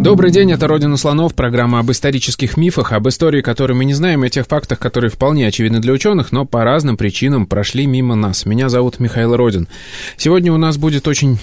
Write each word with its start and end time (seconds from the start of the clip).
Добрый 0.00 0.30
день, 0.30 0.52
это 0.52 0.68
«Родина 0.68 0.96
слонов», 0.96 1.34
программа 1.34 1.80
об 1.80 1.90
исторических 1.90 2.56
мифах, 2.56 2.92
об 2.92 3.08
истории, 3.08 3.42
которую 3.42 3.76
мы 3.76 3.84
не 3.84 3.94
знаем, 3.94 4.24
и 4.24 4.30
тех 4.30 4.46
фактах, 4.46 4.78
которые 4.78 5.10
вполне 5.10 5.48
очевидны 5.48 5.80
для 5.80 5.92
ученых, 5.92 6.30
но 6.30 6.44
по 6.44 6.62
разным 6.62 6.96
причинам 6.96 7.46
прошли 7.46 7.84
мимо 7.84 8.14
нас. 8.14 8.46
Меня 8.46 8.68
зовут 8.68 9.00
Михаил 9.00 9.34
Родин. 9.34 9.66
Сегодня 10.16 10.52
у 10.52 10.56
нас 10.56 10.76
будет 10.78 11.08
очень 11.08 11.40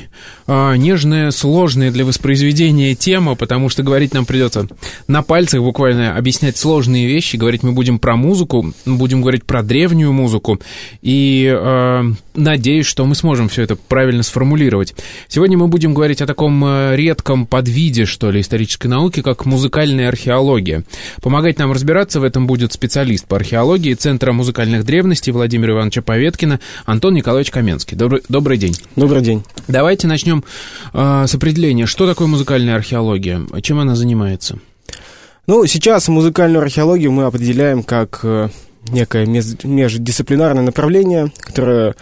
э, 0.48 0.78
нежная, 0.78 1.32
сложная 1.32 1.92
для 1.92 2.06
воспроизведения 2.06 2.96
тема, 2.96 3.36
потому 3.36 3.68
что 3.68 3.84
говорить 3.84 4.14
нам 4.14 4.26
придется 4.26 4.70
на 5.10 5.22
пальцах 5.22 5.60
буквально 5.60 6.16
объяснять 6.16 6.56
сложные 6.56 7.08
вещи. 7.08 7.36
Говорить 7.36 7.62
мы 7.62 7.74
будем 7.74 8.00
про 8.00 8.16
музыку, 8.16 8.74
будем 8.86 9.20
говорить 9.20 9.44
про 9.44 9.64
древнюю 9.64 10.14
музыку, 10.14 10.62
и 11.02 11.54
э, 11.54 12.04
надеюсь, 12.34 12.86
что 12.86 13.06
мы 13.06 13.16
сможем 13.16 13.50
все 13.50 13.64
это 13.64 13.76
правильно 13.76 14.24
сформулировать. 14.24 14.96
Сегодня 15.28 15.58
мы 15.58 15.68
будем 15.68 15.94
говорить 15.94 16.22
о 16.22 16.26
таком 16.26 16.64
э, 16.64 16.96
редком 16.96 17.46
подвиде, 17.46 18.06
что 18.06 18.32
ли, 18.32 18.45
исторической 18.46 18.88
науки, 18.88 19.22
как 19.22 19.46
музыкальная 19.46 20.08
археология. 20.08 20.84
Помогать 21.22 21.60
нам 21.60 21.72
разбираться 21.72 22.20
в 22.20 22.24
этом 22.24 22.48
будет 22.48 22.72
специалист 22.72 23.28
по 23.28 23.36
археологии 23.36 23.94
Центра 23.94 24.32
музыкальных 24.32 24.86
древностей 24.86 25.34
Владимира 25.34 25.74
Ивановича 25.74 26.02
Поветкина 26.02 26.60
Антон 26.86 27.16
Николаевич 27.16 27.52
Каменский. 27.52 27.98
Добрый, 27.98 28.22
добрый 28.30 28.58
день. 28.58 28.76
Добрый 28.96 29.22
день. 29.22 29.44
Давайте 29.68 30.08
начнем 30.08 30.44
э, 30.94 31.26
с 31.28 31.36
определения. 31.36 31.86
Что 31.86 32.08
такое 32.08 32.28
музыкальная 32.28 32.76
археология? 32.76 33.42
Чем 33.62 33.80
она 33.80 33.96
занимается? 33.96 34.60
Ну, 35.48 35.66
сейчас 35.66 36.08
музыкальную 36.08 36.62
археологию 36.62 37.12
мы 37.12 37.26
определяем 37.26 37.84
как 37.84 38.22
э, 38.24 38.50
некое 38.90 39.26
междисциплинарное 39.26 40.64
направление, 40.64 41.32
которое 41.40 41.96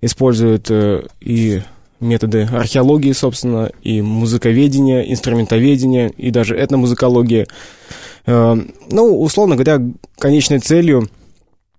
использует 0.00 0.70
э, 0.70 1.06
и 1.20 1.62
методы 2.04 2.48
археологии, 2.52 3.12
собственно, 3.12 3.70
и 3.82 4.00
музыковедения, 4.00 5.02
инструментоведения, 5.02 6.08
и 6.08 6.30
даже 6.30 6.56
этномузыкология. 6.56 7.46
Э, 8.26 8.56
ну, 8.90 9.20
условно 9.20 9.56
говоря, 9.56 9.80
конечной 10.18 10.58
целью 10.58 11.08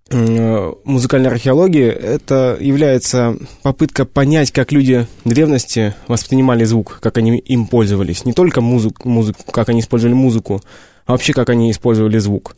э, 0.10 0.74
музыкальной 0.84 1.30
археологии 1.30 1.88
это 1.88 2.58
является 2.60 3.38
попытка 3.64 4.06
понять, 4.06 4.52
как 4.52 4.72
люди 4.72 5.08
древности 5.24 5.96
воспринимали 6.08 6.64
звук, 6.64 7.00
как 7.02 7.18
они 7.18 7.38
им 7.38 7.68
пользовались. 7.68 8.26
Не 8.26 8.34
только 8.34 8.62
музыку, 8.62 9.08
музыку 9.08 9.52
как 9.52 9.70
они 9.70 9.80
использовали 9.80 10.16
музыку, 10.16 10.62
а 11.06 11.14
вообще 11.14 11.34
как 11.34 11.50
они 11.50 11.72
использовали 11.72 12.18
звук. 12.18 12.56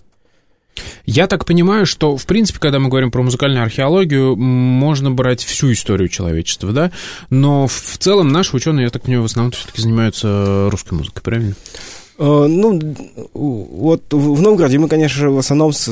Я 1.06 1.28
так 1.28 1.46
понимаю, 1.46 1.86
что, 1.86 2.18
в 2.18 2.26
принципе, 2.26 2.60
когда 2.60 2.80
мы 2.80 2.90
говорим 2.90 3.12
про 3.12 3.24
музыкальную 3.24 3.64
археологию, 3.64 4.36
можно 4.36 5.12
брать 5.12 5.44
всю 5.44 5.72
историю 5.72 6.10
человечества, 6.10 6.72
да? 6.72 6.92
Но 7.30 7.68
в 7.68 7.98
целом 7.98 8.30
наши 8.30 8.56
ученые, 8.56 8.86
я 8.86 8.90
так 8.90 9.04
понимаю, 9.04 9.24
в 9.24 9.26
основном 9.26 9.52
все-таки 9.52 9.82
занимаются 9.82 10.70
русской 10.72 10.94
музыкой, 10.94 11.22
правильно? 11.22 11.56
Uh, 12.18 12.48
ну, 12.48 12.96
вот 13.34 14.12
в 14.12 14.42
Новгороде 14.42 14.80
мы, 14.80 14.88
конечно, 14.88 15.30
в 15.30 15.38
основном 15.38 15.72
с, 15.72 15.88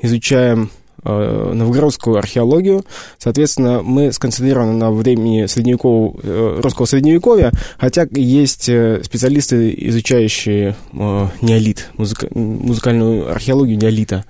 изучаем 0.00 0.70
Э, 0.70 0.74
новгородскую 1.06 2.16
археологию. 2.16 2.84
Соответственно, 3.18 3.82
мы 3.82 4.12
сконцентрированы 4.12 4.72
на 4.72 4.90
времени 4.90 5.46
средневекового, 5.46 6.18
э, 6.22 6.60
русского 6.62 6.86
средневековья, 6.86 7.52
хотя 7.78 8.06
есть 8.12 8.68
э, 8.68 9.02
специалисты, 9.04 9.74
изучающие 9.76 10.76
неолит, 10.92 11.90
музыка, 11.96 12.28
музыкальную 12.34 13.30
археологию 13.30 13.78
неолита. 13.78 14.24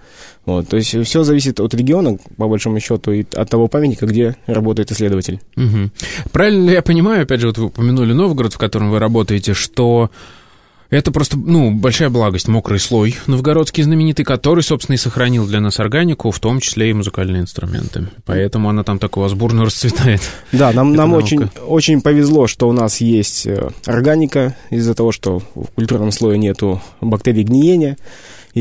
Вот, 0.45 0.69
то 0.69 0.77
есть 0.77 0.97
все 1.05 1.25
зависит 1.25 1.59
от 1.59 1.75
региона, 1.75 2.19
по 2.37 2.47
большому 2.47 2.79
счету, 2.79 3.11
и 3.11 3.25
от 3.35 3.51
того 3.51 3.67
памятника, 3.67 4.07
где 4.07 4.37
работает 4.47 4.93
исследователь. 4.93 5.41
Угу. 5.57 5.91
Правильно 6.31 6.69
ли 6.69 6.73
я 6.75 6.83
понимаю, 6.83 7.23
опять 7.23 7.41
же, 7.41 7.49
вот 7.49 7.59
вы 7.59 7.65
упомянули 7.67 8.13
Новгород, 8.13 8.55
в 8.55 8.59
котором 8.59 8.93
вы 8.93 9.01
работаете, 9.01 9.55
что 9.55 10.11
это 10.91 11.11
просто, 11.11 11.37
ну, 11.37 11.71
большая 11.71 12.11
благость, 12.11 12.49
мокрый 12.49 12.79
слой 12.79 13.17
новгородский 13.27 13.83
знаменитый, 13.83 14.25
который, 14.25 14.63
собственно, 14.63 14.95
и 14.95 14.99
сохранил 14.99 15.47
для 15.47 15.61
нас 15.61 15.81
органику, 15.81 16.31
в 16.31 16.39
том 16.39 16.61
числе 16.61 16.91
и 16.91 16.93
музыкальные 16.93 17.43
инструменты. 17.43 18.09
Поэтому 18.25 18.69
она 18.69 18.85
там 18.85 18.99
так 18.99 19.17
у 19.17 19.21
вас 19.21 19.35
бурно 19.35 19.65
расцветает. 19.65 20.21
Да, 20.53 20.73
нам, 20.73 20.95
нам 20.95 21.13
очень, 21.13 21.49
очень 21.67 22.01
повезло, 22.01 22.47
что 22.47 22.69
у 22.69 22.73
нас 22.73 23.01
есть 23.01 23.47
э, 23.47 23.71
органика, 23.87 24.57
из-за 24.71 24.95
того, 24.95 25.13
что 25.13 25.41
в 25.55 25.67
культурном 25.75 26.13
слое 26.13 26.39
нету 26.39 26.81
бактерий 27.01 27.43
гниения 27.43 27.97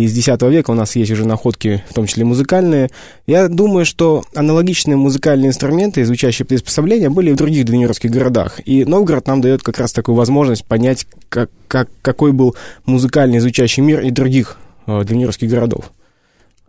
из 0.03 0.17
X 0.17 0.41
века 0.41 0.71
у 0.71 0.73
нас 0.73 0.95
есть 0.97 1.09
уже 1.11 1.25
находки, 1.25 1.81
в 1.89 1.93
том 1.93 2.05
числе 2.05 2.25
музыкальные. 2.25 2.89
Я 3.27 3.47
думаю, 3.47 3.85
что 3.85 4.25
аналогичные 4.35 4.97
музыкальные 4.97 5.47
инструменты, 5.47 6.03
звучащие 6.03 6.45
приспособления, 6.45 7.09
были 7.09 7.29
и 7.29 7.33
в 7.33 7.37
других 7.37 7.63
древнерусских 7.63 8.11
городах. 8.11 8.59
И 8.65 8.83
Новгород 8.83 9.25
нам 9.27 9.39
дает 9.39 9.63
как 9.63 9.77
раз 9.77 9.93
такую 9.93 10.15
возможность 10.15 10.65
понять, 10.65 11.07
как, 11.29 11.49
как, 11.69 11.87
какой 12.01 12.33
был 12.33 12.57
музыкальный 12.85 13.39
звучащий 13.39 13.81
мир 13.81 14.01
и 14.01 14.11
других 14.11 14.57
э, 14.85 15.03
древнерусских 15.05 15.49
городов. 15.49 15.91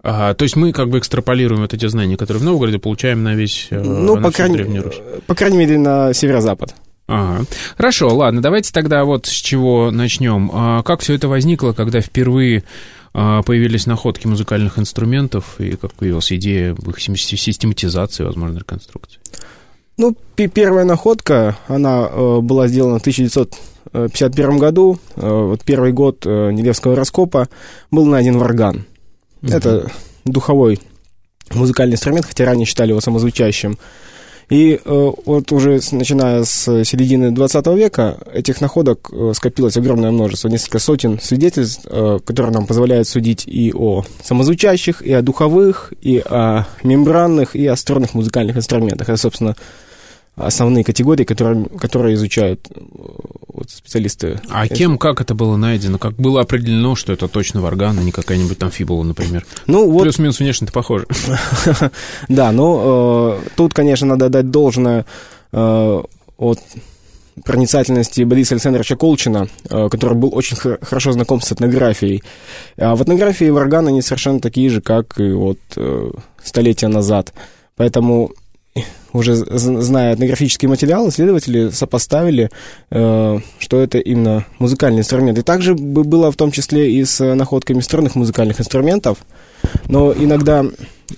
Ага, 0.04 0.34
то 0.34 0.44
есть 0.44 0.54
мы 0.54 0.72
как 0.72 0.88
бы 0.88 1.00
экстраполируем 1.00 1.62
вот 1.62 1.74
эти 1.74 1.86
знания, 1.88 2.16
которые 2.16 2.40
в 2.40 2.44
Новгороде 2.44 2.78
получаем 2.78 3.24
на 3.24 3.34
весь 3.34 3.66
э, 3.70 3.82
ну, 3.82 4.14
на 4.14 4.22
по, 4.22 4.30
крайней, 4.30 4.82
по 5.26 5.34
крайней 5.34 5.56
мере, 5.56 5.78
на 5.78 6.12
северо-запад. 6.14 6.76
Ага. 7.06 7.44
Хорошо, 7.76 8.14
ладно, 8.14 8.42
давайте 8.42 8.72
тогда 8.72 9.04
вот 9.04 9.26
с 9.26 9.30
чего 9.30 9.90
начнем. 9.90 10.50
А 10.52 10.82
как 10.82 11.00
все 11.00 11.14
это 11.14 11.28
возникло, 11.28 11.72
когда 11.72 12.00
впервые 12.00 12.64
а, 13.14 13.42
появились 13.42 13.86
находки 13.86 14.26
музыкальных 14.26 14.78
инструментов, 14.78 15.56
и 15.58 15.76
как 15.76 15.94
появилась 15.94 16.32
идея 16.32 16.74
их 16.74 17.00
систематизации, 17.00 18.24
возможно, 18.24 18.58
реконструкции? 18.58 19.20
Ну, 19.98 20.14
первая 20.34 20.84
находка, 20.84 21.56
она 21.68 22.06
э, 22.10 22.40
была 22.42 22.68
сделана 22.68 22.98
в 22.98 23.00
1951 23.00 24.58
году. 24.58 24.98
Э, 25.16 25.46
вот 25.46 25.64
первый 25.64 25.92
год 25.92 26.26
э, 26.26 26.50
Нелевского 26.52 26.94
раскопа 26.94 27.48
был 27.90 28.04
найден 28.04 28.36
варган. 28.36 28.84
Угу. 29.42 29.52
Это 29.52 29.90
духовой 30.26 30.80
музыкальный 31.54 31.94
инструмент, 31.94 32.26
хотя 32.26 32.44
ранее 32.44 32.66
считали 32.66 32.90
его 32.90 33.00
самозвучащим. 33.00 33.78
И 34.48 34.80
э, 34.84 35.12
вот 35.24 35.50
уже 35.50 35.80
начиная 35.90 36.44
с 36.44 36.84
середины 36.84 37.32
20 37.32 37.66
века 37.68 38.18
этих 38.32 38.60
находок 38.60 39.10
э, 39.12 39.32
скопилось 39.34 39.76
огромное 39.76 40.12
множество, 40.12 40.48
несколько 40.48 40.78
сотен 40.78 41.18
свидетельств, 41.20 41.84
э, 41.86 42.20
которые 42.24 42.52
нам 42.52 42.66
позволяют 42.66 43.08
судить 43.08 43.44
и 43.46 43.72
о 43.74 44.04
самозвучащих, 44.22 45.02
и 45.02 45.12
о 45.12 45.22
духовых, 45.22 45.92
и 46.00 46.22
о 46.24 46.64
мембранных, 46.84 47.56
и 47.56 47.66
о 47.66 47.74
струнных 47.74 48.14
музыкальных 48.14 48.56
инструментах. 48.56 49.08
Это, 49.08 49.16
собственно, 49.16 49.56
основные 50.36 50.84
категории, 50.84 51.24
которые, 51.24 51.64
которые 51.78 52.14
изучают 52.14 52.68
э, 52.70 52.78
вот, 53.48 53.70
специалисты. 53.70 54.38
А 54.50 54.68
кем, 54.68 54.98
как 54.98 55.20
это 55.22 55.34
было 55.34 55.56
найдено? 55.56 55.98
Как 55.98 56.14
было 56.14 56.42
определено, 56.42 56.94
что 56.94 57.12
это 57.12 57.26
точно 57.26 57.62
варган, 57.62 57.98
а 57.98 58.02
не 58.02 58.12
какая-нибудь 58.12 58.58
там 58.58 58.70
фибула, 58.70 59.02
например? 59.02 59.46
Ну, 59.66 59.90
вот... 59.90 60.02
Плюс-минус 60.02 60.38
внешне-то 60.38 60.72
похоже. 60.72 61.06
Да, 62.28 62.52
ну, 62.52 63.38
э, 63.38 63.48
тут, 63.56 63.72
конечно, 63.72 64.06
надо 64.06 64.28
дать 64.28 64.50
должное 64.50 65.06
э, 65.52 66.02
от 66.36 66.58
проницательности 67.44 68.22
Бориса 68.22 68.54
Александровича 68.54 68.96
Колчина, 68.96 69.48
который 69.68 70.14
был 70.16 70.34
очень 70.34 70.56
хорошо 70.56 71.12
знаком 71.12 71.40
с 71.40 71.52
этнографией. 71.52 72.22
А 72.78 72.94
в 72.94 73.02
этнографии 73.02 73.50
варганы, 73.50 73.90
они 73.90 74.00
совершенно 74.00 74.40
такие 74.40 74.70
же, 74.70 74.80
как 74.80 75.20
и 75.20 75.32
вот 75.32 75.58
столетия 76.42 76.88
назад. 76.88 77.34
Поэтому 77.76 78.32
уже 79.12 79.34
зная 79.34 80.14
этнографический 80.14 80.68
материал, 80.68 81.08
исследователи 81.08 81.70
сопоставили, 81.70 82.50
э, 82.90 83.38
что 83.58 83.80
это 83.80 83.98
именно 83.98 84.44
музыкальный 84.58 85.00
инструмент. 85.00 85.38
И 85.38 85.42
также 85.42 85.74
было 85.74 86.30
в 86.30 86.36
том 86.36 86.52
числе 86.52 86.92
и 86.92 87.04
с 87.04 87.34
находками 87.34 87.80
струнных 87.80 88.14
музыкальных 88.14 88.60
инструментов, 88.60 89.18
но 89.88 90.12
иногда, 90.12 90.64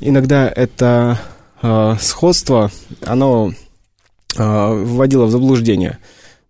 иногда 0.00 0.48
это 0.48 1.18
э, 1.62 1.96
сходство, 2.00 2.70
оно 3.04 3.52
э, 4.36 4.84
вводило 4.84 5.26
в 5.26 5.30
заблуждение. 5.30 5.98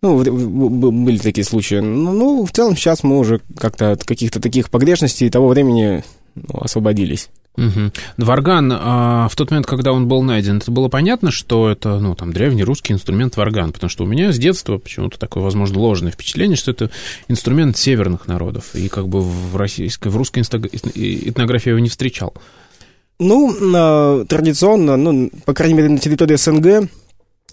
Ну, 0.00 0.16
были 0.22 1.18
такие 1.18 1.44
случаи. 1.44 1.76
Ну, 1.76 2.12
ну, 2.12 2.46
в 2.46 2.52
целом 2.52 2.76
сейчас 2.76 3.02
мы 3.02 3.18
уже 3.18 3.40
как-то 3.56 3.90
от 3.90 4.04
каких-то 4.04 4.40
таких 4.40 4.70
погрешностей 4.70 5.28
того 5.28 5.48
времени 5.48 6.04
ну, 6.36 6.60
освободились. 6.60 7.30
Угу. 7.58 8.24
Варган, 8.24 8.72
а, 8.72 9.28
в 9.28 9.34
тот 9.34 9.50
момент, 9.50 9.66
когда 9.66 9.92
он 9.92 10.06
был 10.06 10.22
найден, 10.22 10.58
это 10.58 10.70
было 10.70 10.88
понятно, 10.88 11.32
что 11.32 11.68
это, 11.68 11.98
ну, 11.98 12.14
там, 12.14 12.32
древний 12.32 12.62
русский 12.62 12.92
инструмент 12.92 13.36
варган, 13.36 13.72
потому 13.72 13.90
что 13.90 14.04
у 14.04 14.06
меня 14.06 14.32
с 14.32 14.38
детства 14.38 14.78
почему-то 14.78 15.18
такое, 15.18 15.42
возможно, 15.42 15.80
ложное 15.80 16.12
впечатление, 16.12 16.56
что 16.56 16.70
это 16.70 16.90
инструмент 17.26 17.76
северных 17.76 18.28
народов, 18.28 18.74
и 18.74 18.88
как 18.88 19.08
бы 19.08 19.20
в 19.20 19.56
российской, 19.56 20.08
в 20.08 20.16
русской 20.16 20.40
этнографии 20.40 21.70
его 21.70 21.80
не 21.80 21.88
встречал. 21.88 22.32
Ну, 23.18 24.24
традиционно, 24.28 24.96
ну, 24.96 25.30
по 25.44 25.52
крайней 25.52 25.74
мере, 25.74 25.88
на 25.88 25.98
территории 25.98 26.36
СНГ 26.36 26.88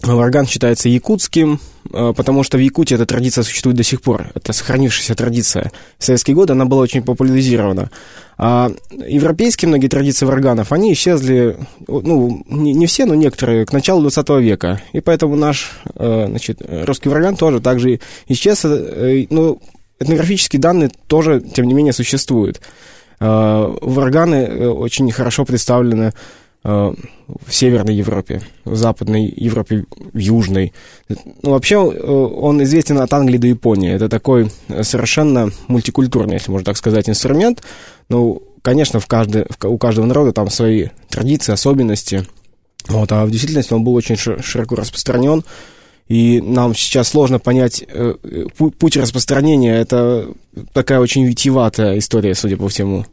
Варган 0.02 0.46
считается 0.46 0.88
якутским, 0.88 1.58
э, 1.92 2.12
потому 2.14 2.42
что 2.42 2.58
в 2.58 2.60
Якутии 2.60 2.94
эта 2.94 3.06
традиция 3.06 3.44
существует 3.44 3.76
до 3.76 3.82
сих 3.82 4.02
пор. 4.02 4.30
Это 4.34 4.52
сохранившаяся 4.52 5.14
традиция. 5.14 5.72
В 5.98 6.04
советские 6.04 6.34
годы 6.36 6.52
она 6.52 6.66
была 6.66 6.82
очень 6.82 7.02
популяризирована. 7.02 7.90
А 8.36 8.70
европейские 8.90 9.70
многие 9.70 9.88
традиции 9.88 10.26
варганов, 10.26 10.72
они 10.72 10.92
исчезли, 10.92 11.56
ну, 11.88 12.44
не, 12.46 12.86
все, 12.86 13.06
но 13.06 13.14
некоторые, 13.14 13.64
к 13.64 13.72
началу 13.72 14.02
20 14.02 14.28
века. 14.42 14.82
И 14.92 15.00
поэтому 15.00 15.34
наш, 15.34 15.72
э, 15.94 16.26
значит, 16.28 16.60
русский 16.68 17.08
варган 17.08 17.36
тоже 17.36 17.60
также 17.60 18.00
исчез. 18.28 18.64
Э, 18.64 19.24
ну, 19.30 19.60
этнографические 19.98 20.60
данные 20.60 20.90
тоже, 21.06 21.40
тем 21.40 21.66
не 21.66 21.72
менее, 21.72 21.94
существуют. 21.94 22.60
Варганы 23.18 24.68
очень 24.68 25.10
хорошо 25.10 25.46
представлены 25.46 26.12
в 26.66 27.52
Северной 27.52 27.94
Европе, 27.94 28.42
в 28.64 28.74
Западной 28.74 29.32
Европе, 29.36 29.84
в 30.12 30.18
Южной. 30.18 30.72
Ну, 31.08 31.50
вообще, 31.50 31.76
э, 31.76 32.10
он 32.10 32.62
известен 32.64 32.98
от 32.98 33.12
Англии 33.12 33.38
до 33.38 33.46
Японии. 33.46 33.92
Это 33.92 34.08
такой 34.08 34.50
совершенно 34.82 35.50
мультикультурный, 35.68 36.34
если 36.34 36.50
можно 36.50 36.64
так 36.64 36.76
сказать, 36.76 37.08
инструмент. 37.08 37.62
Ну, 38.08 38.42
конечно, 38.62 38.98
в 38.98 39.06
каждой, 39.06 39.46
у 39.62 39.78
каждого 39.78 40.06
народа 40.06 40.32
там 40.32 40.50
свои 40.50 40.88
традиции, 41.08 41.52
особенности. 41.52 42.26
Вот, 42.88 43.12
а 43.12 43.24
в 43.26 43.30
действительности 43.30 43.72
он 43.72 43.84
был 43.84 43.94
очень 43.94 44.16
широко 44.16 44.74
распространен. 44.74 45.44
И 46.08 46.40
нам 46.40 46.74
сейчас 46.74 47.08
сложно 47.08 47.38
понять 47.38 47.84
э, 47.86 48.14
путь 48.56 48.96
распространения. 48.96 49.76
Это 49.76 50.28
такая 50.72 51.00
очень 51.00 51.24
витиеватая 51.26 51.98
история, 51.98 52.34
судя 52.34 52.56
по 52.56 52.68
всему. 52.68 53.06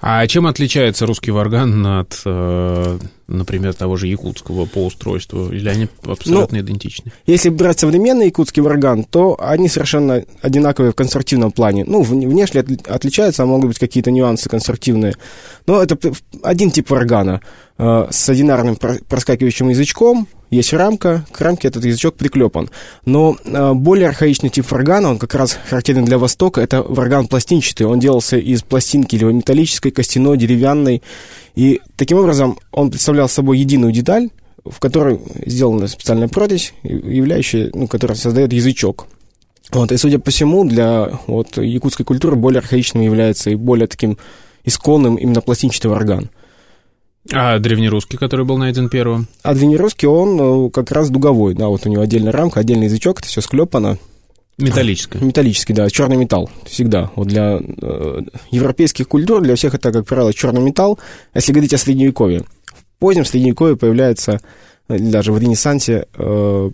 А 0.00 0.26
чем 0.26 0.46
отличается 0.46 1.06
русский 1.06 1.30
варган 1.30 1.86
от, 1.86 2.20
э, 2.24 2.98
например, 3.28 3.74
того 3.74 3.96
же 3.96 4.06
якутского 4.06 4.66
по 4.66 4.84
устройству? 4.86 5.50
Или 5.50 5.68
они 5.68 5.88
абсолютно 6.04 6.58
ну, 6.58 6.64
идентичны? 6.64 7.12
Если 7.26 7.48
брать 7.48 7.80
современный 7.80 8.26
якутский 8.26 8.62
варган, 8.62 9.04
то 9.04 9.36
они 9.40 9.68
совершенно 9.68 10.24
одинаковые 10.42 10.92
в 10.92 10.94
конструктивном 10.94 11.52
плане. 11.52 11.84
Ну, 11.84 12.02
внешне 12.02 12.64
отличаются, 12.86 13.42
а 13.42 13.46
могут 13.46 13.68
быть 13.68 13.78
какие-то 13.78 14.10
нюансы 14.10 14.48
конструктивные. 14.48 15.16
Но 15.66 15.82
это 15.82 15.98
один 16.42 16.70
тип 16.70 16.90
варгана 16.90 17.40
э, 17.78 18.06
с 18.10 18.28
одинарным 18.28 18.76
проскакивающим 18.76 19.70
язычком, 19.70 20.28
есть 20.50 20.72
рамка, 20.72 21.26
к 21.32 21.40
рамке 21.40 21.68
этот 21.68 21.84
язычок 21.84 22.14
приклепан. 22.14 22.70
Но 23.04 23.36
э, 23.44 23.72
более 23.74 24.08
архаичный 24.08 24.50
тип 24.50 24.70
варгана, 24.70 25.10
он 25.10 25.18
как 25.18 25.34
раз 25.34 25.58
характерен 25.68 26.04
для 26.04 26.18
Востока, 26.18 26.60
это 26.60 26.82
варган 26.82 27.26
пластинчатый. 27.26 27.86
Он 27.86 27.98
делался 27.98 28.36
из 28.36 28.62
пластинки 28.62 29.16
либо 29.16 29.32
металлической, 29.32 29.90
костяной, 29.90 30.36
деревянной. 30.36 31.02
И 31.54 31.80
таким 31.96 32.18
образом 32.18 32.58
он 32.70 32.90
представлял 32.90 33.28
собой 33.28 33.58
единую 33.58 33.92
деталь, 33.92 34.30
в 34.64 34.78
которой 34.78 35.20
сделана 35.44 35.88
специальная 35.88 36.28
протезь, 36.28 36.74
являющая, 36.82 37.70
ну, 37.74 37.86
которая 37.86 38.16
создает 38.16 38.52
язычок. 38.52 39.06
Вот, 39.72 39.90
и 39.90 39.96
судя 39.96 40.18
по 40.18 40.30
всему, 40.30 40.64
для 40.64 41.18
вот, 41.26 41.56
якутской 41.56 42.06
культуры 42.06 42.36
более 42.36 42.60
архаичным 42.60 43.02
является 43.02 43.50
и 43.50 43.56
более 43.56 43.88
таким 43.88 44.16
исконным 44.64 45.16
именно 45.16 45.40
пластинчатый 45.40 45.90
варган. 45.90 46.30
А 47.32 47.58
древнерусский, 47.58 48.18
который 48.18 48.44
был 48.44 48.58
найден 48.58 48.88
первым? 48.88 49.26
А 49.42 49.54
древнерусский, 49.54 50.08
он 50.08 50.66
э, 50.66 50.70
как 50.70 50.90
раз 50.90 51.10
дуговой, 51.10 51.54
да, 51.54 51.68
вот 51.68 51.86
у 51.86 51.88
него 51.88 52.02
отдельная 52.02 52.32
рамка, 52.32 52.60
отдельный 52.60 52.86
язычок, 52.86 53.20
это 53.20 53.28
все 53.28 53.40
склепано. 53.40 53.98
Металлический. 54.58 55.18
Металлический, 55.18 55.74
да, 55.74 55.88
черный 55.90 56.16
металл 56.16 56.48
всегда. 56.64 57.10
Вот 57.14 57.28
для 57.28 57.60
э, 57.60 58.20
европейских 58.50 59.06
культур, 59.06 59.42
для 59.42 59.54
всех 59.54 59.74
это, 59.74 59.92
как 59.92 60.06
правило, 60.06 60.32
черный 60.32 60.62
металл. 60.62 60.98
А 61.32 61.38
если 61.38 61.52
говорить 61.52 61.74
о 61.74 61.78
Средневековье, 61.78 62.44
в 62.64 62.98
позднем 62.98 63.26
Средневековье 63.26 63.76
появляется, 63.76 64.40
э, 64.88 64.98
даже 64.98 65.32
в 65.32 65.38
Ренессансе, 65.38 66.06
э, 66.14 66.70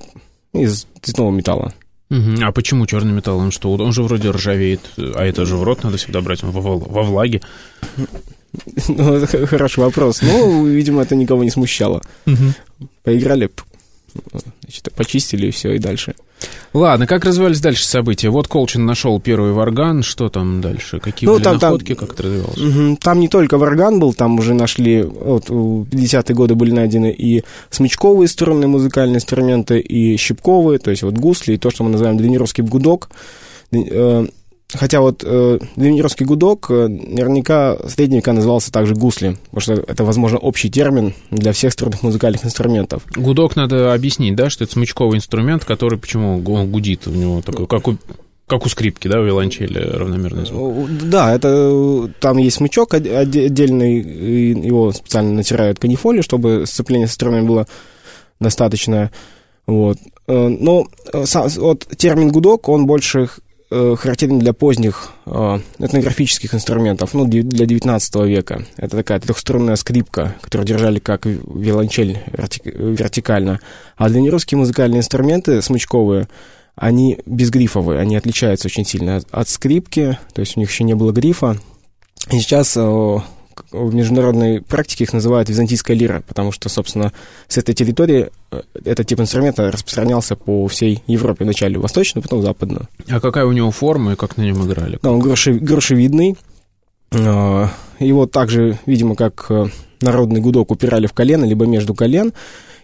из 0.52 0.86
цветного 1.00 1.30
металла. 1.32 1.72
Угу. 2.10 2.42
А 2.42 2.52
почему 2.52 2.86
черный 2.86 3.12
металл? 3.12 3.38
Он 3.38 3.50
что, 3.50 3.72
он 3.72 3.92
же 3.92 4.02
вроде 4.02 4.30
ржавеет, 4.30 4.80
а 4.98 5.24
это 5.24 5.46
же 5.46 5.56
в 5.56 5.64
рот 5.64 5.82
надо 5.82 5.96
всегда 5.96 6.20
брать, 6.20 6.44
он 6.44 6.50
во, 6.50 6.76
во 6.76 7.02
влаге. 7.02 7.40
Ну, 8.88 9.26
хороший 9.46 9.80
вопрос. 9.80 10.22
Ну, 10.22 10.66
видимо, 10.66 11.02
это 11.02 11.14
никого 11.14 11.44
не 11.44 11.50
смущало. 11.50 12.02
Поиграли, 13.02 13.50
значит, 14.32 14.92
почистили 14.94 15.46
и 15.46 15.50
все, 15.50 15.72
и 15.72 15.78
дальше. 15.78 16.14
Ладно, 16.72 17.06
как 17.06 17.24
развивались 17.24 17.60
дальше 17.60 17.84
события? 17.86 18.30
Вот 18.30 18.48
Колчин 18.48 18.84
нашел 18.84 19.20
первый 19.20 19.52
варган, 19.52 20.02
что 20.02 20.28
там 20.28 20.60
дальше? 20.60 20.98
Какие 20.98 21.28
ну, 21.28 21.34
были 21.34 21.44
там, 21.44 21.58
находки, 21.58 21.94
там, 21.94 22.06
как 22.06 22.14
это 22.14 22.22
развивалось? 22.24 22.58
Угу, 22.58 22.96
там 22.96 23.20
не 23.20 23.28
только 23.28 23.58
варган 23.58 24.00
был, 24.00 24.12
там 24.12 24.38
уже 24.38 24.54
нашли, 24.54 25.02
вот 25.02 25.48
в 25.48 25.82
50-е 25.84 26.34
годы 26.34 26.54
были 26.54 26.72
найдены 26.72 27.14
и 27.16 27.44
смычковые 27.70 28.26
струнные 28.26 28.68
музыкальные 28.68 29.16
инструменты, 29.16 29.78
и 29.78 30.16
щипковые, 30.16 30.78
то 30.78 30.90
есть 30.90 31.02
вот 31.02 31.14
гусли, 31.14 31.54
и 31.54 31.58
то, 31.58 31.70
что 31.70 31.84
мы 31.84 31.90
называем 31.90 32.16
дренировский 32.16 32.64
гудок. 32.64 33.10
Э, 34.74 34.78
Хотя 34.78 35.00
вот 35.00 35.22
э, 35.24 35.58
древнерусский 35.76 36.26
гудок 36.26 36.66
э, 36.70 36.88
наверняка 36.88 37.76
в 37.76 37.90
средние 37.90 38.18
века 38.18 38.32
назывался 38.32 38.72
также 38.72 38.94
гусли, 38.94 39.36
потому 39.50 39.60
что 39.60 39.72
это, 39.74 40.04
возможно, 40.04 40.38
общий 40.38 40.70
термин 40.70 41.14
для 41.30 41.52
всех 41.52 41.72
струнных 41.72 42.02
музыкальных 42.02 42.44
инструментов. 42.44 43.02
Гудок 43.14 43.56
надо 43.56 43.92
объяснить, 43.92 44.34
да, 44.34 44.50
что 44.50 44.64
это 44.64 44.72
смычковый 44.72 45.18
инструмент, 45.18 45.64
который 45.64 45.98
почему 45.98 46.42
он 46.44 46.70
гудит, 46.70 47.06
у 47.06 47.10
него 47.10 47.42
такой, 47.42 47.66
как 47.66 47.88
у 47.88 47.96
как 48.48 48.66
у 48.66 48.68
скрипки, 48.68 49.08
да, 49.08 49.18
у 49.18 49.24
виолончели 49.24 49.78
равномерный 49.78 50.44
звук. 50.44 50.90
Да, 51.04 51.34
это 51.34 52.10
там 52.20 52.36
есть 52.36 52.56
смычок 52.56 52.92
отдельный, 52.92 54.00
его 54.52 54.92
специально 54.92 55.32
натирают 55.32 55.78
канифолью, 55.78 56.22
чтобы 56.22 56.64
сцепление 56.66 57.06
со 57.06 57.14
струнами 57.14 57.46
было 57.46 57.66
достаточное. 58.40 59.10
Вот. 59.66 59.96
Э, 60.26 60.48
но 60.48 60.86
э, 61.14 61.24
вот 61.56 61.86
термин 61.96 62.30
гудок, 62.30 62.68
он 62.68 62.84
больше 62.84 63.20
Э, 63.20 63.51
характерен 63.98 64.38
для 64.38 64.52
поздних 64.52 65.10
э, 65.26 65.58
этнографических 65.78 66.54
инструментов, 66.54 67.14
ну, 67.14 67.24
для 67.24 67.66
19 67.66 68.14
века. 68.26 68.64
Это 68.76 68.96
такая 68.96 69.20
трехструнная 69.20 69.76
скрипка, 69.76 70.34
которую 70.40 70.66
держали 70.66 70.98
как 70.98 71.26
виолончель 71.26 72.18
вертикально. 72.64 73.60
А 73.96 74.08
для 74.08 74.20
нерусские 74.20 74.58
музыкальные 74.58 75.00
инструменты 75.00 75.62
смычковые, 75.62 76.28
они 76.74 77.18
безгрифовые, 77.26 78.00
они 78.00 78.16
отличаются 78.16 78.68
очень 78.68 78.84
сильно 78.84 79.16
от, 79.16 79.26
от 79.30 79.48
скрипки, 79.48 80.18
то 80.34 80.40
есть 80.40 80.56
у 80.56 80.60
них 80.60 80.70
еще 80.70 80.84
не 80.84 80.94
было 80.94 81.12
грифа. 81.12 81.58
И 82.30 82.38
сейчас 82.38 82.76
э, 82.76 83.18
в 83.70 83.94
международной 83.94 84.60
практике 84.62 85.04
их 85.04 85.12
называют 85.12 85.48
византийская 85.48 85.96
лира, 85.96 86.22
потому 86.26 86.52
что, 86.52 86.68
собственно, 86.68 87.12
с 87.48 87.58
этой 87.58 87.74
территории 87.74 88.30
э, 88.50 88.62
этот 88.84 89.06
тип 89.06 89.20
инструмента 89.20 89.70
распространялся 89.70 90.36
по 90.36 90.66
всей 90.68 91.02
Европе, 91.06 91.44
вначале 91.44 91.78
восточную, 91.78 92.22
потом 92.22 92.42
западную. 92.42 92.88
А 93.08 93.20
какая 93.20 93.44
у 93.44 93.52
него 93.52 93.70
форма 93.70 94.12
и 94.12 94.16
как 94.16 94.36
на 94.36 94.42
нем 94.42 94.64
играли? 94.66 94.98
Да, 95.02 95.10
он 95.10 95.20
груши, 95.20 95.54
грушевидный. 95.54 96.36
А, 97.12 97.70
его 97.98 98.26
также, 98.26 98.78
видимо, 98.86 99.14
как 99.14 99.46
э, 99.50 99.66
народный 100.00 100.40
гудок 100.40 100.70
упирали 100.70 101.06
в 101.06 101.12
колено, 101.12 101.44
либо 101.44 101.66
между 101.66 101.94
колен. 101.94 102.32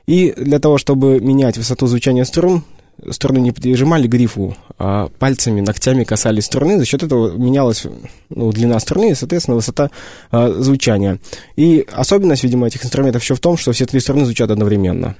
И 0.06 0.32
для 0.36 0.58
того, 0.58 0.78
чтобы 0.78 1.20
менять 1.20 1.58
высоту 1.58 1.86
звучания 1.86 2.24
струн, 2.24 2.64
струны 3.10 3.38
не 3.38 3.52
прижимали 3.52 4.06
грифу, 4.06 4.56
а 4.78 5.08
пальцами, 5.18 5.60
ногтями 5.60 6.04
касались 6.04 6.44
струны, 6.44 6.78
за 6.78 6.84
счет 6.84 7.02
этого 7.02 7.36
менялась 7.36 7.86
ну, 8.30 8.52
длина 8.52 8.78
струны 8.80 9.10
и, 9.10 9.14
соответственно, 9.14 9.56
высота 9.56 9.90
а, 10.30 10.50
звучания. 10.50 11.18
И 11.56 11.86
особенность, 11.92 12.44
видимо, 12.44 12.66
этих 12.66 12.84
инструментов 12.84 13.22
еще 13.22 13.34
в 13.34 13.40
том, 13.40 13.56
что 13.56 13.72
все 13.72 13.86
три 13.86 14.00
струны 14.00 14.24
звучат 14.24 14.50
одновременно. 14.50 15.16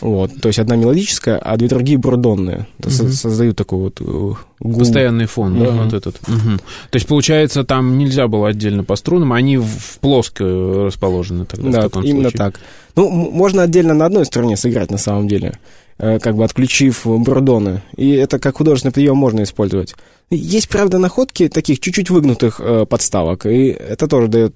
Вот, 0.00 0.30
то 0.40 0.48
есть 0.48 0.58
одна 0.58 0.76
мелодическая, 0.76 1.38
а 1.38 1.56
две 1.56 1.68
другие 1.68 1.98
бурдонные. 1.98 2.66
Угу. 2.78 2.90
Создают 2.90 3.56
такой 3.56 3.78
вот 3.78 4.00
э, 4.00 4.04
гум. 4.04 4.78
Постоянный 4.78 5.26
фон, 5.26 5.56
угу. 5.56 5.64
да, 5.64 5.70
вот 5.72 5.92
этот. 5.92 6.16
Угу. 6.28 6.58
То 6.90 6.96
есть, 6.96 7.06
получается, 7.06 7.64
там 7.64 7.98
нельзя 7.98 8.28
было 8.28 8.48
отдельно 8.48 8.84
по 8.84 8.96
струнам, 8.96 9.32
они 9.32 9.56
в 9.56 9.98
плоско 10.00 10.44
расположены 10.44 11.44
тогда 11.44 11.88
Да, 11.88 12.00
именно 12.02 12.30
случае. 12.30 12.38
так. 12.38 12.60
Ну, 12.96 13.08
можно 13.08 13.62
отдельно 13.62 13.94
на 13.94 14.06
одной 14.06 14.26
струне 14.26 14.56
сыграть 14.56 14.90
на 14.90 14.98
самом 14.98 15.28
деле. 15.28 15.58
Э, 16.02 16.18
как 16.18 16.34
бы 16.34 16.44
отключив 16.44 17.02
бурдоны. 17.04 17.82
И 17.94 18.12
это 18.12 18.38
как 18.38 18.56
художественный 18.56 18.92
прием 18.92 19.18
можно 19.18 19.42
использовать. 19.42 19.94
Есть, 20.32 20.68
правда, 20.68 20.98
находки 20.98 21.48
таких 21.48 21.80
чуть-чуть 21.80 22.08
выгнутых 22.08 22.60
э, 22.60 22.86
подставок, 22.86 23.46
и 23.46 23.66
это 23.66 24.06
тоже 24.06 24.28
дает 24.28 24.54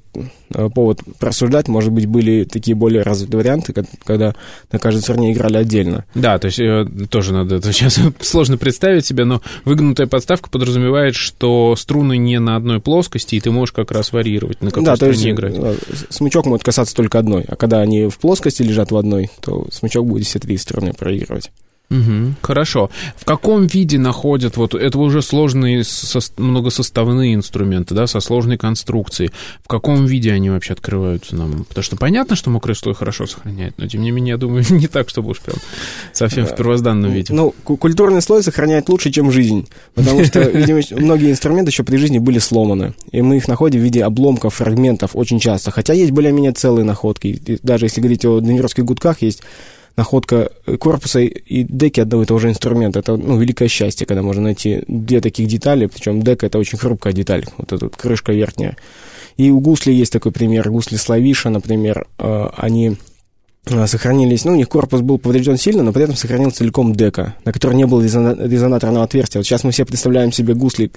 э, 0.51 0.69
повод 0.73 1.01
просуждать. 1.19 1.67
Может 1.67 1.91
быть, 1.91 2.07
были 2.07 2.45
такие 2.45 2.77
более 2.77 3.03
развитые 3.03 3.39
варианты, 3.39 3.73
как, 3.73 3.87
когда 4.05 4.37
на 4.71 4.79
каждой 4.79 5.01
стороне 5.01 5.33
играли 5.33 5.57
отдельно. 5.57 6.05
Да, 6.15 6.39
то 6.39 6.47
есть 6.47 6.61
э, 6.61 6.87
тоже 7.11 7.33
надо, 7.33 7.57
это 7.57 7.73
сейчас 7.73 7.99
сложно 8.21 8.57
представить 8.57 9.05
себе, 9.05 9.25
но 9.25 9.43
выгнутая 9.65 10.07
подставка 10.07 10.49
подразумевает, 10.49 11.17
что 11.17 11.75
струны 11.75 12.19
не 12.19 12.39
на 12.39 12.55
одной 12.55 12.79
плоскости, 12.79 13.35
и 13.35 13.41
ты 13.41 13.51
можешь 13.51 13.73
как 13.73 13.91
раз 13.91 14.13
варьировать, 14.13 14.63
на 14.63 14.71
какой 14.71 14.85
да, 14.85 14.95
стороне 14.95 15.19
то 15.19 15.29
есть, 15.29 15.37
играть. 15.37 15.55
э, 15.59 15.77
Смычок 16.09 16.47
может 16.47 16.63
касаться 16.63 16.95
только 16.95 17.19
одной, 17.19 17.45
а 17.49 17.57
когда 17.57 17.81
они 17.81 18.07
в 18.07 18.19
плоскости 18.19 18.63
лежат 18.63 18.93
в 18.93 18.97
одной, 18.97 19.29
то 19.41 19.67
смычок 19.73 20.07
будет 20.07 20.25
все 20.25 20.39
три 20.39 20.57
стороны 20.57 20.93
проигрывать. 20.93 21.51
Угу, 21.91 22.35
хорошо. 22.41 22.91
В 23.17 23.25
каком 23.25 23.67
виде 23.67 23.99
находят, 23.99 24.57
вот 24.57 24.75
это 24.75 24.99
уже 24.99 25.21
сложные 25.21 25.85
со, 25.85 26.19
многосоставные 26.39 27.35
инструменты, 27.35 27.95
да, 27.95 28.07
со 28.07 28.21
сложной 28.21 28.57
конструкцией. 28.57 29.31
В 29.63 29.69
каком 29.69 30.07
виде 30.07 30.33
они 30.33 30.49
вообще 30.49 30.73
открываются 30.73 31.37
нам? 31.37 31.65
Потому 31.65 31.85
что 31.85 31.97
понятно, 31.97 32.37
что 32.37 32.49
мокрый 32.49 32.75
слой 32.75 32.95
хорошо 32.95 33.27
сохраняет, 33.27 33.75
но 33.77 33.87
тем 33.87 34.01
не 34.01 34.11
менее, 34.11 34.33
я 34.33 34.37
думаю, 34.39 34.65
не 34.71 34.89
так, 34.89 35.11
чтобы 35.11 35.31
уж 35.31 35.41
прям 35.41 35.59
совсем 36.13 36.47
в 36.47 36.57
первозданном 36.57 37.13
виде. 37.13 37.35
Ну, 37.35 37.55
культурный 37.65 38.23
слой 38.23 38.43
сохраняет 38.43 38.89
лучше, 38.89 39.11
чем 39.11 39.31
жизнь, 39.31 39.69
потому 39.95 40.25
что, 40.25 40.41
видимо, 40.51 40.81
многие 40.91 41.31
инструменты 41.31 41.71
еще 41.71 41.85
при 41.85 41.99
жизни 41.99 42.19
были 42.19 42.39
сломаны, 42.39 42.95
и 43.13 43.21
мы 43.21 43.37
их 43.37 43.47
находим 43.47 43.81
в 43.81 43.85
виде 43.85 44.03
обломков, 44.03 44.55
фрагментов 44.55 45.11
очень 45.15 45.39
часто, 45.39 45.71
хотя 45.71 45.93
есть 45.93 46.13
более-менее 46.13 46.53
целые 46.53 46.85
находки, 46.85 47.59
даже 47.63 47.87
если 47.87 48.01
говорить 48.01 48.25
о 48.25 48.41
донеровских 48.41 48.85
гудках, 48.85 49.21
есть 49.21 49.43
находка 49.97 50.51
корпуса 50.79 51.21
и 51.21 51.63
деки 51.63 52.01
одного 52.01 52.25
и 52.25 52.27
того 52.27 52.41
же 52.41 52.49
инструмента. 52.49 52.99
Это 52.99 53.17
ну, 53.17 53.39
великое 53.39 53.69
счастье, 53.69 54.07
когда 54.07 54.23
можно 54.23 54.43
найти 54.43 54.83
две 54.89 55.21
таких 55.21 55.47
детали, 55.47 55.87
причем 55.87 56.23
дека 56.23 56.47
это 56.47 56.59
очень 56.59 56.79
хрупкая 56.79 57.13
деталь, 57.13 57.45
вот 57.57 57.73
эта 57.73 57.85
вот 57.87 57.97
крышка 57.97 58.33
верхняя. 58.33 58.77
И 59.37 59.51
у 59.51 59.61
гусли 59.61 59.93
есть 59.93 60.13
такой 60.13 60.33
пример, 60.33 60.71
гусли 60.71 60.97
Славиша, 60.97 61.51
например, 61.51 62.07
э, 62.19 62.47
они 62.57 62.97
э, 63.67 63.87
сохранились, 63.87 64.45
ну, 64.45 64.53
у 64.53 64.57
них 64.57 64.69
корпус 64.69 65.01
был 65.01 65.19
поврежден 65.19 65.57
сильно, 65.57 65.83
но 65.83 65.93
при 65.93 66.05
этом 66.05 66.17
сохранился 66.17 66.59
целиком 66.59 66.95
дека, 66.95 67.35
на 67.45 67.53
котором 67.53 67.77
не 67.77 67.87
было 67.87 68.01
резонаторного 68.03 69.05
отверстия. 69.05 69.41
Вот 69.41 69.47
сейчас 69.47 69.65
мы 69.65 69.73
все 69.73 69.85
представляем 69.85 70.33
себе 70.33 70.55
гусли, 70.55 70.93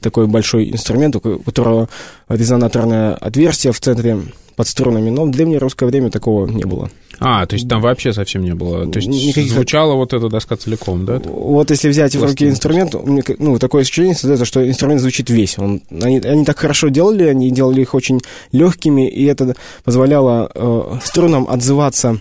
такой 0.00 0.26
большой 0.26 0.70
инструмент, 0.70 1.16
у 1.16 1.20
которого 1.20 1.88
резонаторное 2.28 3.14
отверстие 3.14 3.72
в 3.72 3.80
центре 3.80 4.18
под 4.54 4.68
струнами, 4.68 5.10
но 5.10 5.24
в 5.24 5.30
древнее 5.30 5.58
русское 5.58 5.86
время 5.86 6.10
такого 6.10 6.46
не 6.46 6.64
было. 6.64 6.90
А, 7.18 7.46
то 7.46 7.54
есть 7.54 7.68
там 7.68 7.80
вообще 7.80 8.12
совсем 8.12 8.42
не 8.42 8.54
было. 8.54 8.86
То 8.90 8.98
есть 8.98 9.08
Никаких... 9.08 9.52
звучала 9.52 9.94
вот 9.94 10.12
эта 10.12 10.28
доска 10.28 10.56
целиком, 10.56 11.04
да? 11.04 11.20
Вот 11.24 11.70
если 11.70 11.88
взять 11.88 12.14
в 12.16 12.24
руки 12.24 12.46
инструмент, 12.46 12.94
ну, 13.38 13.58
такое 13.58 13.82
ощущение 13.82 14.14
создается, 14.14 14.44
что 14.44 14.66
инструмент 14.66 15.00
звучит 15.00 15.30
весь. 15.30 15.58
Он, 15.58 15.82
они, 15.90 16.18
они 16.18 16.44
так 16.44 16.58
хорошо 16.58 16.88
делали, 16.88 17.24
они 17.24 17.50
делали 17.50 17.82
их 17.82 17.94
очень 17.94 18.20
легкими, 18.52 19.08
и 19.08 19.24
это 19.24 19.54
позволяло 19.84 20.50
э, 20.54 20.98
струнам 21.04 21.46
отзываться 21.48 22.20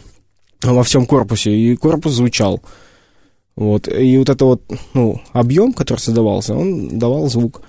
во 0.62 0.83
всем 0.83 1.05
корпусе, 1.05 1.51
и 1.51 1.75
корпус 1.75 2.13
звучал. 2.13 2.62
Вот. 3.55 3.88
И 3.88 4.17
вот 4.17 4.29
это 4.29 4.45
вот, 4.45 4.62
ну, 4.93 5.21
объем, 5.31 5.73
который 5.73 6.00
создавался, 6.00 6.55
он 6.55 6.97
давал 6.97 7.27
звук. 7.29 7.62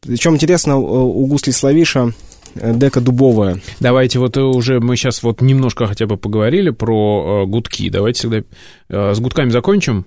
Причем 0.00 0.34
интересно, 0.34 0.76
у 0.76 1.26
гусли 1.26 1.50
Славиша 1.50 2.12
Э, 2.12 2.27
дека 2.62 3.00
дубовая. 3.00 3.60
Давайте 3.80 4.18
вот 4.18 4.36
уже 4.36 4.80
мы 4.80 4.96
сейчас 4.96 5.22
вот 5.22 5.40
немножко 5.40 5.86
хотя 5.86 6.06
бы 6.06 6.16
поговорили 6.16 6.70
про 6.70 7.44
э, 7.44 7.46
гудки. 7.46 7.90
Давайте 7.90 8.18
всегда 8.20 8.42
э, 8.88 9.14
с 9.14 9.20
гудками 9.20 9.50
закончим. 9.50 10.06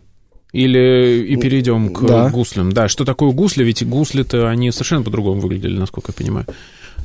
Или 0.54 1.26
и 1.30 1.38
перейдем 1.38 1.94
к 1.94 2.06
да. 2.06 2.30
гуслям. 2.30 2.74
Да, 2.74 2.90
что 2.90 3.06
такое 3.06 3.32
гусли? 3.32 3.64
Ведь 3.64 3.88
гусли-то 3.88 4.50
они 4.50 4.72
совершенно 4.72 5.02
по-другому 5.02 5.40
выглядели, 5.40 5.78
насколько 5.78 6.12
я 6.12 6.14
понимаю 6.14 6.46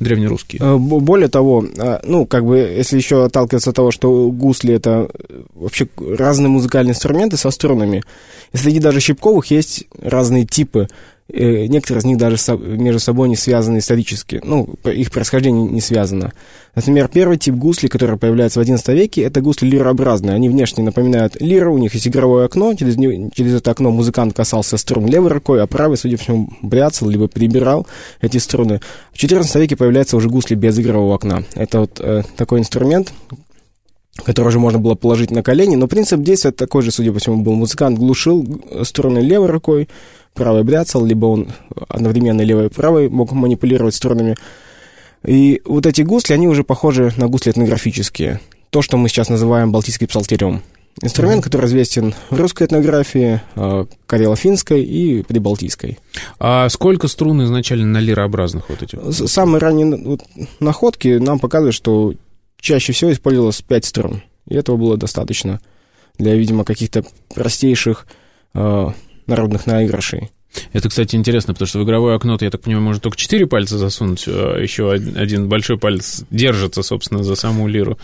древнерусские. 0.01 0.61
Э, 0.61 0.77
более 0.77 1.29
того, 1.29 1.65
ну, 2.03 2.25
как 2.25 2.45
бы, 2.45 2.57
если 2.57 2.97
еще 2.97 3.25
отталкиваться 3.25 3.69
от 3.69 3.75
того, 3.75 3.91
что 3.91 4.29
гусли 4.31 4.73
это 4.73 5.09
вообще 5.55 5.87
разные 5.97 6.49
музыкальные 6.49 6.91
инструменты 6.91 7.37
со 7.37 7.49
струнами, 7.51 8.03
и 8.51 8.57
среди 8.57 8.79
даже 8.79 8.99
щипковых 8.99 9.45
есть 9.47 9.85
разные 9.99 10.45
типы. 10.45 10.87
Э, 11.29 11.65
некоторые 11.65 11.99
из 11.99 12.05
них 12.05 12.17
даже 12.17 12.37
между 12.57 12.99
собой 12.99 13.27
не 13.27 13.35
связаны 13.35 13.79
исторически, 13.79 14.39
ну, 14.45 14.75
их 14.85 15.11
происхождение 15.11 15.67
не 15.67 15.81
связано. 15.81 16.31
Например, 16.73 17.09
первый 17.09 17.37
тип 17.37 17.55
гусли, 17.55 17.87
который 17.87 18.17
появляется 18.17 18.61
в 18.61 18.63
XI 18.63 18.95
веке, 18.95 19.23
это 19.23 19.41
гусли 19.41 19.67
лирообразные. 19.67 20.35
Они 20.35 20.47
внешне 20.47 20.83
напоминают 20.83 21.35
лиру, 21.41 21.73
у 21.73 21.77
них 21.79 21.93
есть 21.95 22.07
игровое 22.07 22.45
окно, 22.45 22.73
через, 22.75 22.95
через 23.33 23.55
это 23.55 23.71
окно 23.71 23.91
музыкант 23.91 24.35
касался 24.35 24.77
струн 24.77 25.05
левой 25.07 25.31
рукой, 25.31 25.61
а 25.61 25.67
правой, 25.67 25.97
судя 25.97 26.17
по 26.17 26.23
всему, 26.23 26.49
бряцал, 26.61 27.09
либо 27.09 27.27
прибирал 27.27 27.87
эти 28.21 28.37
струны. 28.37 28.79
В 29.11 29.21
XIV 29.21 29.59
веке 29.59 29.75
появляется 29.75 30.15
уже 30.15 30.29
гусли 30.29 30.55
без 30.55 30.79
игрового 30.79 31.15
окна. 31.15 31.43
Это 31.55 31.81
вот 31.81 31.99
э, 31.99 32.23
такой 32.37 32.59
инструмент, 32.59 33.11
который 34.23 34.47
уже 34.47 34.59
можно 34.59 34.79
было 34.79 34.95
положить 34.95 35.31
на 35.31 35.43
колени, 35.43 35.75
но 35.75 35.87
принцип 35.87 36.21
действия 36.21 36.51
такой 36.51 36.83
же, 36.83 36.91
судя 36.91 37.11
по 37.11 37.19
всему, 37.19 37.41
был. 37.43 37.53
Музыкант 37.53 37.97
глушил 37.97 38.45
струны 38.83 39.19
левой 39.19 39.49
рукой, 39.49 39.89
правой 40.37 40.63
бряцал, 40.63 41.05
либо 41.05 41.25
он 41.25 41.49
одновременно 41.89 42.41
левой 42.41 42.67
и 42.67 42.69
правой 42.69 43.09
мог 43.09 43.31
манипулировать 43.31 43.95
струнами. 43.95 44.35
И 45.25 45.61
вот 45.65 45.85
эти 45.85 46.03
гусли, 46.03 46.33
они 46.33 46.47
уже 46.47 46.63
похожи 46.63 47.11
на 47.17 47.27
гусли 47.27 47.51
этнографические. 47.51 48.39
То, 48.69 48.81
что 48.81 48.97
мы 48.97 49.09
сейчас 49.09 49.29
называем 49.29 49.71
балтийский 49.71 50.07
псалтерем. 50.07 50.61
Инструмент, 51.01 51.43
который 51.43 51.67
известен 51.67 52.15
в 52.31 52.39
русской 52.39 52.65
этнографии, 52.65 53.39
э, 53.55 53.85
карело-финской 54.07 54.83
и 54.83 55.21
прибалтийской. 55.21 55.99
А 56.39 56.67
сколько 56.69 57.07
струн 57.07 57.43
изначально 57.43 57.85
на 57.85 57.99
лирообразных 57.99 58.69
вот 58.69 58.81
этих? 58.81 58.99
Самые 59.29 59.59
ранние 59.59 59.95
вот, 59.95 60.21
находки 60.59 61.17
нам 61.17 61.37
показывают, 61.37 61.75
что 61.75 62.13
чаще 62.59 62.93
всего 62.93 63.11
использовалось 63.11 63.61
5 63.61 63.85
струн. 63.85 64.23
И 64.47 64.55
этого 64.55 64.77
было 64.77 64.97
достаточно 64.97 65.59
для, 66.17 66.35
видимо, 66.35 66.63
каких-то 66.63 67.05
простейших 67.33 68.07
э, 68.55 68.87
народных 69.27 69.65
наигрышей. 69.65 70.31
Это, 70.73 70.89
кстати, 70.89 71.15
интересно, 71.15 71.53
потому 71.53 71.67
что 71.67 71.79
в 71.79 71.83
игровое 71.83 72.15
окно, 72.15 72.37
я 72.39 72.49
так 72.49 72.61
понимаю, 72.61 72.83
можно 72.83 73.01
только 73.01 73.17
четыре 73.17 73.45
пальца 73.47 73.77
засунуть, 73.77 74.23
а 74.27 74.59
еще 74.59 74.91
один 74.91 75.49
большой 75.49 75.77
палец 75.77 76.23
держится, 76.31 76.81
собственно, 76.83 77.23
за 77.23 77.35
саму 77.35 77.67
лиру. 77.67 77.97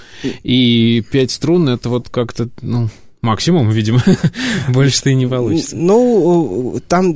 И 0.44 1.04
пять 1.12 1.32
струн— 1.32 1.68
это 1.70 1.90
вот 1.90 2.10
как-то, 2.10 2.50
ну, 2.62 2.90
максимум, 3.22 3.70
видимо. 3.72 4.04
Больше-то 4.70 5.10
и 5.10 5.16
не 5.16 5.26
получится. 5.26 5.76
Ну, 5.76 6.80
там 6.88 7.16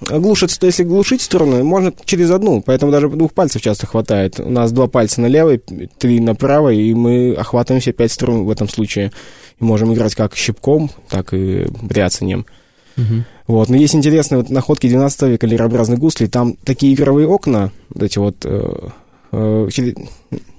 глушить, 0.00 0.58
если 0.62 0.82
глушить 0.82 1.22
струны, 1.22 1.62
можно 1.62 1.92
через 2.04 2.30
одну, 2.30 2.62
поэтому 2.62 2.92
даже 2.92 3.08
двух 3.08 3.32
пальцев 3.32 3.62
часто 3.62 3.86
хватает. 3.86 4.40
У 4.40 4.50
нас 4.50 4.72
два 4.72 4.86
пальца 4.86 5.20
на 5.20 5.26
левой, 5.26 5.62
три 5.98 6.20
на 6.20 6.34
правой, 6.34 6.78
и 6.82 6.94
мы 6.94 7.34
охватываем 7.34 7.80
все 7.80 7.92
пять 7.92 8.12
струн 8.12 8.44
в 8.44 8.50
этом 8.50 8.68
случае. 8.68 9.12
И 9.58 9.64
можем 9.64 9.92
играть 9.92 10.14
как 10.14 10.36
щипком, 10.36 10.90
так 11.08 11.32
и 11.32 11.66
бряцанием. 11.82 12.46
Угу. 13.00 13.24
Вот. 13.48 13.68
Но 13.68 13.76
есть 13.76 13.94
интересные 13.94 14.38
вот 14.38 14.50
находки 14.50 14.88
12 14.88 15.22
века 15.22 15.46
лирообразных 15.46 15.98
гуслей. 15.98 16.28
Там 16.28 16.54
такие 16.64 16.94
игровые 16.94 17.26
окна, 17.26 17.72
вот 17.90 18.02
эти 18.02 18.18
вот, 18.18 18.36
э, 18.44 18.88
э, 19.32 19.68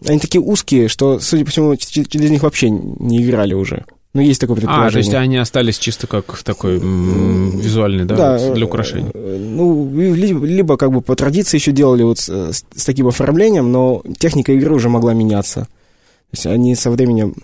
они 0.06 0.20
такие 0.20 0.42
узкие, 0.42 0.88
что, 0.88 1.20
судя 1.20 1.46
по 1.46 1.52
всему, 1.52 1.76
через 1.76 2.30
них 2.30 2.44
вообще 2.44 2.70
не 2.70 3.24
играли 3.24 3.54
уже. 3.54 3.86
Ну, 4.14 4.22
есть 4.22 4.42
такое 4.42 4.58
предположение. 4.58 4.90
А, 4.90 4.92
то 4.92 4.98
есть 5.00 5.14
они 5.14 5.38
остались 5.38 5.80
чисто 5.80 6.06
как 6.06 6.44
такой 6.44 6.80
визуальный, 6.80 8.04
да, 8.04 8.16
да 8.16 8.38
вот, 8.38 8.56
для 8.56 8.66
украшения? 8.66 9.12
Э, 9.14 9.38
ну, 9.40 9.90
либо, 9.96 10.46
либо 10.46 10.76
как 10.76 10.92
бы 10.92 11.02
по 11.02 11.16
традиции 11.16 11.58
еще 11.58 11.72
делали 11.72 12.04
вот 12.04 12.20
с, 12.20 12.30
с 12.30 12.86
таким 12.86 13.08
оформлением, 13.08 13.72
но 13.72 14.04
техника 14.18 14.52
игры 14.52 14.76
уже 14.76 14.90
могла 14.90 15.14
меняться. 15.14 15.62
То 15.62 16.34
есть 16.34 16.46
они 16.46 16.76
со 16.76 16.92
временем 16.92 17.36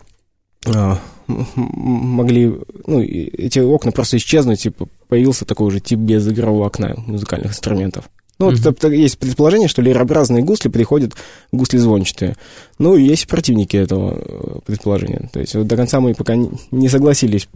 а, 0.66 1.00
могли, 1.28 2.54
ну, 2.86 3.02
эти 3.02 3.60
окна 3.60 3.92
просто 3.92 4.18
исчезнуть, 4.18 4.62
типа, 4.62 4.88
появился 5.08 5.46
такой 5.46 5.72
же 5.72 5.80
тип 5.80 6.00
без 6.00 6.28
игрового 6.28 6.68
окна 6.68 6.96
музыкальных 7.06 7.52
инструментов. 7.52 8.10
Ну, 8.40 8.52
mm-hmm. 8.52 8.78
вот 8.82 8.92
есть 8.94 9.18
предположение, 9.18 9.68
что 9.68 9.82
лирообразные 9.82 10.44
гусли 10.44 10.70
приходят 10.70 11.14
гусли 11.52 11.78
звончатые. 11.78 12.36
Ну, 12.78 12.96
есть 12.96 13.28
противники 13.28 13.76
этого 13.76 14.14
э, 14.16 14.60
предположения. 14.66 15.30
То 15.34 15.40
есть 15.40 15.56
вот 15.56 15.66
до 15.66 15.76
конца 15.76 16.00
мы 16.00 16.14
пока 16.14 16.36
не 16.36 16.88
согласились. 16.88 17.50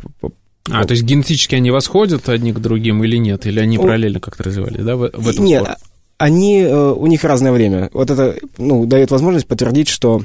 А, 0.69 0.85
то 0.85 0.91
есть 0.91 1.03
генетически 1.03 1.55
они 1.55 1.69
восходят 1.69 2.29
одни 2.29 2.51
к 2.51 2.59
другим 2.59 3.03
или 3.03 3.17
нет? 3.17 3.45
Или 3.45 3.59
они 3.59 3.77
параллельно 3.77 4.19
как-то 4.19 4.43
развивались, 4.43 4.83
да, 4.83 4.95
в, 4.95 5.09
в 5.13 5.27
этом 5.27 5.45
Нет, 5.45 5.63
спорте? 5.63 5.81
они, 6.17 6.61
э, 6.61 6.91
у 6.91 7.07
них 7.07 7.23
разное 7.23 7.51
время. 7.51 7.89
Вот 7.93 8.09
это, 8.09 8.35
ну, 8.57 8.85
дает 8.85 9.11
возможность 9.11 9.47
подтвердить, 9.47 9.87
что 9.87 10.23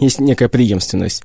есть 0.00 0.20
некая 0.20 0.48
преемственность. 0.48 1.24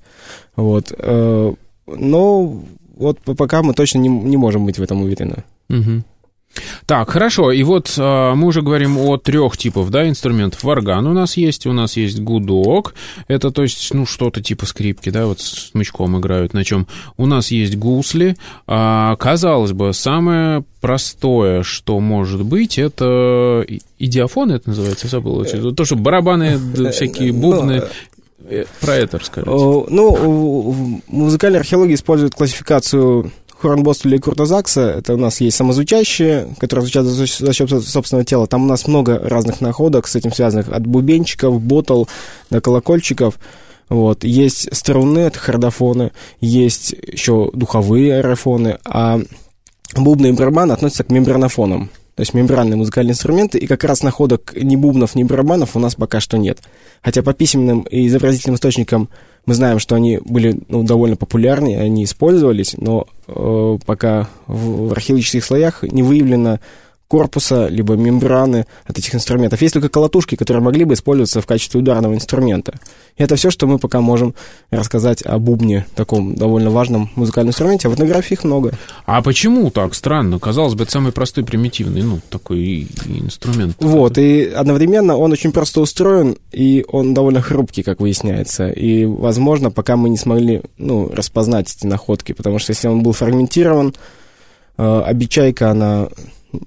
Вот. 0.55 0.93
Э, 0.97 1.53
но 1.87 2.63
вот 2.95 3.19
пока 3.19 3.63
мы 3.63 3.73
точно 3.73 3.99
не, 3.99 4.09
не 4.09 4.37
можем 4.37 4.65
быть 4.65 4.79
в 4.79 4.83
этом 4.83 5.01
уверены. 5.01 5.43
Угу. 5.69 6.03
Так, 6.85 7.11
хорошо. 7.11 7.51
И 7.51 7.63
вот 7.63 7.93
э, 7.97 8.33
мы 8.35 8.47
уже 8.47 8.61
говорим 8.61 8.97
о 8.97 9.17
трех 9.17 9.55
типах, 9.57 9.89
да, 9.89 10.07
инструментов. 10.07 10.63
Варган 10.63 11.07
у 11.07 11.13
нас 11.13 11.37
есть, 11.37 11.65
у 11.65 11.73
нас 11.73 11.95
есть 11.95 12.19
гудок. 12.19 12.93
Это, 13.27 13.51
то 13.51 13.63
есть, 13.63 13.93
ну, 13.93 14.05
что-то 14.05 14.41
типа 14.41 14.65
скрипки, 14.65 15.09
да, 15.09 15.25
вот 15.25 15.39
с 15.39 15.71
смычком 15.71 16.19
играют 16.19 16.53
на 16.53 16.63
чем. 16.63 16.87
У 17.17 17.25
нас 17.25 17.51
есть 17.51 17.77
гусли. 17.77 18.35
А, 18.67 19.15
казалось 19.15 19.71
бы, 19.71 19.93
самое 19.93 20.63
простое, 20.81 21.63
что 21.63 21.99
может 21.99 22.43
быть, 22.43 22.77
это 22.77 23.65
идиофон, 23.99 24.51
это 24.51 24.69
называется, 24.69 25.07
забыл. 25.07 25.45
То, 25.45 25.85
что 25.85 25.95
барабаны, 25.95 26.59
всякие 26.91 27.31
бубны. 27.31 27.83
Ну, 28.49 28.63
Про 28.79 28.95
это 28.95 29.19
расскажите. 29.19 29.51
Ну, 29.51 30.15
в 30.15 31.01
музыкальной 31.07 31.59
археологии 31.59 31.95
используют 31.95 32.35
классификацию 32.35 33.31
Хорнбостеля 33.61 34.17
и 34.17 34.19
Курта 34.19 34.45
Закса, 34.45 34.95
это 34.97 35.13
у 35.13 35.17
нас 35.17 35.39
есть 35.39 35.55
самозвучащие, 35.55 36.55
которые 36.59 36.83
звучат 36.83 37.05
за, 37.05 37.53
счет 37.53 37.69
собственного 37.69 38.25
тела. 38.25 38.47
Там 38.47 38.63
у 38.63 38.67
нас 38.67 38.87
много 38.87 39.19
разных 39.19 39.61
находок 39.61 40.07
с 40.07 40.15
этим 40.15 40.33
связанных, 40.33 40.69
от 40.69 40.85
бубенчиков, 40.87 41.61
ботл 41.61 42.05
до 42.49 42.59
колокольчиков. 42.59 43.39
Вот. 43.87 44.23
Есть 44.23 44.75
струны, 44.75 45.19
это 45.19 45.37
хордофоны, 45.37 46.11
есть 46.39 46.95
еще 47.05 47.51
духовые 47.53 48.17
аэрофоны, 48.17 48.79
а 48.85 49.19
бубны 49.95 50.27
и 50.27 50.31
барабаны 50.31 50.71
относятся 50.71 51.03
к 51.03 51.11
мембранофонам. 51.11 51.89
То 52.21 52.23
есть 52.23 52.35
мембранные 52.35 52.77
музыкальные 52.77 53.13
инструменты, 53.13 53.57
и 53.57 53.65
как 53.65 53.83
раз 53.83 54.03
находок 54.03 54.53
ни 54.55 54.75
бубнов, 54.75 55.15
ни 55.15 55.23
барабанов 55.23 55.75
у 55.75 55.79
нас 55.79 55.95
пока 55.95 56.19
что 56.19 56.37
нет. 56.37 56.59
Хотя 57.01 57.23
по 57.23 57.33
письменным 57.33 57.81
и 57.89 58.05
изобразительным 58.05 58.57
источникам 58.57 59.09
мы 59.47 59.55
знаем, 59.55 59.79
что 59.79 59.95
они 59.95 60.19
были 60.23 60.61
ну, 60.67 60.83
довольно 60.83 61.15
популярны, 61.15 61.77
они 61.77 62.03
использовались, 62.03 62.75
но 62.77 63.07
э, 63.27 63.77
пока 63.87 64.29
в, 64.45 64.89
в 64.89 64.91
археологических 64.91 65.43
слоях 65.43 65.81
не 65.81 66.03
выявлено 66.03 66.59
корпуса, 67.11 67.67
либо 67.67 67.95
мембраны 67.95 68.65
от 68.85 68.97
этих 68.97 69.13
инструментов. 69.13 69.61
Есть 69.61 69.73
только 69.73 69.89
колотушки, 69.89 70.35
которые 70.35 70.63
могли 70.63 70.85
бы 70.85 70.93
использоваться 70.93 71.41
в 71.41 71.45
качестве 71.45 71.81
ударного 71.81 72.13
инструмента. 72.13 72.79
И 73.17 73.23
это 73.23 73.35
все, 73.35 73.51
что 73.51 73.67
мы 73.67 73.79
пока 73.79 73.99
можем 73.99 74.33
рассказать 74.69 75.21
о 75.21 75.37
бубне, 75.37 75.85
таком 75.93 76.35
довольно 76.35 76.69
важном 76.69 77.09
музыкальном 77.17 77.49
инструменте, 77.49 77.89
а 77.89 77.91
в 77.91 77.95
этнографии 77.95 78.35
их 78.35 78.45
много. 78.45 78.71
А 79.05 79.21
почему 79.21 79.69
так 79.71 79.93
странно? 79.93 80.39
Казалось 80.39 80.73
бы, 80.73 80.83
это 80.83 80.93
самый 80.93 81.11
простой, 81.11 81.43
примитивный, 81.43 82.01
ну, 82.01 82.21
такой 82.29 82.87
инструмент. 83.05 83.75
Вот, 83.81 84.17
и 84.17 84.45
одновременно 84.45 85.17
он 85.17 85.33
очень 85.33 85.51
просто 85.51 85.81
устроен, 85.81 86.37
и 86.53 86.85
он 86.87 87.13
довольно 87.13 87.41
хрупкий, 87.41 87.83
как 87.83 87.99
выясняется. 87.99 88.69
И, 88.69 89.03
возможно, 89.03 89.69
пока 89.69 89.97
мы 89.97 90.07
не 90.07 90.17
смогли, 90.17 90.61
ну, 90.77 91.11
распознать 91.13 91.75
эти 91.75 91.85
находки, 91.85 92.31
потому 92.31 92.57
что 92.57 92.71
если 92.71 92.87
он 92.87 93.03
был 93.03 93.11
фрагментирован, 93.11 93.93
э, 94.77 95.01
обечайка, 95.05 95.71
она 95.71 96.07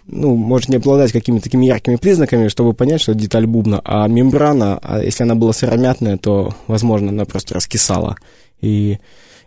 ну, 0.06 0.36
может 0.36 0.68
не 0.68 0.76
обладать 0.76 1.12
какими-то 1.12 1.44
такими 1.44 1.66
яркими 1.66 1.96
признаками, 1.96 2.48
чтобы 2.48 2.72
понять, 2.72 3.00
что 3.00 3.14
деталь 3.14 3.46
бубна, 3.46 3.80
а 3.84 4.06
мембрана, 4.08 4.78
а 4.82 5.02
если 5.02 5.24
она 5.24 5.34
была 5.34 5.52
сыромятная, 5.52 6.16
то, 6.16 6.54
возможно, 6.66 7.10
она 7.10 7.24
просто 7.24 7.54
раскисала. 7.54 8.16
И 8.60 8.98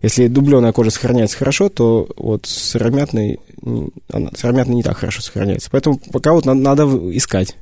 если 0.02 0.28
дубленая 0.28 0.74
кожа 0.74 0.92
сохраняется 0.92 1.38
хорошо, 1.38 1.70
то 1.70 2.08
вот 2.18 2.46
сыромятной, 2.46 3.40
она, 4.12 4.30
сыромятной 4.36 4.76
не 4.76 4.84
так 4.84 4.98
хорошо 4.98 5.22
сохраняется. 5.22 5.70
Поэтому 5.72 6.00
пока 6.12 6.34
вот 6.34 6.46
надо, 6.46 6.60
надо 6.60 7.18
искать. 7.18 7.56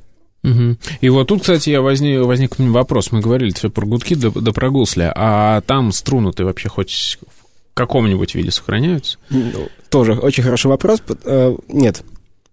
Угу. 0.44 0.76
И 1.00 1.08
вот 1.08 1.28
тут, 1.28 1.40
кстати, 1.40 1.70
я 1.70 1.80
возник, 1.80 2.24
возник 2.24 2.58
вопрос. 2.58 3.10
Мы 3.10 3.20
говорили 3.20 3.52
все 3.52 3.70
про 3.70 3.86
гудки 3.86 4.14
да, 4.14 4.30
да 4.34 4.52
про 4.52 4.70
гусли, 4.70 5.10
а 5.14 5.60
там 5.62 5.92
струны-то 5.92 6.44
вообще 6.44 6.68
хоть 6.68 7.18
в 7.20 7.74
каком-нибудь 7.74 8.34
виде 8.34 8.50
сохраняются? 8.50 9.18
Ну, 9.30 9.68
тоже 9.90 10.12
очень 10.12 10.42
хороший 10.42 10.68
вопрос. 10.68 11.02
Э, 11.24 11.56
нет, 11.68 12.02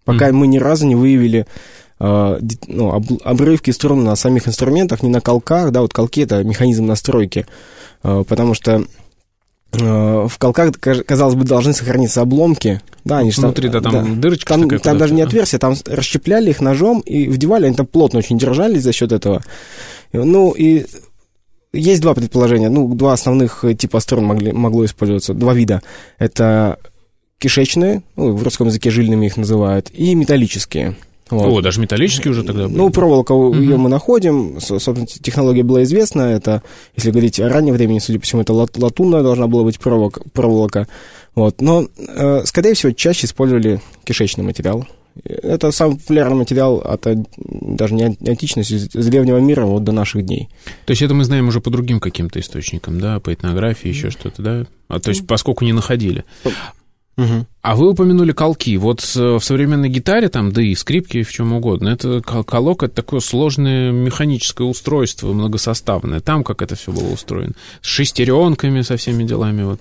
пока 0.05 0.29
mm. 0.29 0.33
мы 0.33 0.48
ни 0.48 0.57
разу 0.57 0.86
не 0.86 0.95
выявили 0.95 1.45
э, 2.00 2.39
ну, 2.67 2.91
об, 2.91 3.05
обрывки 3.24 3.72
струн 3.72 4.03
на 4.03 4.15
самих 4.15 4.48
инструментах, 4.48 5.03
не 5.03 5.10
на 5.10 5.22
колках, 5.22 5.72
да, 5.72 5.81
вот 5.81 5.93
колки 5.93 6.22
это 6.22 6.43
механизм 6.43 6.86
настройки, 6.86 7.45
э, 8.03 8.24
потому 8.27 8.53
что 8.53 8.83
э, 9.74 10.27
в 10.27 10.38
колках, 10.38 10.72
казалось 10.79 11.36
бы, 11.36 11.45
должны 11.45 11.74
сохраниться 11.74 12.22
обломки. 12.22 12.81
Да, 13.05 13.17
они 13.17 13.31
Внутри, 13.31 13.67
да, 13.69 13.81
там 13.81 13.91
да, 13.91 14.22
дырочка 14.22 14.53
Там, 14.53 14.69
там 14.69 14.98
даже 14.98 15.13
не 15.13 15.22
отверстие, 15.22 15.60
там 15.60 15.75
расщепляли 15.86 16.51
их 16.51 16.62
ножом 16.62 17.01
и 17.01 17.27
вдевали, 17.27 17.65
они 17.65 17.75
там 17.75 17.86
плотно 17.86 18.19
очень 18.19 18.38
держались 18.38 18.83
за 18.83 18.93
счет 18.93 19.12
этого. 19.12 19.43
Ну, 20.13 20.51
и 20.51 20.86
есть 21.74 22.01
два 22.01 22.13
предположения, 22.13 22.69
ну, 22.69 22.93
два 22.93 23.13
основных 23.13 23.65
типа 23.77 24.00
сторон 24.00 24.25
могли, 24.25 24.51
могло 24.51 24.86
использоваться, 24.86 25.33
два 25.33 25.53
вида. 25.53 25.81
Это 26.17 26.77
кишечные, 27.43 28.03
ну, 28.15 28.31
в 28.31 28.41
русском 28.41 28.67
языке 28.67 28.89
жильными 28.89 29.25
их 29.25 29.35
называют, 29.35 29.89
и 29.93 30.15
металлические. 30.15 30.95
Вот. 31.29 31.45
О, 31.45 31.62
даже 31.62 31.81
металлические 31.81 32.31
уже 32.31 32.43
тогда 32.43 32.67
были? 32.67 32.77
Ну, 32.77 32.89
проволока, 32.89 33.33
угу. 33.33 33.57
ее 33.57 33.75
мы 33.75 33.89
находим, 33.89 34.62
собственно, 34.62 35.05
технология 35.05 35.63
была 35.63 35.83
известна, 35.83 36.21
это, 36.21 36.63
если 36.95 37.12
говорить 37.12 37.41
о 37.41 37.50
раннем 37.50 37.73
времени, 37.73 38.00
судя 38.00 38.19
по 38.19 38.25
всему, 38.25 38.43
это 38.43 38.53
латунная 38.53 39.23
должна 39.23 39.47
была 39.47 39.63
быть 39.63 39.77
проволока, 39.77 40.21
проволока. 40.31 40.88
вот, 41.35 41.59
но, 41.59 41.85
э, 41.97 42.43
скорее 42.45 42.75
всего, 42.75 42.93
чаще 42.93 43.27
использовали 43.27 43.81
кишечный 44.05 44.45
материал, 44.45 44.88
это 45.25 45.71
самый 45.71 45.97
популярный 45.97 46.38
материал 46.38 46.77
от 46.77 47.05
даже 47.38 47.93
не 47.93 48.05
античности, 48.05 48.77
с 48.77 49.07
древнего 49.07 49.38
мира 49.38 49.65
вот 49.65 49.83
до 49.83 49.91
наших 49.91 50.25
дней. 50.25 50.47
То 50.85 50.91
есть 50.91 51.01
это 51.01 51.13
мы 51.13 51.25
знаем 51.25 51.50
уже 51.50 51.59
по 51.59 51.69
другим 51.69 52.00
каким-то 52.00 52.39
источникам, 52.39 53.00
да, 53.01 53.19
по 53.19 53.33
этнографии, 53.33 53.89
еще 53.89 54.09
что-то, 54.12 54.41
да? 54.41 54.65
А, 54.88 55.00
то 55.00 55.09
есть 55.09 55.27
поскольку 55.27 55.65
не 55.65 55.73
находили. 55.73 56.23
Угу. 57.17 57.45
А 57.62 57.76
вы 57.76 57.91
упомянули 57.91 58.32
колки. 58.32 58.76
Вот 58.78 59.02
в 59.02 59.39
современной 59.39 59.89
гитаре, 59.89 60.30
там, 60.30 60.52
да 60.52 60.62
и 60.62 60.73
скрипке, 60.73 61.23
в 61.23 61.32
чем 61.32 61.54
угодно, 61.54 61.89
это 61.89 62.21
колок— 62.21 62.84
это 62.84 62.95
такое 62.95 63.19
сложное 63.19 63.91
механическое 63.91 64.63
устройство, 64.63 65.32
многосоставное. 65.32 66.19
Там 66.21 66.43
как 66.43 66.62
это 66.62 66.76
все 66.76 66.91
было 66.91 67.12
устроено? 67.12 67.54
С 67.82 67.88
шестеренками, 67.88 68.82
со 68.82 68.97
всеми 68.97 69.23
делами, 69.23 69.63
вот. 69.63 69.80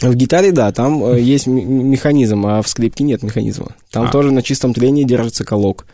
В 0.00 0.14
гитаре, 0.14 0.50
да, 0.50 0.72
там 0.72 1.04
э, 1.04 1.20
есть 1.20 1.46
механизм, 1.46 2.46
а 2.46 2.62
в 2.62 2.68
скрипке 2.68 3.04
нет 3.04 3.22
механизма. 3.22 3.76
Там 3.90 4.06
а. 4.06 4.10
тоже 4.10 4.32
на 4.32 4.42
чистом 4.42 4.74
трении 4.74 5.04
держится 5.04 5.44
колок. 5.44 5.86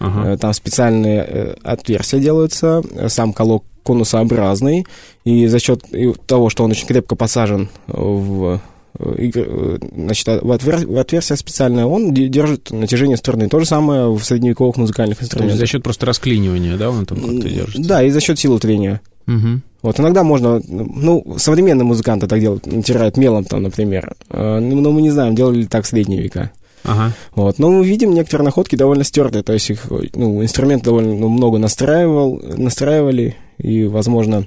Ага. 0.00 0.32
Э, 0.32 0.36
там 0.36 0.52
специальные 0.52 1.24
э, 1.24 1.54
отверстия 1.62 2.20
делаются, 2.20 2.82
сам 3.08 3.32
колок 3.32 3.64
конусообразный, 3.84 4.86
и 5.24 5.46
за 5.46 5.58
счет 5.60 5.84
того, 6.26 6.50
что 6.50 6.64
он 6.64 6.72
очень 6.72 6.86
крепко 6.86 7.16
посажен 7.16 7.68
в 7.86 8.54
Э, 8.54 8.58
значит, 8.96 10.28
а 10.28 10.40
в, 10.40 10.52
отвер... 10.52 10.86
в 10.86 10.98
отверстие 10.98 11.36
специальное, 11.36 11.84
он 11.84 12.12
держит 12.14 12.70
натяжение 12.70 13.16
стороны. 13.16 13.48
То 13.48 13.58
же 13.58 13.66
самое 13.66 14.12
в 14.12 14.22
средневековых 14.22 14.76
музыкальных 14.76 15.22
инструментах. 15.22 15.58
за 15.58 15.66
счет 15.66 15.82
просто 15.82 16.06
расклинивания, 16.06 16.76
да, 16.76 16.90
он 16.90 17.04
там 17.06 17.18
как-то 17.18 17.48
держится? 17.48 17.88
Да, 17.88 18.02
и 18.02 18.10
за 18.10 18.20
счет 18.20 18.38
силы 18.38 18.58
трения. 18.60 19.00
Угу. 19.26 19.60
Вот 19.82 20.00
иногда 20.00 20.22
можно, 20.22 20.62
ну, 20.66 21.36
современные 21.38 21.84
музыканты 21.84 22.26
так 22.26 22.40
делают, 22.40 22.66
натирают 22.66 23.16
мелом 23.16 23.44
там, 23.44 23.62
например. 23.62 24.14
Э, 24.30 24.58
ну, 24.60 24.80
но 24.80 24.92
мы 24.92 25.02
не 25.02 25.10
знаем, 25.10 25.34
делали 25.34 25.60
ли 25.60 25.66
так 25.66 25.84
в 25.84 25.88
средние 25.88 26.22
века. 26.22 26.52
Ага. 26.84 27.12
Вот. 27.34 27.58
Но 27.58 27.70
мы 27.70 27.84
видим 27.84 28.12
некоторые 28.12 28.44
находки 28.44 28.76
довольно 28.76 29.04
стертые, 29.04 29.42
то 29.42 29.52
есть 29.52 29.70
их, 29.70 29.86
ну, 30.14 30.42
инструмент 30.42 30.84
довольно 30.84 31.14
ну, 31.14 31.28
много 31.28 31.58
настраивал, 31.58 32.40
настраивали, 32.56 33.36
и, 33.58 33.84
возможно, 33.84 34.46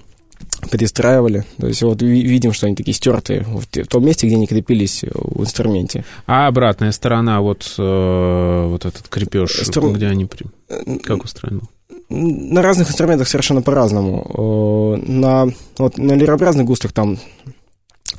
перестраивали. 0.67 1.45
То 1.59 1.67
есть 1.67 1.81
вот 1.81 2.01
видим, 2.01 2.53
что 2.53 2.67
они 2.67 2.75
такие 2.75 2.93
стертые 2.93 3.43
в 3.43 3.65
том 3.87 4.05
месте, 4.05 4.27
где 4.27 4.35
они 4.35 4.47
крепились 4.47 5.03
в 5.03 5.41
инструменте. 5.41 6.05
А 6.25 6.47
обратная 6.47 6.91
сторона, 6.91 7.41
вот, 7.41 7.75
э, 7.77 8.67
вот 8.67 8.85
этот 8.85 9.07
крепеж, 9.07 9.51
Стру... 9.63 9.91
где 9.91 10.07
они... 10.07 10.27
Как 11.03 11.23
устроен 11.23 11.61
На 12.09 12.61
разных 12.61 12.89
инструментах 12.89 13.27
совершенно 13.27 13.61
по-разному. 13.61 14.97
Э, 14.97 15.11
на, 15.11 15.47
вот, 15.77 15.97
на 15.97 16.13
лирообразных 16.13 16.65
густах 16.65 16.91
там 16.93 17.17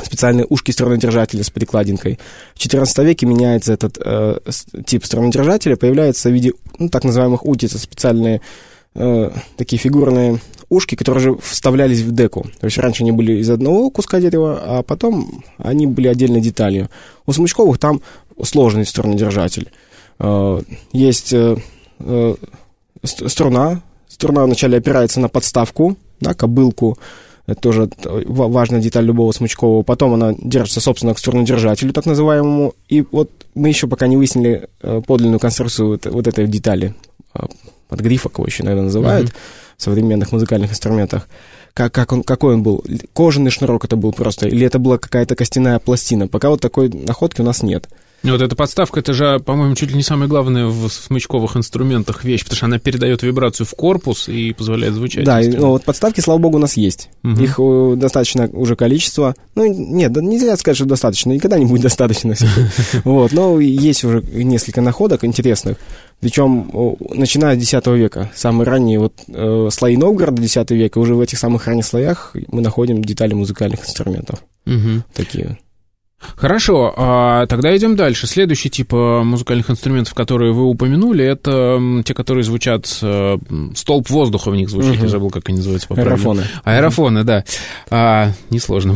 специальные 0.05 0.47
ушки 0.49 0.71
струнодержателя 0.71 1.43
с 1.43 1.51
перекладинкой. 1.51 2.19
В 2.55 2.59
XIV 2.59 3.05
веке 3.05 3.27
меняется 3.27 3.73
этот 3.73 3.99
э, 4.05 4.39
тип 4.87 5.05
струнодержателя, 5.05 5.77
появляется 5.77 6.29
в 6.29 6.33
виде 6.33 6.53
ну, 6.79 6.89
так 6.89 7.05
называемых 7.05 7.45
утиц, 7.45 7.77
специальные 7.77 8.41
э, 8.99 9.31
такие 9.57 9.79
фигурные 9.79 10.41
ушки, 10.69 10.95
которые 10.95 11.23
же 11.23 11.37
вставлялись 11.37 12.01
в 12.01 12.13
деку. 12.13 12.43
То 12.61 12.67
есть 12.67 12.79
раньше 12.79 13.03
они 13.03 13.13
были 13.13 13.39
из 13.39 13.49
одного 13.49 13.91
куска 13.91 14.21
дерева, 14.21 14.61
а 14.63 14.83
потом 14.83 15.43
они 15.57 15.87
были 15.87 16.09
отдельной 16.09 16.41
деталью. 16.41 16.91
У 17.27 17.33
смычковых 17.33 17.79
там 17.79 18.03
сложный 18.43 18.85
струнодержатель. 18.85 19.71
Э, 20.19 20.61
есть 20.93 21.33
э, 21.33 21.57
э, 22.01 22.35
струна. 23.03 23.83
Струна 24.09 24.45
вначале 24.45 24.79
опирается 24.79 25.21
на 25.21 25.29
подставку, 25.29 25.97
да, 26.21 26.35
кобылку. 26.35 26.99
Это 27.47 27.61
тоже 27.61 27.91
важная 28.05 28.81
деталь 28.81 29.07
любого 29.07 29.33
смычкового. 29.33 29.83
Потом 29.83 30.13
она 30.13 30.35
держится, 30.37 30.83
собственно, 30.83 31.15
к 31.15 31.19
струнодержателю, 31.19 31.95
так 31.95 32.05
называемому. 32.05 32.75
И 32.91 33.03
вот 33.11 33.31
мы 33.55 33.69
еще 33.69 33.87
пока 33.87 34.07
не 34.07 34.19
выяснили 34.19 34.69
подлинную 35.07 35.41
конструкцию 35.41 35.99
вот, 36.05 36.27
этой 36.27 36.47
детали. 36.47 36.95
Подгрифок 37.89 38.39
его 38.39 38.47
еще, 38.47 38.63
наверное, 38.63 38.85
называют. 38.85 39.31
Mm-hmm 39.31 39.69
современных 39.79 40.33
музыкальных 40.33 40.73
инструментах. 40.73 41.27
Как, 41.73 41.95
как 41.95 42.13
он, 42.13 42.23
какой 42.23 42.55
он 42.55 42.63
был? 42.63 42.85
Кожаный 43.15 43.51
шнурок 43.51 43.85
это 43.85 43.97
был 43.97 44.13
просто? 44.13 44.49
Или 44.49 44.67
это 44.67 44.79
была 44.79 44.99
какая-то 44.99 45.37
костяная 45.37 45.79
пластина? 45.79 46.29
Пока 46.29 46.51
вот 46.51 46.61
такой 46.61 46.89
находки 46.89 47.41
у 47.41 47.45
нас 47.45 47.63
нет. 47.63 47.89
Ну, 48.25 48.33
вот 48.33 48.43
эта 48.43 48.57
подставка, 48.57 48.99
это 48.99 49.13
же, 49.13 49.39
по-моему, 49.39 49.77
чуть 49.77 49.91
ли 49.91 49.97
не 49.97 50.03
самое 50.03 50.29
главное 50.29 50.67
в 50.67 50.89
смычковых 50.89 51.57
инструментах 51.57 52.25
вещь, 52.25 52.43
потому 52.43 52.57
что 52.57 52.67
она 52.67 52.79
передает 52.79 53.23
вибрацию 53.23 53.67
в 53.67 53.71
корпус 53.73 54.29
и 54.29 54.53
позволяет 54.53 54.95
звучать. 54.95 55.25
Да, 55.25 55.41
и, 55.41 55.49
ну, 55.49 55.69
вот 55.69 55.85
подставки, 55.85 56.21
слава 56.21 56.39
богу, 56.39 56.57
у 56.57 56.61
нас 56.61 56.77
есть. 56.77 57.11
Угу. 57.23 57.41
Их 57.41 57.61
э, 57.61 57.95
достаточно 57.97 58.49
уже 58.53 58.75
количество. 58.75 59.37
Ну, 59.55 59.73
нет, 59.73 60.17
нельзя 60.17 60.57
сказать, 60.57 60.77
что 60.77 60.87
достаточно, 60.87 61.31
никогда 61.31 61.59
не 61.59 61.67
будет 61.67 61.83
достаточно. 61.89 62.35
Вот, 63.05 63.33
но 63.33 63.61
есть 63.61 64.03
уже 64.03 64.23
несколько 64.33 64.81
находок 64.81 65.25
интересных. 65.25 65.77
Причем, 66.21 66.97
начиная 67.11 67.59
с 67.59 67.63
X 67.63 67.87
века, 67.87 68.33
самые 68.35 68.67
ранние 68.67 68.99
вот 68.99 69.15
э, 69.29 69.69
слои 69.71 69.97
Новгорода 69.97 70.43
X 70.43 70.57
века, 70.71 70.99
уже 70.99 71.15
в 71.15 71.21
этих 71.21 71.39
самых 71.39 71.67
ранних 71.69 71.87
слоях 71.87 72.35
мы 72.49 72.63
находим 72.63 73.05
детали 73.05 73.35
музыкальных 73.35 73.85
инструментов. 73.85 74.43
Угу. 74.67 75.05
Такие. 75.15 75.59
Хорошо, 76.37 76.93
а 76.97 77.47
тогда 77.47 77.77
идем 77.77 77.97
дальше. 77.97 78.27
Следующий 78.27 78.71
тип 78.71 78.93
э, 78.93 79.23
музыкальных 79.23 79.71
инструментов, 79.71 80.15
которые 80.15 80.53
вы 80.53 80.65
упомянули, 80.65 81.25
это 81.25 81.81
те, 82.05 82.15
которые 82.15 82.45
звучат, 82.45 82.87
столб 82.87 84.11
воздуха 84.11 84.51
в 84.51 84.57
них 84.57 84.69
звучит, 84.69 84.97
угу. 84.97 85.03
я 85.03 85.09
забыл, 85.09 85.31
как 85.31 85.49
они 85.49 85.59
называются. 85.59 85.89
Аэрофоны. 85.95 86.45
Аэрофоны, 86.65 87.25
да. 87.25 87.45
А, 87.91 88.33
несложно. 88.51 88.95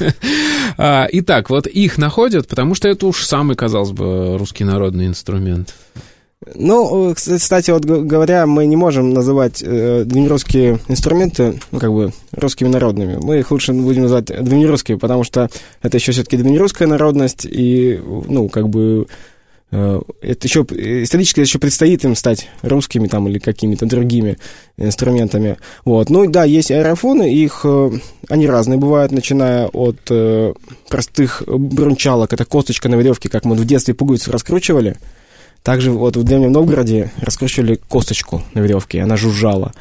а, 0.78 1.06
итак, 1.12 1.50
вот 1.50 1.66
их 1.66 1.98
находят, 1.98 2.46
потому 2.48 2.74
что 2.74 2.88
это 2.88 3.06
уж 3.06 3.24
самый, 3.24 3.56
казалось 3.56 3.92
бы, 3.92 4.36
русский 4.38 4.64
народный 4.64 5.06
инструмент. 5.06 5.74
Ну, 6.54 7.10
э, 7.10 7.14
кстати, 7.14 7.70
вот 7.70 7.84
говоря, 7.84 8.46
мы 8.46 8.66
не 8.66 8.76
можем 8.76 9.10
называть 9.10 9.62
э, 9.62 10.04
древнерусские 10.04 10.78
инструменты, 10.88 11.60
ну, 11.70 11.78
как 11.78 11.92
бы, 11.92 12.12
русскими 12.32 12.68
народными. 12.68 13.18
Мы 13.22 13.38
их 13.38 13.50
лучше 13.50 13.72
будем 13.72 14.02
называть 14.02 14.26
древнерусскими, 14.26 14.96
потому 14.96 15.24
что 15.24 15.48
это 15.82 15.96
еще 15.96 16.12
все-таки 16.12 16.36
древнерусская 16.36 16.86
народность, 16.86 17.46
и, 17.46 17.98
ну, 18.28 18.48
как 18.48 18.68
бы, 18.68 19.06
э, 19.70 20.00
это 20.20 20.46
еще, 20.46 20.66
исторически 20.70 21.40
еще 21.40 21.58
предстоит 21.58 22.04
им 22.04 22.14
стать 22.14 22.48
русскими 22.62 23.06
там 23.06 23.26
или 23.28 23.38
какими-то 23.38 23.86
другими 23.86 24.36
инструментами. 24.76 25.56
Вот. 25.84 26.10
Ну, 26.10 26.28
да, 26.28 26.44
есть 26.44 26.70
аэрофоны, 26.70 27.32
их, 27.32 27.60
э, 27.64 27.90
они 28.28 28.46
разные 28.46 28.78
бывают, 28.78 29.12
начиная 29.12 29.68
от 29.68 29.98
э, 30.10 30.52
простых 30.90 31.42
брунчалок, 31.46 32.34
это 32.34 32.44
косточка 32.44 32.90
на 32.90 32.96
веревке, 32.96 33.30
как 33.30 33.46
мы 33.46 33.56
в 33.56 33.64
детстве 33.64 33.94
пуговицу 33.94 34.30
раскручивали, 34.30 34.96
также 35.64 35.90
вот 35.90 36.16
в 36.16 36.22
Древнем 36.22 36.52
Новгороде 36.52 37.10
раскручивали 37.16 37.76
косточку 37.88 38.42
на 38.52 38.60
веревке, 38.60 39.00
она 39.00 39.16
жужжала. 39.16 39.72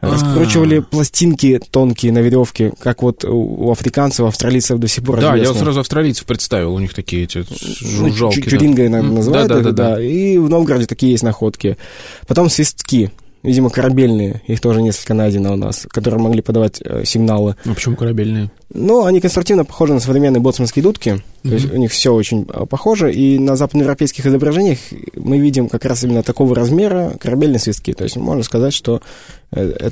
А. 0.00 0.10
Раскручивали 0.10 0.80
пластинки 0.80 1.60
тонкие 1.70 2.12
на 2.12 2.18
веревке, 2.18 2.72
как 2.80 3.02
вот 3.02 3.24
у 3.24 3.70
африканцев, 3.70 4.26
австралийцев 4.26 4.78
до 4.78 4.88
сих 4.88 5.04
пор 5.04 5.20
Да, 5.20 5.36
я 5.36 5.48
вот 5.48 5.56
сразу 5.56 5.80
австралийцев 5.80 6.24
представил, 6.24 6.74
у 6.74 6.80
них 6.80 6.92
такие 6.92 7.24
эти 7.24 7.38
ну, 7.38 8.08
жужжалки. 8.08 8.40
Чуринга 8.40 8.86
иногда 8.86 9.08
называют 9.08 9.48
да, 9.48 9.60
да, 9.60 9.70
да. 9.72 10.02
И 10.02 10.38
в 10.38 10.48
Новгороде 10.48 10.86
такие 10.86 11.12
есть 11.12 11.24
находки. 11.24 11.78
Потом 12.26 12.50
свистки 12.50 13.12
видимо, 13.48 13.70
корабельные, 13.70 14.42
их 14.46 14.60
тоже 14.60 14.82
несколько 14.82 15.14
найдено 15.14 15.54
у 15.54 15.56
нас, 15.56 15.86
которые 15.88 16.20
могли 16.20 16.42
подавать 16.42 16.82
э, 16.84 17.04
сигналы. 17.04 17.56
А 17.64 17.74
почему 17.74 17.96
корабельные? 17.96 18.50
Ну, 18.74 19.06
они 19.06 19.22
конструктивно 19.22 19.64
похожи 19.64 19.94
на 19.94 20.00
современные 20.00 20.40
боцманские 20.40 20.82
дудки, 20.82 21.08
mm-hmm. 21.08 21.48
то 21.48 21.54
есть 21.54 21.72
у 21.72 21.76
них 21.78 21.90
все 21.90 22.12
очень 22.12 22.46
э, 22.52 22.66
похоже, 22.66 23.10
и 23.10 23.38
на 23.38 23.56
западноевропейских 23.56 24.26
изображениях 24.26 24.78
мы 25.14 25.38
видим 25.38 25.70
как 25.70 25.86
раз 25.86 26.04
именно 26.04 26.22
такого 26.22 26.54
размера 26.54 27.14
корабельные 27.18 27.58
свистки, 27.58 27.94
то 27.94 28.04
есть 28.04 28.16
можно 28.16 28.42
сказать, 28.42 28.74
что 28.74 29.00
э, 29.52 29.90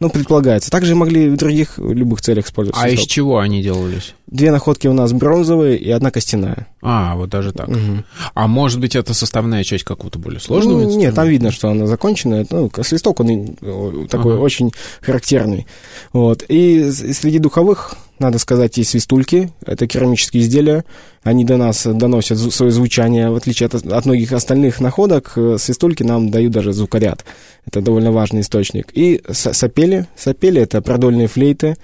ну, 0.00 0.10
предполагается. 0.10 0.70
Также 0.70 0.94
могли 0.94 1.28
в 1.28 1.36
других 1.36 1.78
любых 1.78 2.20
целях 2.20 2.46
использоваться. 2.46 2.84
А 2.84 2.88
из 2.88 3.00
чего 3.00 3.38
они 3.38 3.62
делались? 3.62 4.14
Две 4.26 4.52
находки 4.52 4.86
у 4.86 4.92
нас 4.92 5.12
бронзовые 5.12 5.76
и 5.76 5.90
одна 5.90 6.10
костяная. 6.10 6.68
А, 6.82 7.16
вот 7.16 7.30
даже 7.30 7.52
так. 7.52 7.68
Угу. 7.68 8.04
А 8.34 8.46
может 8.46 8.80
быть, 8.80 8.94
это 8.94 9.14
составная 9.14 9.64
часть 9.64 9.84
какого-то 9.84 10.18
более 10.18 10.40
сложного 10.40 10.82
ну, 10.82 10.96
Нет, 10.96 11.14
там 11.14 11.26
видно, 11.26 11.50
что 11.50 11.68
она 11.68 11.86
законченная. 11.86 12.46
Ну, 12.50 12.70
свисток, 12.82 13.20
он 13.20 13.56
такой 14.08 14.34
ага. 14.34 14.40
очень 14.40 14.72
характерный. 15.00 15.66
Вот. 16.12 16.44
И 16.48 16.90
среди 16.90 17.38
духовых 17.38 17.96
надо 18.20 18.38
сказать, 18.38 18.76
есть 18.76 18.90
свистульки, 18.90 19.50
это 19.64 19.86
керамические 19.86 20.42
изделия, 20.42 20.84
они 21.22 21.44
до 21.44 21.56
нас 21.56 21.86
доносят 21.86 22.38
свое 22.38 22.72
звучание, 22.72 23.30
в 23.30 23.36
отличие 23.36 23.66
от, 23.66 23.74
от 23.74 24.04
многих 24.06 24.32
остальных 24.32 24.80
находок, 24.80 25.32
э, 25.36 25.56
свистульки 25.58 26.02
нам 26.02 26.30
дают 26.30 26.52
даже 26.52 26.72
звукоряд, 26.72 27.24
это 27.66 27.80
довольно 27.80 28.12
важный 28.12 28.40
источник. 28.40 28.90
И 28.92 29.22
сапели, 29.30 30.06
сапели 30.16 30.60
это 30.60 30.82
продольные 30.82 31.28
флейты, 31.28 31.76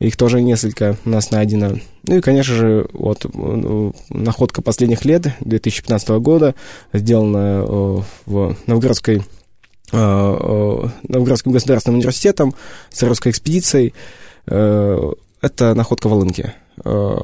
их 0.00 0.16
тоже 0.16 0.42
несколько 0.42 0.96
у 1.04 1.08
нас 1.08 1.30
найдено. 1.30 1.78
Ну 2.06 2.16
и, 2.16 2.20
конечно 2.20 2.54
же, 2.54 2.88
вот 2.92 3.24
э, 3.24 3.92
находка 4.10 4.62
последних 4.62 5.04
лет, 5.04 5.28
2015 5.40 6.08
года, 6.20 6.54
сделанная 6.92 7.62
э, 7.62 8.00
в 8.26 8.56
Новгородской 8.66 9.22
Новгородским 9.92 11.52
государственным 11.52 11.98
университетом 11.98 12.54
с 12.90 13.02
русской 13.02 13.30
экспедицией 13.30 13.94
это 15.44 15.74
находка 15.74 16.08
волынки. 16.08 16.54
Э, 16.84 17.18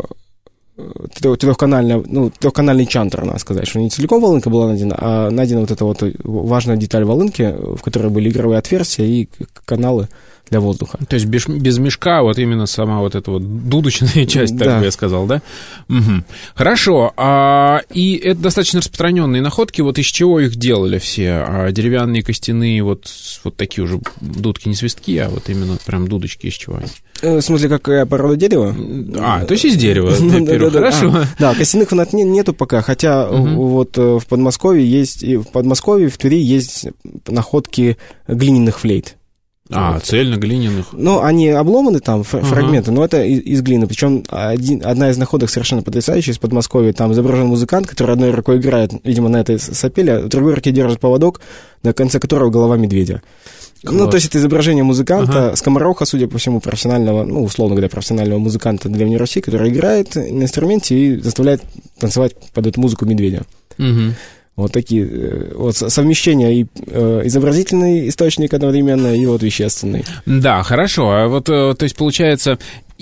трехканальная, 1.20 2.02
ну, 2.06 2.30
трехканальный 2.30 2.86
чантер, 2.86 3.24
надо 3.24 3.38
сказать, 3.38 3.66
что 3.66 3.80
не 3.80 3.90
целиком 3.90 4.20
волынка 4.20 4.50
была 4.50 4.68
найдена, 4.68 4.96
а 4.98 5.30
найдена 5.30 5.60
вот 5.60 5.70
эта 5.70 5.84
вот 5.84 6.02
важная 6.24 6.76
деталь 6.76 7.04
волынки, 7.04 7.54
в 7.58 7.82
которой 7.82 8.10
были 8.10 8.30
игровые 8.30 8.58
отверстия 8.58 9.04
и 9.04 9.28
каналы 9.64 10.08
для 10.50 10.60
воздуха. 10.60 10.98
То 11.08 11.14
есть 11.14 11.26
без, 11.26 11.46
без 11.46 11.78
мешка, 11.78 12.22
вот 12.22 12.38
именно 12.38 12.66
сама 12.66 12.98
вот 12.98 13.14
эта 13.14 13.30
вот 13.30 13.68
дудочная 13.68 14.26
часть, 14.26 14.58
так 14.58 14.66
да. 14.66 14.78
бы 14.78 14.84
я 14.84 14.90
сказал, 14.90 15.26
да? 15.26 15.42
Угу. 15.88 16.24
Хорошо. 16.54 17.12
А, 17.16 17.82
и 17.92 18.16
это 18.16 18.40
достаточно 18.40 18.80
распространенные 18.80 19.42
находки. 19.42 19.80
Вот 19.80 19.98
из 19.98 20.06
чего 20.06 20.40
их 20.40 20.56
делали 20.56 20.98
все? 20.98 21.44
А, 21.46 21.70
деревянные, 21.70 22.22
костяные, 22.22 22.82
вот, 22.82 23.06
вот 23.44 23.56
такие 23.56 23.84
уже 23.84 24.00
дудки, 24.20 24.68
не 24.68 24.74
свистки, 24.74 25.16
а 25.18 25.28
вот 25.28 25.48
именно 25.48 25.78
прям 25.86 26.08
дудочки 26.08 26.48
из 26.48 26.54
чего 26.54 26.76
они? 26.76 26.86
Э, 27.22 27.38
в 27.38 27.42
смысле, 27.42 27.68
какая 27.68 28.06
порода 28.06 28.36
дерева? 28.36 28.74
А, 29.18 29.44
то 29.44 29.52
есть 29.52 29.64
из 29.64 29.76
дерева. 29.76 30.10
Хорошо. 30.70 31.26
Да, 31.38 31.54
костяных 31.54 31.92
у 31.92 31.94
нас 31.94 32.12
нету 32.12 32.54
пока, 32.54 32.82
хотя 32.82 33.28
вот 33.28 33.96
э, 33.98 34.18
в 34.18 34.26
Подмосковье 34.26 34.84
есть, 34.84 35.22
в 35.22 35.44
Подмосковье, 35.44 36.08
в 36.08 36.18
Твери 36.18 36.40
есть 36.40 36.88
находки 37.28 37.98
глиняных 38.26 38.80
флейт. 38.80 39.16
А, 39.72 39.94
вот. 39.94 40.04
цельно-глиняных. 40.04 40.86
Ну, 40.92 41.22
они 41.22 41.48
обломаны 41.48 42.00
там, 42.00 42.24
фр- 42.24 42.38
ага. 42.38 42.46
фрагменты, 42.46 42.90
но 42.90 43.04
это 43.04 43.22
из, 43.22 43.40
из 43.40 43.62
глины. 43.62 43.86
Причем 43.86 44.24
один, 44.28 44.82
одна 44.84 45.10
из 45.10 45.16
находок 45.16 45.48
совершенно 45.50 45.82
потрясающая 45.82 46.32
из 46.32 46.38
Подмосковья. 46.38 46.92
Там 46.92 47.12
изображен 47.12 47.46
музыкант, 47.46 47.86
который 47.86 48.12
одной 48.12 48.30
рукой 48.30 48.58
играет, 48.58 48.92
видимо, 49.04 49.28
на 49.28 49.38
этой 49.38 49.58
сапеле, 49.58 50.14
а 50.14 50.22
другой 50.28 50.54
руке 50.54 50.72
держит 50.72 50.98
поводок, 51.00 51.40
на 51.82 51.92
конце 51.92 52.18
которого 52.18 52.50
голова 52.50 52.76
медведя. 52.76 53.22
Класс. 53.82 53.94
Ну, 53.94 54.10
то 54.10 54.16
есть 54.16 54.26
это 54.26 54.38
изображение 54.38 54.84
музыканта, 54.84 55.46
ага. 55.48 55.56
скомороха, 55.56 56.04
судя 56.04 56.28
по 56.28 56.36
всему, 56.36 56.60
профессионального, 56.60 57.24
ну, 57.24 57.42
условно 57.44 57.76
говоря, 57.76 57.88
профессионального 57.88 58.38
музыканта 58.38 58.90
Древней 58.90 59.16
Руси, 59.16 59.40
который 59.40 59.70
играет 59.70 60.16
на 60.16 60.42
инструменте 60.42 60.98
и 60.98 61.16
заставляет 61.16 61.62
танцевать 61.98 62.34
под 62.52 62.66
эту 62.66 62.80
музыку 62.80 63.06
медведя. 63.06 63.44
Угу. 63.78 64.14
Вот 64.60 64.72
такие 64.72 65.06
э, 65.06 65.52
вот 65.54 65.76
совмещения 65.76 66.50
и 66.50 66.66
э, 66.86 67.22
изобразительный 67.24 68.08
источник 68.08 68.54
одновременно, 68.54 69.14
и 69.14 69.26
вот 69.26 69.42
вещественный. 69.42 70.04
Да, 70.26 70.62
хорошо. 70.62 71.10
А 71.10 71.28
вот, 71.28 71.48
э, 71.48 71.74
то 71.74 71.82
есть, 71.84 71.96
получается, 71.96 72.58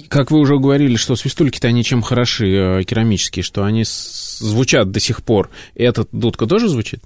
как 0.09 0.31
вы 0.31 0.39
уже 0.39 0.59
говорили, 0.59 0.97
что 0.97 1.17
свистульки-то 1.17 1.69
они 1.69 1.83
чем 1.83 2.03
хороши, 2.03 2.81
э, 2.81 2.85
керамические, 2.85 3.43
что 3.43 3.65
они 3.65 3.85
звучат 3.85 4.91
до 4.91 5.01
сих 5.01 5.23
пор. 5.23 5.51
И 5.75 5.83
эта 5.83 6.07
дудка 6.13 6.47
тоже 6.47 6.69
звучит? 6.69 7.01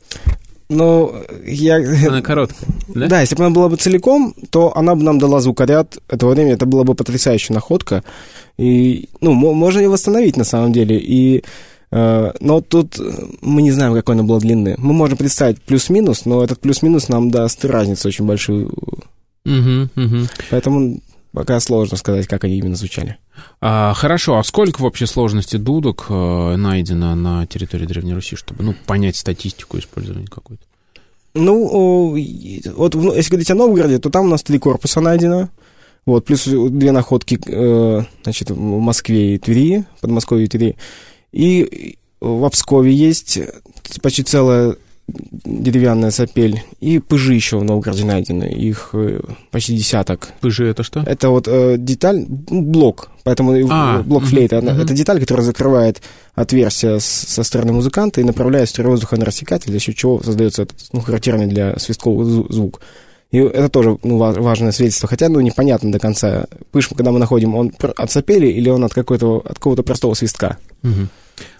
Ну, 0.69 1.15
я... 1.47 1.77
Она 2.09 2.23
короткая, 2.23 2.69
да? 2.89 3.07
Да, 3.07 3.21
если 3.21 3.37
бы 3.37 3.45
она 3.45 3.55
была 3.55 3.69
бы 3.69 3.77
целиком, 3.77 4.35
то 4.51 4.77
она 4.77 4.95
бы 4.95 5.03
нам 5.03 5.19
дала 5.19 5.41
звукоряд 5.41 5.99
этого 6.09 6.33
времени. 6.33 6.55
Это 6.55 6.67
была 6.67 6.85
бы 6.85 6.95
потрясающая 6.95 7.55
находка. 7.55 8.03
И, 8.59 9.09
ну, 9.21 9.33
можно 9.33 9.81
ее 9.81 9.89
восстановить 9.89 10.37
на 10.37 10.45
самом 10.45 10.73
деле. 10.73 10.99
И 10.99 11.45
но 11.93 12.61
тут 12.67 12.99
мы 13.43 13.61
не 13.61 13.71
знаем, 13.71 13.93
какой 13.93 14.15
она 14.15 14.25
была 14.25 14.41
длины. 14.41 14.77
Мы 14.79 14.95
можем 14.95 15.19
представить 15.19 15.61
плюс-минус, 15.61 16.25
но 16.25 16.43
этот 16.43 16.59
плюс-минус 16.61 17.09
нам 17.09 17.31
даст 17.31 17.65
разницу 17.65 18.09
очень 18.09 18.25
большую. 18.25 18.73
Угу, 19.45 19.89
угу. 19.95 20.27
Поэтому 20.51 21.01
пока 21.33 21.61
сложно 21.61 21.97
сказать, 21.97 22.27
как 22.27 22.45
они 22.45 22.59
именно 22.59 22.77
звучали. 22.77 23.19
А, 23.61 23.93
хорошо, 23.95 24.39
а 24.39 24.45
сколько 24.45 24.81
в 24.81 24.85
общей 24.85 25.07
сложности 25.07 25.57
дудок 25.57 26.07
э, 26.09 26.57
найдено 26.57 27.15
на 27.15 27.47
территории 27.47 27.87
Древней 27.87 28.15
Руси, 28.15 28.37
чтобы 28.37 28.63
ну, 28.65 28.75
понять 28.87 29.17
статистику 29.17 29.79
использования 29.79 30.27
какой-то? 30.27 30.63
Ну, 31.35 32.11
вот 32.77 32.95
если 32.95 33.31
говорить 33.31 33.51
о 33.51 33.55
Новгороде, 33.55 33.99
то 33.99 34.11
там 34.11 34.27
у 34.27 34.29
нас 34.29 34.43
три 34.43 34.59
корпуса 34.59 35.01
найдено. 35.01 35.49
Вот, 36.05 36.25
плюс 36.25 36.45
две 36.45 36.93
находки, 36.93 37.41
э, 37.47 38.03
значит, 38.25 38.51
в 38.51 38.59
Москве 38.59 39.37
и 39.37 39.39
Твери, 39.39 39.85
Подмосковье 40.01 40.47
и 40.47 40.49
Твери. 40.49 40.77
И 41.33 41.97
в 42.21 42.45
Обскове 42.45 42.93
есть 42.93 43.41
почти 44.01 44.23
целая 44.23 44.77
деревянная 45.09 46.11
сапель, 46.11 46.63
и 46.81 46.99
пыжи 46.99 47.35
еще 47.35 47.59
в 47.59 47.65
Новгороде 47.65 48.05
найдены, 48.05 48.45
их 48.45 48.91
э, 48.93 49.21
почти 49.51 49.77
десяток. 49.77 50.33
Пыжи 50.41 50.67
это 50.67 50.83
что? 50.83 51.01
Это 51.01 51.31
вот 51.31 51.49
э, 51.49 51.77
деталь, 51.77 52.25
блок, 52.29 53.11
поэтому 53.25 53.53
а, 53.69 54.03
блок 54.03 54.25
флейта, 54.25 54.59
угу, 54.59 54.69
это 54.69 54.95
деталь, 54.95 55.21
которая 55.21 55.45
закрывает 55.45 56.01
отверстие 56.35 57.01
с, 57.01 57.05
со 57.05 57.43
стороны 57.43 57.73
музыканта 57.73 58.21
и 58.21 58.25
направляет 58.25 58.69
струю 58.69 58.91
воздуха 58.91 59.17
на 59.17 59.25
рассекатель, 59.25 59.73
за 59.73 59.81
счет 59.81 59.97
чего 59.97 60.23
создается 60.23 60.63
этот 60.63 60.79
ну, 60.93 61.01
характерный 61.01 61.47
для 61.47 61.77
свистков 61.79 62.25
звук. 62.25 62.81
И 63.33 63.39
это 63.39 63.71
тоже 63.71 63.99
ну, 64.03 64.19
важное 64.19 64.73
свидетельство. 64.73 65.09
Хотя, 65.09 65.31
ну, 65.31 65.41
непонятно 65.41 65.91
до 65.91 65.99
конца. 65.99 66.45
Пыш, 66.71 66.89
когда 66.89 67.13
мы 67.13 67.19
находим, 67.19 67.55
он 67.55 67.73
от 67.97 68.11
сапели 68.11 68.47
или 68.47 68.69
он 68.69 68.85
от, 68.85 68.93
какой-то, 68.93 69.39
от 69.39 69.55
какого-то 69.55 69.83
простого 69.83 70.13
свистка. 70.13 70.59
Угу. 70.83 71.09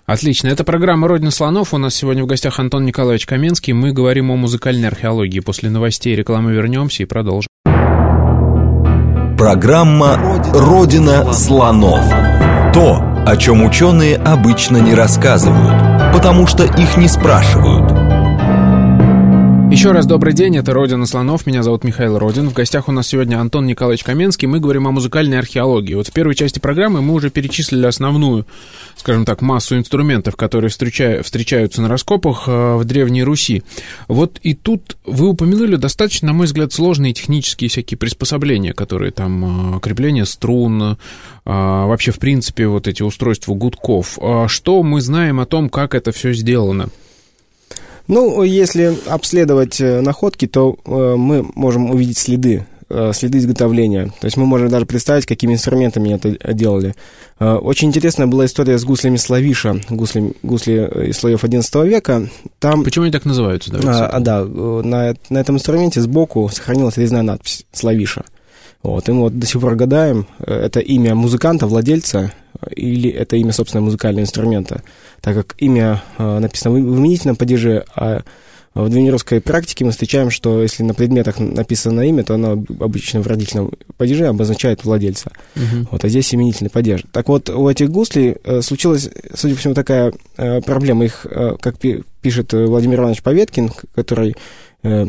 Отлично. 0.07 0.49
Это 0.49 0.65
программа 0.65 1.09
«Родина 1.09 1.31
слонов». 1.31 1.73
У 1.73 1.79
нас 1.79 1.95
сегодня 1.95 2.25
в 2.25 2.27
гостях 2.27 2.59
Антон 2.59 2.85
Николаевич 2.85 3.27
Каменский. 3.27 3.73
Мы 3.73 3.93
говорим 3.93 4.31
о 4.31 4.37
музыкальной 4.37 4.89
археологии. 4.89 5.41
После 5.41 5.71
новостей 5.71 6.13
и 6.13 6.17
рекламы 6.17 6.53
вернемся 6.53 7.03
и 7.03 7.07
продолжим. 7.07 7.49
Программа 9.39 10.43
«Родина 10.53 11.33
слонов». 11.33 12.05
То, 12.73 13.25
о 13.27 13.37
чем 13.37 13.65
ученые 13.65 14.17
обычно 14.17 14.79
не 14.79 14.95
рассказывают, 14.95 16.13
потому 16.13 16.47
что 16.47 16.65
их 16.65 16.97
не 16.97 17.09
спрашивают– 17.09 17.93
еще 19.73 19.93
раз 19.93 20.05
добрый 20.05 20.35
день, 20.35 20.59
это 20.59 20.75
«Родина 20.75 21.07
слонов», 21.07 21.47
меня 21.47 21.63
зовут 21.63 21.83
Михаил 21.83 22.19
Родин. 22.19 22.51
В 22.51 22.53
гостях 22.53 22.89
у 22.89 22.93
нас 22.93 23.07
сегодня 23.07 23.41
Антон 23.41 23.67
Николаевич 23.67 24.05
Каменский, 24.05 24.47
мы 24.47 24.61
говорим 24.61 24.87
о 24.87 24.91
музыкальной 24.91 25.39
археологии. 25.39 25.95
Вот 25.95 26.09
в 26.09 26.13
первой 26.13 26.35
части 26.35 26.59
программы 26.59 27.01
мы 27.01 27.15
уже 27.15 27.31
перечислили 27.31 27.87
основную, 27.87 28.47
скажем 28.97 29.25
так, 29.25 29.41
массу 29.41 29.79
инструментов, 29.79 30.37
которые 30.37 30.69
встреча... 30.69 31.23
встречаются 31.23 31.81
на 31.81 31.89
раскопах 31.89 32.45
э, 32.49 32.77
в 32.77 32.85
Древней 32.85 33.25
Руси. 33.25 33.63
Вот 34.09 34.39
и 34.43 34.53
тут 34.53 34.99
вы 35.07 35.29
упомянули 35.29 35.77
достаточно, 35.77 36.29
на 36.29 36.35
мой 36.35 36.45
взгляд, 36.45 36.75
сложные 36.75 37.15
технические 37.15 37.71
всякие 37.71 37.97
приспособления, 37.97 38.75
которые 38.75 39.11
там, 39.11 39.77
э, 39.77 39.81
крепление 39.81 40.27
струн, 40.27 40.83
э, 40.83 40.97
вообще, 41.47 42.13
в 42.13 42.19
принципе, 42.19 42.67
вот 42.67 42.89
эти 42.89 43.03
устройства 43.03 43.55
гудков. 43.55 44.19
Что 44.49 44.83
мы 44.83 45.01
знаем 45.01 45.41
о 45.41 45.47
том, 45.47 45.71
как 45.71 45.95
это 45.95 46.13
все 46.13 46.35
сделано? 46.35 46.91
Ну, 48.13 48.43
если 48.43 48.99
обследовать 49.09 49.81
э, 49.81 50.03
находки, 50.03 50.47
то 50.47 50.77
э, 50.85 51.15
мы 51.17 51.47
можем 51.55 51.91
увидеть 51.91 52.19
следы, 52.19 52.67
э, 52.91 53.13
следы 53.15 53.39
изготовления. 53.39 54.13
То 54.21 54.27
есть 54.27 54.37
мы 54.37 54.45
можем 54.45 54.69
даже 54.69 54.85
представить, 54.85 55.25
какими 55.25 55.55
инструментами 55.55 56.13
это 56.13 56.53
делали. 56.53 56.95
Очень 57.39 57.89
интересная 57.89 58.27
была 58.27 58.45
история 58.45 58.79
с 58.79 58.85
гуслями 58.85 59.17
Славиша, 59.17 59.81
гусли, 59.89 60.35
гусли 60.43 61.09
из 61.09 61.17
слоев 61.17 61.43
XI 61.43 61.89
века. 61.89 62.29
Там, 62.59 62.85
Почему 62.85 63.05
они 63.05 63.13
так 63.13 63.25
называются? 63.25 63.73
А, 63.83 64.09
а, 64.09 64.21
да, 64.21 64.45
на, 64.45 65.15
на 65.31 65.39
этом 65.39 65.57
инструменте 65.57 66.03
сбоку 66.03 66.51
сохранилась 66.53 66.99
резная 66.99 67.23
надпись 67.23 67.65
«Славиша». 67.73 68.25
Вот, 68.83 69.09
и 69.09 69.13
мы 69.13 69.23
вот 69.23 69.39
до 69.39 69.47
сих 69.47 69.61
пор 69.61 69.77
гадаем, 69.77 70.27
э, 70.41 70.53
это 70.53 70.81
имя 70.81 71.15
музыканта, 71.15 71.67
владельца, 71.67 72.33
или 72.75 73.11
это 73.11 73.37
имя, 73.37 73.53
собственно, 73.53 73.83
музыкального 73.83 74.25
инструмента, 74.25 74.83
так 75.21 75.37
как 75.37 75.55
имя 75.59 76.03
э, 76.19 76.39
написано 76.39 76.75
в 76.75 76.79
именительном 76.79 77.37
падеже, 77.37 77.85
а 77.95 78.23
в 78.75 78.89
древнерусской 78.89 79.41
практике 79.43 79.85
мы 79.85 79.91
встречаем, 79.91 80.31
что 80.31 80.63
если 80.63 80.83
на 80.83 80.95
предметах 80.95 81.39
написано 81.39 82.01
имя, 82.09 82.25
то 82.25 82.35
оно 82.35 82.53
обычно 82.81 83.21
в 83.21 83.27
родительном 83.27 83.73
падеже 83.99 84.27
обозначает 84.27 84.85
владельца. 84.85 85.31
Uh-huh. 85.55 85.87
Вот, 85.91 86.03
а 86.03 86.09
здесь 86.09 86.35
именительный 86.35 86.71
падеж. 86.71 87.05
Так 87.13 87.29
вот, 87.29 87.51
у 87.51 87.69
этих 87.69 87.91
гуслей 87.91 88.37
э, 88.43 88.63
случилась, 88.63 89.11
судя 89.35 89.55
по 89.55 89.61
всему, 89.61 89.75
такая 89.75 90.15
э, 90.39 90.63
проблема. 90.63 91.05
Их, 91.05 91.27
э, 91.27 91.57
как 91.61 91.79
пи- 91.79 92.03
пишет 92.23 92.55
Владимир 92.55 93.01
Иванович 93.01 93.23
Поветкин, 93.23 93.73
который 93.95 94.37
э, 94.83 95.07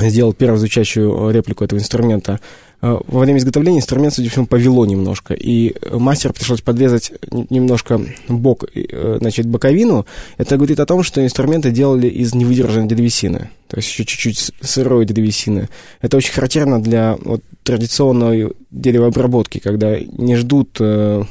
сделал 0.00 0.32
первую 0.32 0.58
звучащую 0.58 1.30
реплику 1.30 1.64
этого 1.64 1.78
инструмента, 1.78 2.40
Э, 2.40 2.42
во 2.80 3.20
время 3.20 3.38
изготовления 3.38 3.78
инструмент, 3.78 4.14
судя 4.14 4.28
по 4.28 4.32
всему, 4.32 4.46
повело 4.46 4.86
немножко, 4.86 5.34
и 5.34 5.74
мастер 5.90 6.32
пришлось 6.32 6.60
подрезать 6.60 7.12
немножко 7.50 8.00
бок, 8.28 8.64
э, 8.72 9.16
значит, 9.20 9.46
боковину. 9.46 10.06
Это 10.36 10.56
говорит 10.56 10.78
о 10.78 10.86
том, 10.86 11.02
что 11.02 11.24
инструменты 11.24 11.72
делали 11.72 12.06
из 12.06 12.34
невыдержанной 12.34 12.86
древесины, 12.86 13.50
то 13.66 13.76
есть 13.76 13.88
еще 13.88 14.04
чуть-чуть 14.04 14.52
сырой 14.60 15.06
древесины. 15.06 15.68
Это 16.00 16.16
очень 16.16 16.32
характерно 16.32 16.80
для 16.80 17.16
вот, 17.24 17.42
традиционной 17.64 18.52
деревообработки, 18.70 19.58
когда 19.58 19.98
не 19.98 20.36
ждут 20.36 20.76
э, 20.78 21.24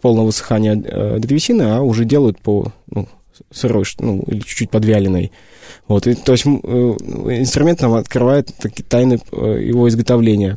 полного 0.00 0.26
высыхания 0.26 0.80
э, 0.80 1.18
древесины, 1.18 1.62
а 1.62 1.80
уже 1.80 2.04
делают 2.04 2.38
по 2.38 2.72
ну, 2.86 3.08
сырой, 3.50 3.84
ну, 3.98 4.22
или 4.26 4.40
чуть-чуть 4.40 4.70
подвяленной. 4.70 5.32
Вот, 5.88 6.06
и, 6.06 6.14
то 6.14 6.32
есть 6.32 6.46
э, 6.46 6.48
инструмент 6.48 7.80
нам 7.80 7.94
открывает 7.94 8.50
такие 8.58 8.84
тайны 8.84 9.20
э, 9.32 9.62
его 9.62 9.88
изготовления. 9.88 10.56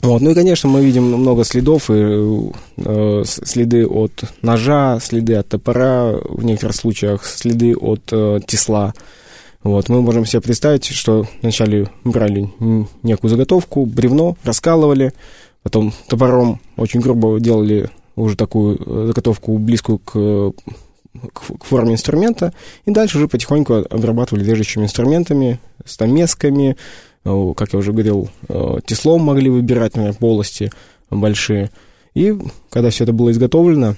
Вот, 0.00 0.22
ну 0.22 0.30
и, 0.30 0.34
конечно, 0.34 0.68
мы 0.68 0.84
видим 0.84 1.04
много 1.04 1.44
следов, 1.44 1.90
и, 1.90 2.52
э, 2.76 3.22
следы 3.24 3.86
от 3.86 4.24
ножа, 4.42 4.98
следы 5.00 5.34
от 5.34 5.48
топора, 5.48 6.12
в 6.12 6.44
некоторых 6.44 6.76
случаях 6.76 7.26
следы 7.26 7.74
от 7.76 8.02
э, 8.12 8.40
тесла. 8.46 8.94
Вот, 9.62 9.88
мы 9.88 10.02
можем 10.02 10.24
себе 10.24 10.40
представить, 10.40 10.84
что 10.86 11.26
вначале 11.42 11.90
брали 12.04 12.48
некую 13.02 13.30
заготовку, 13.30 13.86
бревно, 13.86 14.36
раскалывали, 14.44 15.12
потом 15.64 15.92
топором 16.08 16.60
очень 16.76 17.00
грубо 17.00 17.40
делали 17.40 17.90
уже 18.14 18.36
такую 18.36 18.78
э, 18.78 19.06
заготовку 19.08 19.58
близкую 19.58 19.98
к 19.98 20.52
к, 21.32 21.64
форме 21.64 21.94
инструмента, 21.94 22.52
и 22.84 22.90
дальше 22.90 23.18
уже 23.18 23.28
потихоньку 23.28 23.74
обрабатывали 23.90 24.44
режущими 24.44 24.84
инструментами, 24.84 25.58
стамесками, 25.84 26.76
э, 27.24 27.52
как 27.56 27.72
я 27.72 27.78
уже 27.78 27.92
говорил, 27.92 28.28
э, 28.48 28.78
теслом 28.86 29.22
могли 29.22 29.50
выбирать, 29.50 29.94
например, 29.96 30.14
полости 30.14 30.70
большие. 31.10 31.70
И 32.14 32.36
когда 32.70 32.90
все 32.90 33.04
это 33.04 33.12
было 33.12 33.30
изготовлено, 33.30 33.96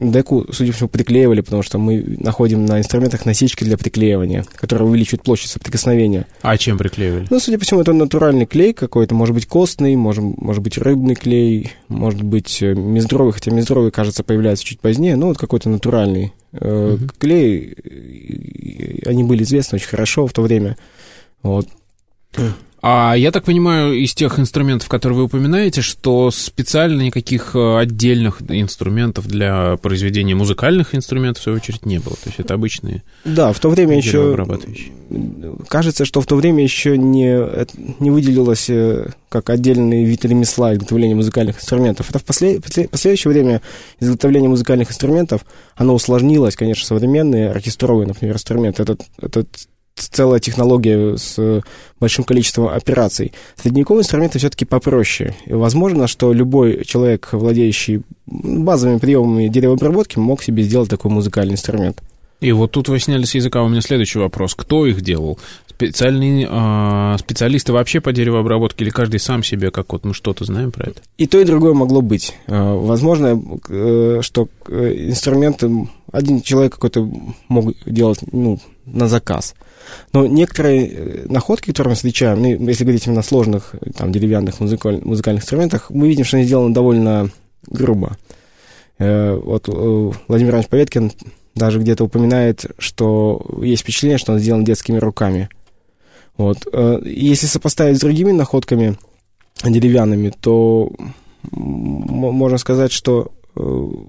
деку, 0.00 0.46
судя 0.52 0.72
по 0.72 0.76
всему, 0.76 0.88
приклеивали, 0.88 1.40
потому 1.40 1.62
что 1.62 1.78
мы 1.78 2.02
находим 2.18 2.64
на 2.64 2.78
инструментах 2.78 3.26
насечки 3.26 3.64
для 3.64 3.76
приклеивания, 3.76 4.44
которые 4.54 4.88
увеличивают 4.88 5.22
площадь 5.22 5.50
соприкосновения. 5.50 6.26
А 6.42 6.56
чем 6.56 6.78
приклеивали? 6.78 7.26
Ну, 7.30 7.40
судя 7.40 7.58
по 7.58 7.64
всему, 7.64 7.80
это 7.80 7.92
натуральный 7.92 8.46
клей 8.46 8.72
какой-то, 8.72 9.14
может 9.14 9.34
быть, 9.34 9.46
костный, 9.46 9.96
может, 9.96 10.22
может 10.22 10.62
быть, 10.62 10.78
рыбный 10.78 11.14
клей, 11.14 11.72
может 11.88 12.22
быть, 12.22 12.62
э, 12.62 12.74
мездровый, 12.74 13.32
хотя 13.32 13.50
мездровый, 13.50 13.90
кажется, 13.90 14.24
появляется 14.24 14.64
чуть 14.64 14.80
позднее, 14.80 15.16
но 15.16 15.28
вот 15.28 15.38
какой-то 15.38 15.68
натуральный 15.68 16.32
э, 16.52 16.94
угу. 16.94 17.06
клей. 17.18 17.74
Они 19.06 19.24
были 19.24 19.42
известны 19.42 19.76
очень 19.76 19.88
хорошо 19.88 20.26
в 20.26 20.32
то 20.32 20.42
время. 20.42 20.76
Вот. 21.42 21.68
А 22.84 23.14
я 23.14 23.30
так 23.30 23.44
понимаю, 23.44 23.94
из 23.94 24.12
тех 24.12 24.40
инструментов, 24.40 24.88
которые 24.88 25.18
вы 25.18 25.24
упоминаете, 25.24 25.82
что 25.82 26.32
специально 26.32 27.00
никаких 27.00 27.54
э, 27.54 27.78
отдельных 27.78 28.42
инструментов 28.48 29.28
для 29.28 29.76
произведения 29.76 30.34
музыкальных 30.34 30.92
инструментов, 30.96 31.40
в 31.40 31.44
свою 31.44 31.58
очередь, 31.58 31.86
не 31.86 31.98
было. 31.98 32.16
То 32.16 32.26
есть 32.26 32.40
это 32.40 32.54
обычные 32.54 33.04
Да, 33.24 33.52
в 33.52 33.60
то 33.60 33.68
время 33.68 33.96
еще... 33.96 34.36
Кажется, 35.68 36.04
что 36.04 36.20
в 36.20 36.26
то 36.26 36.34
время 36.34 36.64
еще 36.64 36.98
не, 36.98 37.38
не 38.02 38.10
выделилось 38.10 38.68
э, 38.68 39.10
как 39.28 39.48
отдельный 39.50 40.04
вид 40.04 40.24
ремесла 40.24 40.74
изготовления 40.74 41.14
музыкальных 41.14 41.58
инструментов. 41.58 42.10
Это 42.10 42.18
в 42.18 42.24
после, 42.24 42.60
последующее 42.60 43.32
время 43.32 43.62
изготовление 44.00 44.50
музыкальных 44.50 44.90
инструментов, 44.90 45.46
оно 45.76 45.94
усложнилось, 45.94 46.56
конечно, 46.56 46.84
современные 46.84 47.50
оркестровые, 47.50 48.08
например, 48.08 48.34
инструменты. 48.34 48.82
Этот, 48.82 49.02
этот 49.20 49.48
целая 49.94 50.40
технология 50.40 51.16
с 51.16 51.62
большим 52.00 52.24
количеством 52.24 52.68
операций. 52.68 53.32
Средневековые 53.56 54.02
инструменты 54.02 54.38
все-таки 54.38 54.64
попроще. 54.64 55.34
И 55.46 55.52
возможно, 55.52 56.06
что 56.06 56.32
любой 56.32 56.84
человек, 56.84 57.28
владеющий 57.32 58.02
базовыми 58.26 58.98
приемами 58.98 59.48
деревообработки, 59.48 60.18
мог 60.18 60.42
себе 60.42 60.62
сделать 60.62 60.90
такой 60.90 61.10
музыкальный 61.10 61.54
инструмент. 61.54 62.02
И 62.42 62.50
вот 62.50 62.72
тут 62.72 62.88
вы 62.88 62.98
сняли 62.98 63.24
с 63.24 63.36
языка 63.36 63.62
у 63.62 63.68
меня 63.68 63.80
следующий 63.80 64.18
вопрос. 64.18 64.56
Кто 64.56 64.84
их 64.84 65.00
делал? 65.00 65.38
Специальные 65.68 66.48
э, 66.50 67.16
специалисты 67.18 67.72
вообще 67.72 68.00
по 68.00 68.12
деревообработке 68.12 68.84
или 68.84 68.90
каждый 68.90 69.20
сам 69.20 69.44
себе, 69.44 69.70
как 69.70 69.92
вот 69.92 70.04
мы 70.04 70.12
что-то 70.12 70.44
знаем 70.44 70.72
про 70.72 70.90
это? 70.90 71.02
И 71.18 71.28
то, 71.28 71.38
и 71.38 71.44
другое 71.44 71.72
могло 71.72 72.02
быть. 72.02 72.34
Э, 72.48 72.74
возможно, 72.74 73.40
э, 73.68 74.18
что 74.22 74.48
э, 74.66 74.94
инструменты 75.08 75.88
один 76.10 76.42
человек 76.42 76.72
какой-то 76.72 77.08
мог 77.48 77.74
делать 77.86 78.18
ну, 78.32 78.58
на 78.86 79.06
заказ. 79.06 79.54
Но 80.12 80.26
некоторые 80.26 80.88
э, 80.88 81.26
находки, 81.28 81.70
которые 81.70 81.92
мы 81.92 81.94
встречаем, 81.96 82.42
ну, 82.42 82.68
если 82.68 82.84
говорить 82.84 83.06
именно 83.06 83.20
о 83.20 83.24
сложных 83.24 83.74
там, 83.96 84.12
деревянных 84.12 84.60
музыкаль, 84.60 85.00
музыкальных 85.02 85.42
инструментах, 85.42 85.90
мы 85.90 86.08
видим, 86.08 86.24
что 86.24 86.36
они 86.36 86.46
сделаны 86.46 86.74
довольно 86.74 87.30
грубо. 87.66 88.16
Э, 88.98 89.34
вот 89.34 89.68
э, 89.68 90.12
Владимир 90.28 90.52
Иванович 90.52 90.68
Поветкин 90.68 91.12
даже 91.54 91.78
где-то 91.78 92.04
упоминает, 92.04 92.66
что 92.78 93.44
есть 93.62 93.82
впечатление, 93.82 94.18
что 94.18 94.32
он 94.32 94.38
сделан 94.38 94.64
детскими 94.64 94.98
руками. 94.98 95.48
Вот. 96.38 96.66
Если 97.04 97.46
сопоставить 97.46 97.98
с 97.98 98.00
другими 98.00 98.32
находками 98.32 98.96
деревянными, 99.62 100.32
то 100.40 100.90
можно 101.50 102.56
сказать, 102.56 102.90
что... 102.90 103.32
Ну, 103.54 104.08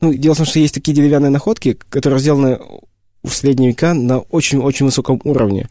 дело 0.00 0.34
в 0.34 0.36
том, 0.36 0.46
что 0.46 0.60
есть 0.60 0.74
такие 0.74 0.94
деревянные 0.94 1.30
находки, 1.30 1.76
которые 1.88 2.20
сделаны 2.20 2.60
в 3.24 3.34
средние 3.34 3.70
века 3.70 3.94
на 3.94 4.20
очень-очень 4.20 4.86
высоком 4.86 5.20
уровне. 5.24 5.68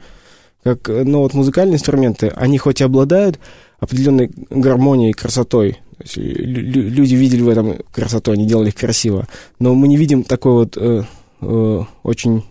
Как, 0.63 0.87
ну, 0.87 1.19
вот 1.19 1.33
музыкальные 1.33 1.75
инструменты, 1.75 2.29
они 2.35 2.57
хоть 2.57 2.81
и 2.81 2.83
обладают 2.83 3.39
определенной 3.79 4.31
гармонией 4.49 5.13
красотой, 5.13 5.79
люди 6.15 7.15
видели 7.15 7.41
в 7.41 7.49
этом 7.49 7.77
красоту, 7.91 8.31
они 8.31 8.45
делали 8.45 8.69
их 8.69 8.75
красиво, 8.75 9.27
но 9.59 9.75
мы 9.75 9.87
не 9.87 9.97
видим 9.97 10.23
такой 10.23 10.53
вот 10.53 10.77
э, 10.77 11.03
э, 11.41 11.83
очень 12.03 12.43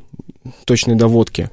точной 0.65 0.95
доводки. 0.95 1.51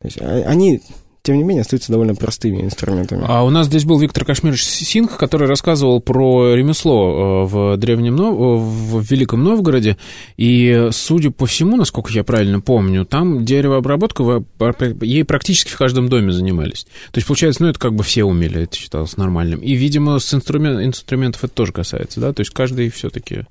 То 0.00 0.06
есть 0.06 0.18
а, 0.20 0.44
они 0.46 0.82
тем 1.24 1.38
не 1.38 1.42
менее, 1.42 1.62
остаются 1.62 1.90
довольно 1.90 2.14
простыми 2.14 2.60
инструментами. 2.60 3.24
А 3.26 3.44
у 3.44 3.50
нас 3.50 3.66
здесь 3.66 3.86
был 3.86 3.98
Виктор 3.98 4.26
Кашмирович 4.26 4.62
Синх, 4.62 5.16
который 5.16 5.48
рассказывал 5.48 6.02
про 6.02 6.54
ремесло 6.54 7.46
э, 7.46 7.46
в 7.46 7.76
Древнем 7.78 8.14
Нов... 8.14 8.36
в 8.36 9.00
Великом 9.10 9.42
Новгороде, 9.42 9.96
и, 10.36 10.90
судя 10.92 11.30
по 11.30 11.46
всему, 11.46 11.76
насколько 11.76 12.12
я 12.12 12.24
правильно 12.24 12.60
помню, 12.60 13.06
там 13.06 13.42
деревообработка, 13.42 14.44
ей 15.00 15.24
практически 15.24 15.70
в 15.70 15.78
каждом 15.78 16.10
доме 16.10 16.30
занимались. 16.30 16.84
То 17.10 17.16
есть, 17.16 17.26
получается, 17.26 17.62
ну, 17.62 17.70
это 17.70 17.78
как 17.78 17.94
бы 17.94 18.04
все 18.04 18.24
умели, 18.24 18.64
это 18.64 18.76
считалось 18.76 19.16
нормальным. 19.16 19.60
И, 19.60 19.72
видимо, 19.72 20.18
с 20.18 20.34
инструмент... 20.34 20.80
инструментов 20.80 21.42
это 21.42 21.54
тоже 21.54 21.72
касается, 21.72 22.20
да? 22.20 22.34
То 22.34 22.42
есть, 22.42 22.52
каждый 22.52 22.90
все-таки 22.90 23.44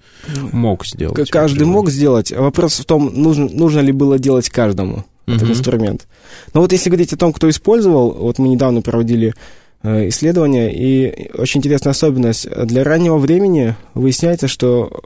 мог 0.51 0.85
сделать. 0.85 1.27
Каждый 1.31 1.65
мог 1.65 1.89
сделать. 1.89 2.31
Вопрос 2.31 2.79
в 2.79 2.85
том, 2.85 3.11
нужно, 3.15 3.49
нужно 3.49 3.79
ли 3.79 3.91
было 3.91 4.19
делать 4.19 4.47
каждому 4.49 5.05
этот 5.25 5.43
uh-huh. 5.43 5.51
инструмент. 5.51 6.07
Но 6.53 6.61
вот 6.61 6.71
если 6.71 6.89
говорить 6.89 7.13
о 7.13 7.17
том, 7.17 7.33
кто 7.33 7.49
использовал, 7.49 8.11
вот 8.11 8.39
мы 8.39 8.49
недавно 8.49 8.81
проводили 8.81 9.33
э, 9.81 10.09
исследования, 10.09 10.71
и 10.73 11.31
очень 11.37 11.59
интересная 11.59 11.91
особенность. 11.91 12.49
Для 12.49 12.83
раннего 12.83 13.17
времени 13.17 13.75
выясняется, 13.93 14.47
что 14.47 15.01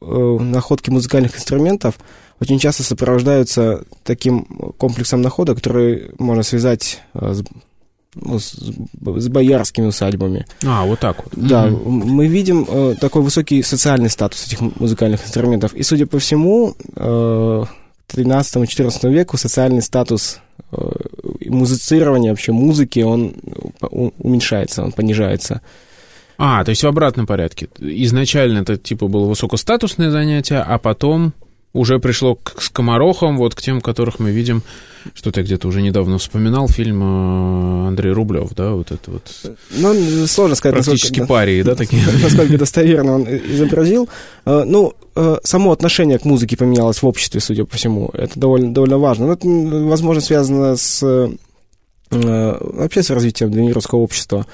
э, 0.00 0.38
находки 0.40 0.90
музыкальных 0.90 1.36
инструментов 1.36 1.98
очень 2.40 2.58
часто 2.58 2.82
сопровождаются 2.82 3.82
таким 4.04 4.44
комплексом 4.78 5.22
находок, 5.22 5.58
который 5.58 6.10
можно 6.18 6.42
связать 6.42 7.02
э, 7.14 7.34
с, 7.34 7.44
ну, 8.14 8.38
с, 8.38 8.52
с 8.52 9.28
боярскими 9.28 9.86
усадьбами. 9.86 10.46
А, 10.64 10.84
вот 10.86 11.00
так 11.00 11.24
вот. 11.24 11.32
Да, 11.36 11.66
mm-hmm. 11.66 11.88
мы 11.88 12.26
видим 12.28 12.66
э, 12.68 12.94
такой 13.00 13.22
высокий 13.22 13.62
социальный 13.62 14.10
статус 14.10 14.46
этих 14.46 14.60
музыкальных 14.60 15.24
инструментов. 15.24 15.74
И, 15.74 15.82
судя 15.82 16.06
по 16.06 16.18
всему, 16.18 16.74
э, 16.94 17.64
13-14 18.08 19.10
веку 19.10 19.36
социальный 19.36 19.82
статус 19.82 20.40
э, 20.72 20.76
музицирования, 21.46 22.30
вообще 22.30 22.52
музыки, 22.52 23.00
он 23.00 23.34
уменьшается, 23.80 24.82
он 24.82 24.92
понижается. 24.92 25.60
А, 26.38 26.64
то 26.64 26.70
есть 26.70 26.82
в 26.84 26.86
обратном 26.86 27.26
порядке. 27.26 27.68
Изначально 27.78 28.60
это 28.60 28.76
типа 28.76 29.08
было 29.08 29.26
высокостатусное 29.26 30.10
занятие, 30.10 30.64
а 30.66 30.78
потом 30.78 31.34
уже 31.72 31.98
пришло 31.98 32.34
к 32.34 32.62
скоморохам, 32.62 33.36
вот 33.36 33.54
к 33.54 33.60
тем, 33.60 33.80
которых 33.80 34.18
мы 34.18 34.30
видим, 34.30 34.62
что 35.14 35.30
ты 35.30 35.42
где-то 35.42 35.68
уже 35.68 35.82
недавно 35.82 36.18
вспоминал, 36.18 36.68
фильм 36.68 37.02
э, 37.02 37.88
Андрей 37.88 38.12
Рублев, 38.12 38.50
да, 38.54 38.72
вот 38.72 38.90
это 38.90 39.10
вот. 39.10 39.22
Ну, 39.70 40.26
сложно 40.26 40.56
сказать. 40.56 40.84
Практически 40.84 41.24
парии, 41.24 41.62
да, 41.62 41.74
такие. 41.74 42.02
Насколько 42.22 42.58
достоверно 42.58 43.16
он 43.16 43.24
изобразил. 43.24 44.08
Э, 44.44 44.64
ну, 44.66 44.94
э, 45.14 45.36
само 45.44 45.72
отношение 45.72 46.18
к 46.18 46.24
музыке 46.24 46.56
поменялось 46.56 47.02
в 47.02 47.06
обществе, 47.06 47.40
судя 47.40 47.64
по 47.64 47.76
всему. 47.76 48.10
Это 48.12 48.38
довольно, 48.38 48.72
довольно 48.72 48.98
важно. 48.98 49.26
Но 49.26 49.32
это, 49.34 49.46
возможно, 49.46 50.22
связано 50.22 50.76
с 50.76 51.30
вообще 52.10 53.02
с 53.02 53.10
развитием 53.10 53.50
древнерусского 53.50 53.98
общества. 53.98 54.46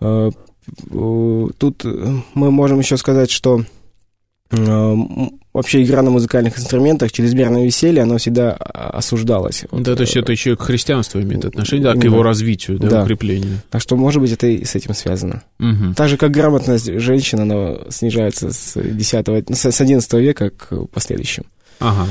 Тут 0.00 1.84
мы 1.84 2.50
можем 2.50 2.80
еще 2.80 2.96
сказать, 2.96 3.30
что 3.30 3.62
вообще 5.52 5.82
игра 5.82 6.02
на 6.02 6.10
музыкальных 6.10 6.58
инструментах, 6.58 7.12
чрезмерное 7.12 7.64
веселье, 7.64 8.02
оно 8.02 8.18
всегда 8.18 8.52
осуждалось. 8.52 9.64
Да, 9.72 9.94
то 9.94 10.02
есть 10.02 10.16
это 10.16 10.32
еще 10.32 10.56
к 10.56 10.62
христианству 10.62 11.20
имеет 11.20 11.44
отношение, 11.44 11.92
да, 11.92 12.00
к 12.00 12.04
его 12.04 12.22
развитию, 12.22 12.78
да, 12.78 12.88
да. 12.88 13.02
укреплению. 13.02 13.60
Так 13.70 13.82
что, 13.82 13.96
может 13.96 14.20
быть, 14.20 14.32
это 14.32 14.46
и 14.46 14.64
с 14.64 14.74
этим 14.74 14.94
связано. 14.94 15.42
Угу. 15.60 15.94
Так 15.96 16.08
же, 16.08 16.16
как 16.16 16.30
грамотность 16.30 16.92
женщин, 17.00 17.40
она 17.40 17.76
снижается 17.88 18.52
с, 18.52 18.80
10, 18.80 19.56
с 19.56 19.80
11 19.80 20.12
века 20.14 20.50
к 20.50 20.86
последующим. 20.86 21.44
Ага. 21.80 22.08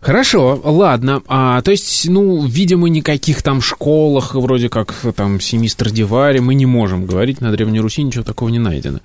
Хорошо, 0.00 0.60
ладно. 0.64 1.22
А, 1.26 1.60
то 1.62 1.70
есть, 1.70 2.08
ну, 2.08 2.46
видимо, 2.46 2.88
никаких 2.88 3.42
там 3.42 3.60
школах, 3.60 4.34
вроде 4.34 4.68
как 4.68 4.94
там 5.16 5.40
семистр 5.40 5.90
Дивари, 5.90 6.38
мы 6.38 6.54
не 6.54 6.66
можем 6.66 7.06
говорить, 7.06 7.40
на 7.40 7.50
Древней 7.50 7.80
Руси 7.80 8.02
ничего 8.02 8.24
такого 8.24 8.48
не 8.48 8.58
найдено. 8.58 9.00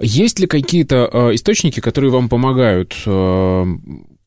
Есть 0.00 0.38
ли 0.38 0.46
какие-то 0.46 1.08
э, 1.12 1.34
источники, 1.34 1.80
которые 1.80 2.10
вам 2.10 2.28
помогают 2.28 2.94
э, 3.04 3.66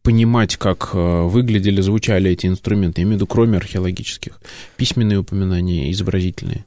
понимать, 0.03 0.57
как 0.57 0.91
э, 0.93 1.23
выглядели, 1.23 1.81
звучали 1.81 2.31
эти 2.31 2.47
инструменты, 2.47 3.01
я 3.01 3.03
имею 3.03 3.15
в 3.15 3.21
виду, 3.21 3.27
кроме 3.27 3.57
археологических, 3.57 4.39
письменные 4.75 5.19
упоминания, 5.19 5.91
изобразительные? 5.91 6.65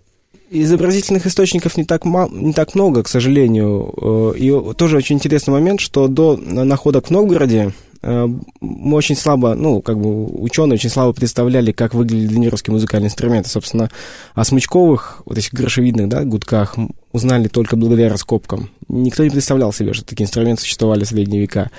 Изобразительных 0.51 1.27
источников 1.27 1.77
не 1.77 1.85
так, 1.85 2.05
мало, 2.05 2.31
не 2.31 2.53
так 2.53 2.75
много, 2.75 3.03
к 3.03 3.09
сожалению. 3.09 4.33
Э, 4.35 4.39
и 4.39 4.75
тоже 4.75 4.97
очень 4.97 5.17
интересный 5.17 5.53
момент, 5.53 5.81
что 5.81 6.09
до 6.09 6.37
находок 6.37 7.09
в 7.09 7.11
Новгороде 7.11 7.73
мы 8.05 8.97
очень 8.97 9.17
слабо, 9.17 9.55
ну, 9.55 9.81
как 9.81 9.99
бы 9.99 10.27
ученые 10.27 10.75
очень 10.75 10.91
слабо 10.91 11.13
представляли, 11.13 11.73
как 11.73 11.95
выглядели 11.95 12.27
древнерусские 12.29 12.73
музыкальные 12.73 13.09
инструменты. 13.09 13.49
Собственно, 13.49 13.91
о 14.35 14.45
смычковых, 14.45 15.23
вот 15.25 15.39
этих 15.39 15.53
грошевидных, 15.55 16.09
да, 16.09 16.25
гудках 16.25 16.77
узнали 17.13 17.49
только 17.49 17.77
благодаря 17.77 18.11
раскопкам. 18.11 18.71
Никто 18.89 19.25
не 19.25 19.31
представлял 19.31 19.73
себе, 19.73 19.95
что 19.95 20.05
такие 20.05 20.25
инструменты 20.25 20.63
существовали 20.63 21.05
в 21.05 21.09
средние 21.09 21.41
века. 21.41 21.71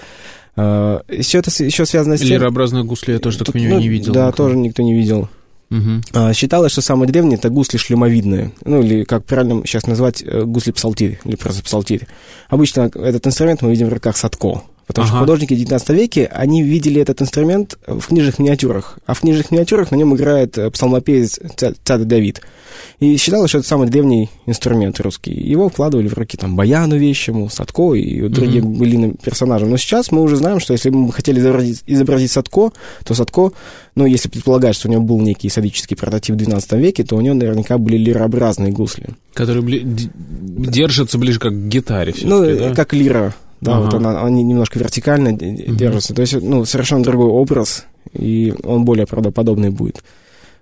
Э, 0.56 1.02
это 1.08 1.64
еще 1.64 1.86
связано 1.86 2.18
с 2.18 2.22
тем... 2.22 2.30
Лирообразные 2.30 2.84
гусли 2.84 3.14
я 3.14 3.20
тоже, 3.20 3.38
так 3.38 3.52
понимаю, 3.52 3.76
ну, 3.76 3.82
не 3.82 3.90
видел. 3.90 4.14
Да, 4.14 4.28
никогда. 4.28 4.38
тоже 4.38 4.58
никто 4.58 4.82
не 4.82 4.94
видел. 4.94 5.30
Угу. 5.72 6.34
Считалось, 6.34 6.72
что 6.72 6.82
самые 6.82 7.10
древние 7.10 7.38
это 7.38 7.50
гусли 7.50 7.78
шлемовидные, 7.78 8.52
ну 8.64 8.82
или 8.82 9.04
как 9.04 9.26
правильно 9.26 9.64
сейчас 9.66 9.88
назвать 9.88 10.24
э, 10.24 10.44
гусли 10.44 10.72
псалтирь, 10.72 11.20
или 11.26 11.36
просто 11.36 11.64
псалтирь. 11.64 12.08
Обычно 12.50 12.92
этот 12.94 13.28
инструмент 13.28 13.62
мы 13.62 13.72
видим 13.72 13.90
в 13.90 13.94
руках 13.94 14.16
садко. 14.16 14.64
Потому 14.88 15.08
ага. 15.08 15.16
что 15.16 15.20
художники 15.22 15.54
XIX 15.54 15.96
веке, 15.96 16.30
они 16.32 16.62
видели 16.62 17.02
этот 17.02 17.22
инструмент 17.22 17.78
в 17.88 18.08
книжных 18.08 18.40
миниатюрах. 18.40 19.00
А 19.06 19.14
в 19.14 19.22
книжных 19.22 19.52
миниатюрах 19.52 19.92
на 19.92 19.96
нем 19.96 20.16
играет 20.16 20.58
э, 20.58 20.70
псалмопевец 20.70 21.40
царь 21.56 22.00
Давид. 22.00 22.42
И 23.00 23.18
считалось, 23.18 23.50
что 23.50 23.60
это 23.60 23.68
самый 23.68 23.90
древний 23.90 24.30
инструмент 24.46 25.00
русский. 25.00 25.34
Его 25.34 25.70
вкладывали 25.70 26.08
в 26.08 26.14
руки 26.14 26.38
там 26.38 26.56
Баяну 26.56 26.98
Вещему, 26.98 27.50
Садко 27.50 27.94
и 27.94 28.28
другим 28.30 28.66
mm-hmm. 28.66 28.78
былиным 28.78 29.14
персонажам. 29.16 29.70
Но 29.70 29.78
сейчас 29.78 30.12
мы 30.12 30.22
уже 30.22 30.36
знаем, 30.36 30.60
что 30.60 30.74
если 30.74 30.90
бы 30.90 31.00
мы 31.00 31.12
хотели 31.12 31.40
изобразить, 31.40 31.84
изобразить 31.88 32.32
Садко, 32.32 32.72
то 33.04 33.14
Садко, 33.14 33.52
ну, 33.96 34.06
если 34.06 34.30
предполагать, 34.30 34.76
что 34.76 34.88
у 34.88 34.92
него 34.92 35.02
был 35.02 35.20
некий 35.20 35.50
садический 35.50 35.98
прототип 35.98 36.36
в 36.36 36.38
XII 36.38 36.80
веке, 36.80 37.04
то 37.04 37.16
у 37.16 37.22
него 37.22 37.34
наверняка 37.34 37.78
были 37.78 37.98
лирообразные 37.98 38.72
гусли. 38.72 39.10
Которые 39.34 39.64
бли... 39.64 39.82
держатся 39.84 41.18
ближе 41.18 41.40
как 41.40 41.54
к 41.54 41.68
гитаре 41.68 42.14
Ну, 42.24 42.46
да? 42.46 42.74
как 42.74 42.94
лира 42.94 43.34
да, 43.66 43.78
ага. 43.78 43.86
вот 43.86 43.94
она, 43.96 44.24
они 44.24 44.44
немножко 44.44 44.80
вертикально 44.80 45.32
угу. 45.32 45.76
держатся. 45.76 46.14
То 46.14 46.22
есть, 46.22 46.42
ну, 46.42 46.66
совершенно 46.66 47.04
другой 47.04 47.28
образ, 47.28 47.86
и 48.14 48.54
он 48.64 48.86
более 48.86 49.06
правдоподобный 49.06 49.70
будет. 49.70 50.04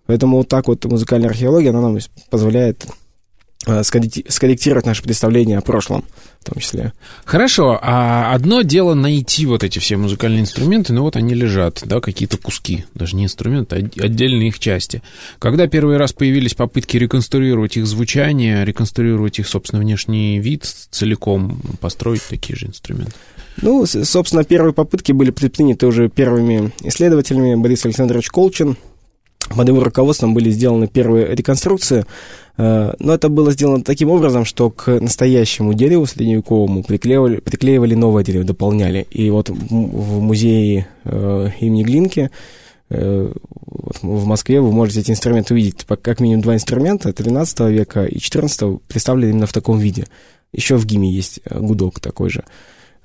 Поэтому 0.06 0.38
вот 0.38 0.48
так 0.48 0.68
вот 0.68 0.84
музыкальная 0.86 1.30
археология, 1.30 1.70
она 1.70 1.82
нам 1.82 1.98
позволяет 2.30 2.86
скорректировать 3.84 4.86
наше 4.86 5.04
представление 5.04 5.58
о 5.58 5.62
прошлом 5.62 6.04
в 6.43 6.45
том 6.45 6.62
числе. 6.62 6.93
Хорошо, 7.23 7.80
а 7.82 8.34
одно 8.34 8.62
дело 8.62 8.93
найти 8.93 9.45
вот 9.45 9.63
эти 9.63 9.80
все 9.80 9.95
музыкальные 9.95 10.41
инструменты, 10.41 10.91
но 10.91 11.04
вот 11.04 11.15
они 11.15 11.34
лежат, 11.34 11.82
да, 11.86 12.02
какие-то 12.02 12.38
куски, 12.38 12.86
даже 12.93 13.15
не 13.15 13.23
инструменты, 13.23 13.76
а 13.76 14.04
отдельные 14.04 14.49
их 14.49 14.60
части. 14.60 15.02
Когда 15.39 15.67
первый 15.67 15.97
раз 15.97 16.12
появились 16.12 16.54
попытки 16.54 16.97
реконструировать 16.97 17.78
их 17.78 17.88
звучание, 17.88 18.65
реконструировать 18.65 19.39
их, 19.39 19.47
собственно, 19.47 19.82
внешний 19.82 20.39
вид 20.39 20.65
целиком, 20.65 21.62
построить 21.80 22.23
такие 22.30 22.58
же 22.58 22.67
инструменты? 22.67 23.13
Ну, 23.62 23.86
собственно, 23.86 24.43
первые 24.43 24.73
попытки 24.73 25.12
были 25.12 25.32
предприняты 25.32 25.88
уже 25.88 26.10
первыми 26.10 26.73
исследователями 26.84 27.56
Борис 27.56 27.86
Александрович 27.86 28.30
Колчин, 28.30 28.78
под 29.49 29.67
его 29.67 29.84
руководством 29.84 30.34
были 30.34 30.49
сделаны 30.49 30.88
первые 30.88 31.36
реконструкции, 31.36 32.02
э, 32.02 32.06
но 32.56 33.13
это 33.13 33.30
было 33.30 33.52
сделано 33.52 33.84
таким 33.84 34.10
образом, 34.10 34.46
что 34.46 34.70
к 34.70 35.00
настоящему 35.00 35.74
дереву 35.74 36.06
средневековому 36.06 36.84
приклеивали, 36.84 37.38
приклеивали 37.38 37.96
новое 37.96 38.24
дерево, 38.24 38.44
дополняли. 38.44 39.08
И 39.10 39.30
вот 39.32 39.50
в 39.50 40.20
музее 40.22 40.88
э, 41.04 41.50
имени 41.60 41.84
Глинки 41.84 42.30
э, 42.89 43.34
в 44.02 44.26
Москве 44.26 44.62
вы 44.62 44.72
можете 44.72 45.00
эти 45.00 45.12
инструменты 45.12 45.56
увидеть. 45.56 45.86
Как 46.02 46.20
минимум 46.20 46.44
два 46.44 46.54
инструмента 46.54 47.12
13 47.12 47.60
века 47.72 48.06
и 48.06 48.20
14 48.20 48.82
представлены 48.88 49.32
именно 49.32 49.48
в 49.48 49.54
таком 49.54 49.80
виде. 49.80 50.06
Еще 50.52 50.76
в 50.76 50.86
ГИМе 50.86 51.12
есть 51.12 51.39
гудок 51.50 52.00
такой 52.00 52.30
же, 52.30 52.44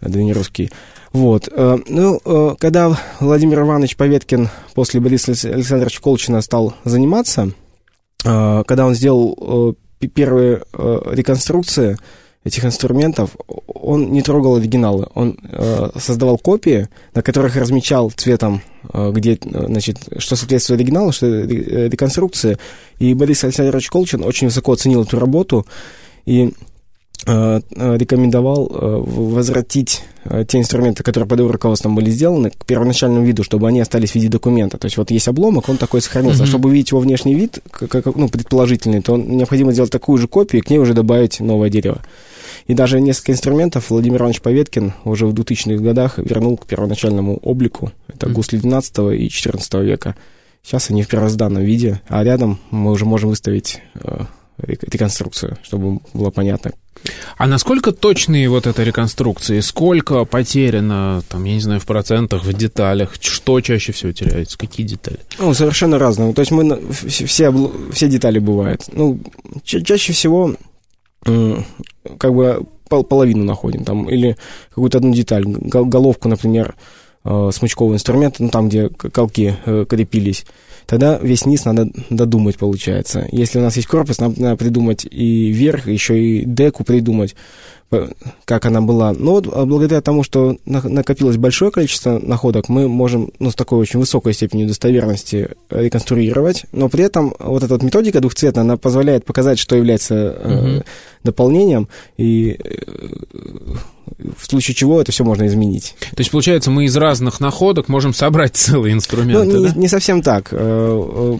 древнерусский. 0.02 0.70
Вот. 1.12 1.48
Э, 1.50 1.78
ну, 1.88 2.20
э, 2.24 2.54
когда 2.58 2.98
Владимир 3.20 3.60
Иванович 3.60 3.96
Поветкин 3.96 4.50
после 4.74 5.00
Бориса 5.00 5.32
Александровича 5.48 6.00
Колчина 6.02 6.42
стал 6.42 6.74
заниматься, 6.84 7.48
э, 7.48 7.67
когда 8.22 8.86
он 8.86 8.94
сделал 8.94 9.76
первые 10.14 10.62
реконструкции 10.72 11.96
этих 12.44 12.64
инструментов, 12.64 13.36
он 13.66 14.12
не 14.12 14.22
трогал 14.22 14.56
оригиналы. 14.56 15.08
Он 15.14 15.38
э, 15.42 15.90
создавал 15.96 16.38
копии, 16.38 16.88
на 17.14 17.22
которых 17.22 17.56
размечал 17.56 18.10
цветом, 18.10 18.62
э, 18.92 19.10
где, 19.12 19.38
значит, 19.42 19.98
что 20.18 20.36
соответствует 20.36 20.80
оригиналу, 20.80 21.12
что 21.12 21.26
реконструкция. 21.26 22.58
И 22.98 23.14
Борис 23.14 23.44
Александрович 23.44 23.90
Колчин 23.90 24.24
очень 24.24 24.48
высоко 24.48 24.72
оценил 24.72 25.02
эту 25.02 25.18
работу 25.18 25.66
и 26.26 26.50
Э, 26.50 26.50
э, 26.50 26.67
рекомендовал 27.26 28.70
э, 28.70 29.02
возвратить 29.04 30.04
те 30.46 30.58
инструменты, 30.58 31.02
которые 31.02 31.28
под 31.28 31.40
его 31.40 31.50
руководством 31.50 31.94
были 31.94 32.10
сделаны, 32.10 32.50
к 32.50 32.66
первоначальному 32.66 33.24
виду, 33.24 33.42
чтобы 33.42 33.66
они 33.66 33.80
остались 33.80 34.12
в 34.12 34.14
виде 34.14 34.28
документа. 34.28 34.76
То 34.76 34.86
есть 34.86 34.96
вот 34.98 35.10
есть 35.10 35.26
обломок, 35.26 35.68
он 35.68 35.78
такой 35.78 36.02
сохранился. 36.02 36.42
Mm-hmm. 36.42 36.44
А 36.44 36.48
чтобы 36.48 36.68
увидеть 36.68 36.90
его 36.90 37.00
внешний 37.00 37.34
вид, 37.34 37.60
как, 37.70 38.04
ну, 38.14 38.28
предположительный, 38.28 39.00
то 39.00 39.16
необходимо 39.16 39.72
сделать 39.72 39.90
такую 39.90 40.18
же 40.18 40.28
копию 40.28 40.60
и 40.60 40.64
к 40.64 40.70
ней 40.70 40.78
уже 40.78 40.92
добавить 40.94 41.40
новое 41.40 41.70
дерево. 41.70 42.02
И 42.66 42.74
даже 42.74 43.00
несколько 43.00 43.32
инструментов 43.32 43.88
Владимир 43.88 44.20
Иванович 44.20 44.42
Поветкин 44.42 44.92
уже 45.04 45.26
в 45.26 45.32
2000-х 45.32 45.82
годах 45.82 46.18
вернул 46.18 46.58
к 46.58 46.66
первоначальному 46.66 47.38
облику. 47.38 47.92
Это 48.08 48.28
гусли 48.28 48.58
12 48.58 48.98
и 49.18 49.28
14 49.30 49.74
века. 49.74 50.14
Сейчас 50.62 50.90
они 50.90 51.02
в 51.02 51.08
первозданном 51.08 51.62
виде, 51.62 52.02
а 52.08 52.22
рядом 52.22 52.58
мы 52.70 52.90
уже 52.90 53.06
можем 53.06 53.30
выставить 53.30 53.80
э, 53.94 54.24
реконструкцию, 54.58 55.56
чтобы 55.62 56.00
было 56.12 56.30
понятно, 56.30 56.72
а 57.36 57.46
насколько 57.46 57.92
точные 57.92 58.48
вот 58.48 58.66
эта 58.66 58.82
реконструкции? 58.82 59.60
Сколько 59.60 60.24
потеряно, 60.24 61.22
там, 61.28 61.44
я 61.44 61.54
не 61.54 61.60
знаю, 61.60 61.80
в 61.80 61.86
процентах, 61.86 62.44
в 62.44 62.52
деталях? 62.52 63.14
Что 63.20 63.60
чаще 63.60 63.92
всего 63.92 64.12
теряется? 64.12 64.58
Какие 64.58 64.86
детали? 64.86 65.18
Ну, 65.38 65.54
совершенно 65.54 65.98
разные. 65.98 66.32
То 66.32 66.40
есть 66.40 66.50
мы 66.50 66.80
все, 66.90 67.52
все 67.92 68.08
детали 68.08 68.38
бывают. 68.38 68.82
Ну, 68.92 69.20
ча- 69.64 69.80
чаще 69.80 70.12
всего 70.12 70.54
как 71.24 72.34
бы 72.34 72.66
половину 72.88 73.44
находим 73.44 73.84
там, 73.84 74.08
или 74.08 74.36
какую-то 74.70 74.98
одну 74.98 75.12
деталь, 75.14 75.44
головку, 75.44 76.28
например, 76.28 76.74
э, 77.24 77.50
смычкового 77.52 77.94
инструмента, 77.94 78.42
ну, 78.42 78.48
там, 78.48 78.68
где 78.68 78.88
колки 78.88 79.56
э, 79.66 79.84
крепились, 79.86 80.46
тогда 80.88 81.18
весь 81.18 81.44
низ 81.44 81.66
надо 81.66 81.90
додумать, 82.08 82.56
получается. 82.56 83.28
Если 83.30 83.58
у 83.58 83.62
нас 83.62 83.76
есть 83.76 83.86
корпус, 83.86 84.18
нам 84.18 84.34
надо 84.38 84.56
придумать 84.56 85.06
и 85.08 85.50
верх, 85.50 85.86
еще 85.86 86.18
и 86.18 86.44
деку 86.46 86.82
придумать, 86.82 87.36
как 88.46 88.64
она 88.64 88.80
была. 88.80 89.12
Но 89.12 89.32
вот 89.32 89.48
а 89.52 89.66
благодаря 89.66 90.00
тому, 90.00 90.22
что 90.22 90.56
накопилось 90.64 91.36
большое 91.36 91.70
количество 91.70 92.18
находок, 92.18 92.70
мы 92.70 92.88
можем 92.88 93.30
ну, 93.38 93.50
с 93.50 93.54
такой 93.54 93.78
очень 93.78 94.00
высокой 94.00 94.32
степенью 94.32 94.66
достоверности 94.66 95.50
реконструировать, 95.68 96.64
но 96.72 96.88
при 96.88 97.04
этом 97.04 97.34
вот 97.38 97.62
эта 97.62 97.74
вот 97.74 97.82
методика 97.82 98.20
двухцветная, 98.20 98.64
она 98.64 98.78
позволяет 98.78 99.26
показать, 99.26 99.58
что 99.58 99.76
является 99.76 100.14
э, 100.14 100.80
дополнением, 101.22 101.88
и 102.16 102.58
э, 102.58 102.82
в 104.36 104.46
случае 104.46 104.74
чего 104.74 105.00
это 105.00 105.12
все 105.12 105.24
можно 105.24 105.46
изменить. 105.46 105.94
То 106.00 106.20
есть, 106.20 106.30
получается, 106.30 106.70
мы 106.70 106.84
из 106.84 106.96
разных 106.96 107.40
находок 107.40 107.88
можем 107.88 108.14
собрать 108.14 108.52
целый 108.56 108.92
инструмент. 108.92 109.44
Ну, 109.44 109.60
не, 109.60 109.68
да? 109.68 109.74
не 109.74 109.88
совсем 109.88 110.22
так. 110.22 110.48
Э, 110.52 111.38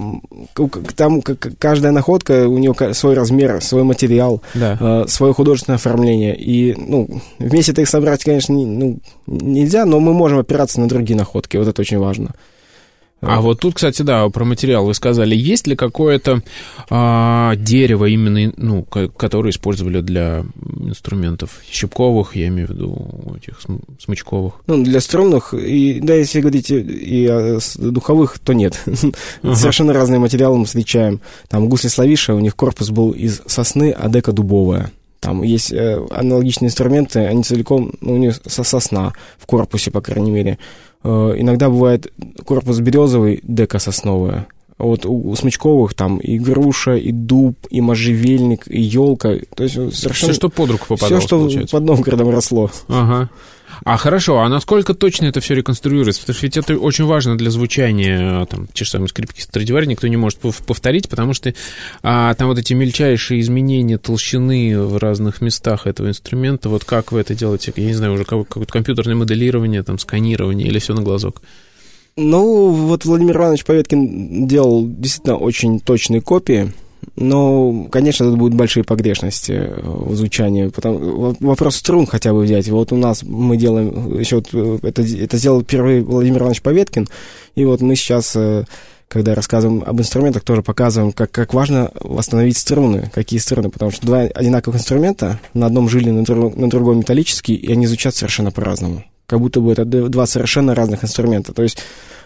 э, 0.56 0.68
там 0.96 1.22
каждая 1.58 1.92
находка, 1.92 2.48
у 2.48 2.58
нее 2.58 2.74
свой 2.94 3.14
размер, 3.14 3.62
свой 3.62 3.82
материал, 3.82 4.42
да. 4.54 4.76
Э, 4.80 5.04
свое 5.08 5.32
художественное 5.34 5.76
оформление. 5.76 6.36
И 6.36 6.74
ну, 6.74 7.08
вместе 7.38 7.72
их 7.80 7.88
собрать, 7.88 8.24
конечно, 8.24 8.52
не, 8.52 8.66
ну, 8.66 8.98
нельзя, 9.26 9.84
но 9.84 10.00
мы 10.00 10.12
можем 10.12 10.38
опираться 10.38 10.80
на 10.80 10.88
другие 10.88 11.16
находки. 11.16 11.56
Вот 11.56 11.68
это 11.68 11.80
очень 11.80 11.98
важно. 11.98 12.34
А 13.20 13.40
вот 13.40 13.60
тут, 13.60 13.74
кстати, 13.74 14.02
да, 14.02 14.28
про 14.28 14.44
материал 14.44 14.86
вы 14.86 14.94
сказали. 14.94 15.34
Есть 15.34 15.66
ли 15.66 15.74
какое-то 15.74 16.42
а, 16.88 17.56
дерево 17.56 18.04
именно, 18.04 18.52
ну, 18.56 18.84
которое 18.84 19.50
использовали 19.50 20.00
для 20.00 20.44
инструментов 20.80 21.50
щипковых, 21.68 22.36
я 22.36 22.48
имею 22.48 22.68
в 22.68 22.70
виду 22.70 23.36
этих 23.36 23.60
смычковых? 23.98 24.54
Ну, 24.66 24.84
для 24.84 25.00
струнных, 25.00 25.52
и, 25.52 25.98
да, 26.00 26.14
если 26.14 26.40
говорить 26.40 26.70
и 26.70 27.26
о 27.26 27.58
духовых, 27.76 28.38
то 28.38 28.52
нет. 28.52 28.78
Ага. 29.42 29.54
Совершенно 29.54 29.92
разные 29.92 30.18
материалы 30.18 30.58
мы 30.58 30.64
встречаем. 30.64 31.20
Там 31.48 31.68
гусли 31.68 31.88
славиша, 31.88 32.34
у 32.34 32.40
них 32.40 32.54
корпус 32.56 32.90
был 32.90 33.12
из 33.12 33.40
сосны, 33.46 33.90
а 33.90 34.08
дека 34.08 34.32
дубовая. 34.32 34.90
Там 35.20 35.42
есть 35.42 35.72
э, 35.72 36.06
аналогичные 36.10 36.68
инструменты, 36.68 37.20
они 37.20 37.42
целиком, 37.42 37.92
ну, 38.00 38.14
у 38.14 38.16
них 38.18 38.40
со 38.46 38.62
сосна 38.62 39.12
в 39.38 39.46
корпусе, 39.46 39.90
по 39.90 40.00
крайней 40.00 40.30
мере. 40.30 40.58
Э, 41.05 41.34
иногда 41.36 41.68
бывает 41.68 42.12
корпус 42.44 42.80
березовый, 42.80 43.40
дека 43.42 43.78
сосновая. 43.78 44.46
Вот 44.78 45.07
у, 45.07 45.30
у 45.30 45.34
Смычковых 45.34 45.94
там 45.94 46.18
и 46.18 46.38
груша, 46.38 46.96
и 46.96 47.11
дуб, 47.11 47.57
и 47.68 47.80
можжевельник, 47.80 48.62
и 48.68 48.80
елка. 48.80 49.34
То 49.55 49.64
есть 49.64 49.74
совершенно... 49.74 50.12
Все, 50.12 50.32
что 50.32 50.49
под 50.49 50.70
руку 50.70 50.86
попадало, 50.88 51.18
Все, 51.18 51.26
что 51.26 51.38
получается. 51.38 51.76
под 51.76 51.84
Новгородом 51.84 52.30
росло. 52.30 52.70
Ага. 52.88 53.28
А 53.84 53.96
хорошо, 53.96 54.40
а 54.40 54.48
насколько 54.48 54.94
точно 54.94 55.26
это 55.26 55.40
все 55.40 55.54
реконструируется? 55.54 56.20
Потому 56.22 56.36
что 56.36 56.46
ведь 56.46 56.56
это 56.56 56.76
очень 56.76 57.04
важно 57.04 57.36
для 57.36 57.50
звучания, 57.50 58.44
там, 58.46 58.66
те 58.72 58.84
же 58.84 58.90
самые 58.90 59.08
скрипки 59.08 59.40
Страдивари 59.40 59.86
никто 59.86 60.06
не 60.08 60.16
может 60.16 60.38
повторить, 60.38 61.08
потому 61.08 61.34
что 61.34 61.54
а, 62.02 62.34
там 62.34 62.48
вот 62.48 62.58
эти 62.58 62.74
мельчайшие 62.74 63.40
изменения 63.40 63.98
толщины 63.98 64.78
в 64.80 64.96
разных 64.98 65.40
местах 65.40 65.86
этого 65.86 66.08
инструмента, 66.08 66.68
вот 66.68 66.84
как 66.84 67.12
вы 67.12 67.20
это 67.20 67.34
делаете? 67.34 67.72
Я 67.76 67.86
не 67.86 67.94
знаю, 67.94 68.14
уже 68.14 68.24
какое-то 68.24 68.72
компьютерное 68.72 69.14
моделирование, 69.14 69.82
там, 69.82 69.98
сканирование 69.98 70.68
или 70.68 70.78
все 70.78 70.94
на 70.94 71.02
глазок? 71.02 71.42
Ну, 72.16 72.70
вот 72.70 73.04
Владимир 73.04 73.36
Иванович 73.36 73.64
Поветкин 73.64 74.48
делал 74.48 74.88
действительно 74.88 75.36
очень 75.36 75.78
точные 75.78 76.20
копии, 76.20 76.72
но, 77.16 77.86
конечно, 77.90 78.26
тут 78.26 78.38
будут 78.38 78.55
большие 78.57 78.84
погрешности 78.84 79.53
э, 79.53 79.80
в 79.82 80.14
звучании. 80.14 80.68
Потому, 80.68 81.34
вопрос 81.40 81.76
струн 81.76 82.07
хотя 82.07 82.32
бы 82.32 82.42
взять. 82.42 82.68
Вот 82.68 82.92
у 82.92 82.96
нас 82.96 83.22
мы 83.22 83.57
делаем, 83.57 84.18
еще 84.18 84.36
вот 84.36 84.49
э, 84.53 84.78
это, 84.82 85.03
это 85.03 85.36
сделал 85.36 85.62
первый 85.62 86.03
Владимир 86.03 86.40
Иванович 86.40 86.62
Поветкин, 86.62 87.09
и 87.55 87.64
вот 87.64 87.80
мы 87.80 87.96
сейчас, 87.96 88.36
э, 88.36 88.64
когда 89.09 89.34
рассказываем 89.34 89.82
об 89.84 90.01
инструментах, 90.01 90.42
тоже 90.42 90.62
показываем, 90.62 91.12
как, 91.12 91.30
как 91.30 91.55
важно 91.55 91.90
восстановить 92.01 92.57
струны, 92.57 93.11
какие 93.12 93.40
струны, 93.40 93.70
потому 93.70 93.90
что 93.90 94.07
два 94.07 94.20
одинаковых 94.20 94.78
инструмента, 94.78 95.40
на 95.55 95.66
одном 95.66 95.88
жили, 95.88 96.11
на, 96.11 96.24
друг, 96.24 96.57
на 96.57 96.70
другом 96.70 96.99
металлические, 96.99 97.57
и 97.57 97.72
они 97.72 97.86
звучат 97.86 98.14
совершенно 98.14 98.51
по-разному. 98.51 99.05
Как 99.26 99.40
будто 99.40 99.61
бы 99.61 99.72
это 99.72 99.84
два 99.84 100.26
совершенно 100.26 100.74
разных 100.74 101.05
инструмента. 101.05 101.53
То 101.53 101.62
есть 101.62 101.78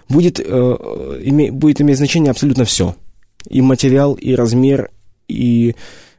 будет, 0.09 0.39
э, 0.39 1.21
име, 1.25 1.51
будет 1.51 1.81
иметь 1.81 1.97
значение 1.97 2.31
абсолютно 2.31 2.65
все– 2.65 2.95
и 3.49 3.61
материал, 3.61 4.15
и 4.15 4.35
размер, 4.35 4.91
и 5.29 5.75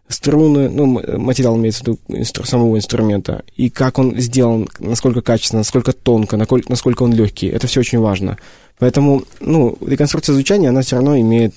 струны, 0.08 0.70
ну, 0.70 0.86
материал 1.18 1.58
имеется 1.58 1.84
в 1.84 1.88
виду 1.88 2.00
инстру, 2.10 2.46
самого 2.46 2.78
инструмента, 2.78 3.44
и 3.56 3.70
как 3.70 4.00
он 4.00 4.20
сделан, 4.20 4.68
насколько 4.80 5.22
качественно, 5.22 5.62
насколько 5.62 5.92
тонко, 5.92 6.38
насколько, 6.38 6.70
насколько 6.70 7.04
он 7.04 7.14
легкий, 7.14 7.48
это 7.48 7.68
все 7.68 7.80
очень 7.80 8.00
важно. 8.00 8.38
Поэтому, 8.80 9.24
ну, 9.40 9.78
реконструкция 9.86 10.34
звучания, 10.34 10.70
она 10.70 10.82
все 10.82 10.98
равно 10.98 11.20
имеет 11.20 11.56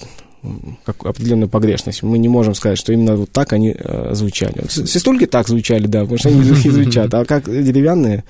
как 0.85 1.05
определенную 1.05 1.49
погрешность. 1.49 2.03
Мы 2.03 2.19
не 2.19 2.29
можем 2.29 2.55
сказать, 2.55 2.79
что 2.79 2.93
именно 2.93 3.17
вот 3.17 3.33
так 3.33 3.53
они 3.53 3.75
э, 3.77 4.11
звучали. 4.15 4.65
Свистульки 4.69 5.27
так 5.27 5.49
звучали, 5.49 5.87
да, 5.87 6.03
потому 6.03 6.19
что 6.19 6.29
они 6.29 6.43
звучат, 6.43 7.13
а 7.15 7.25
как 7.25 7.45
деревянные, 7.45 8.25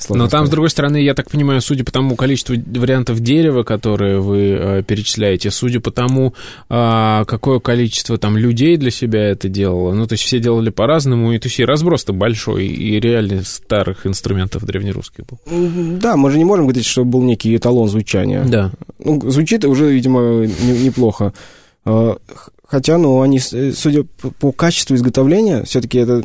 Сложно 0.00 0.24
Но 0.24 0.30
там, 0.30 0.40
сказать. 0.40 0.48
с 0.48 0.50
другой 0.50 0.70
стороны, 0.70 0.96
я 1.02 1.14
так 1.14 1.30
понимаю, 1.30 1.60
судя 1.60 1.84
по 1.84 1.92
тому 1.92 2.16
количеству 2.16 2.56
вариантов 2.56 3.20
дерева, 3.20 3.64
которые 3.64 4.20
вы 4.20 4.38
э, 4.38 4.82
перечисляете, 4.82 5.50
судя 5.50 5.80
по 5.80 5.90
тому, 5.90 6.34
э, 6.70 7.24
какое 7.26 7.60
количество 7.60 8.16
там 8.16 8.38
людей 8.38 8.78
для 8.78 8.90
себя 8.90 9.28
это 9.28 9.50
делало, 9.50 9.92
ну, 9.92 10.06
то 10.06 10.14
есть 10.14 10.24
все 10.24 10.40
делали 10.40 10.70
по-разному, 10.70 11.32
и 11.32 11.38
то 11.38 11.48
есть 11.48 11.60
и 11.60 11.64
разброс-то 11.66 12.14
большой, 12.14 12.66
и 12.66 12.98
реально 12.98 13.42
старых 13.44 14.06
инструментов 14.06 14.64
древнерусских 14.64 15.24
был. 15.26 15.38
Да, 16.00 16.16
мы 16.16 16.30
же 16.30 16.38
не 16.38 16.44
можем 16.44 16.64
говорить, 16.64 16.86
что 16.86 17.04
был 17.04 17.22
некий 17.22 17.54
эталон 17.54 17.88
звучания. 17.88 18.42
Да. 18.44 18.72
Ну, 18.98 19.20
звучит 19.30 19.66
уже, 19.66 19.92
видимо, 19.92 20.46
не, 20.46 20.84
неплохо. 20.84 21.34
Хотя, 22.70 22.98
ну, 22.98 23.20
они, 23.20 23.40
э, 23.52 23.72
судя 23.72 24.04
по 24.38 24.52
качеству 24.52 24.94
изготовления, 24.94 25.64
все-таки 25.64 25.98
это 25.98 26.22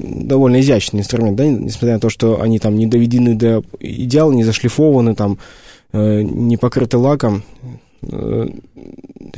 довольно 0.00 0.60
изящный 0.60 1.00
инструмент, 1.00 1.36
да, 1.36 1.46
несмотря 1.46 1.94
на 1.94 2.00
то, 2.00 2.10
что 2.10 2.40
они 2.42 2.58
там 2.58 2.74
не 2.74 2.88
доведены 2.88 3.36
до 3.36 3.62
идеала, 3.78 4.32
не 4.32 4.42
зашлифованы, 4.42 5.14
там, 5.14 5.38
э, 5.92 6.22
не 6.22 6.56
покрыты 6.56 6.98
лаком, 6.98 7.44
э, 8.02 8.48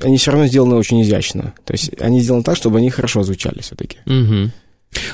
они 0.02 0.16
все 0.16 0.30
равно 0.30 0.46
сделаны 0.46 0.76
очень 0.76 1.02
изящно. 1.02 1.52
То 1.66 1.74
есть 1.74 1.90
они 2.00 2.20
сделаны 2.20 2.44
так, 2.44 2.56
чтобы 2.56 2.78
они 2.78 2.88
хорошо 2.88 3.22
звучали 3.24 3.60
все-таки. 3.60 3.98
Угу. 4.06 4.50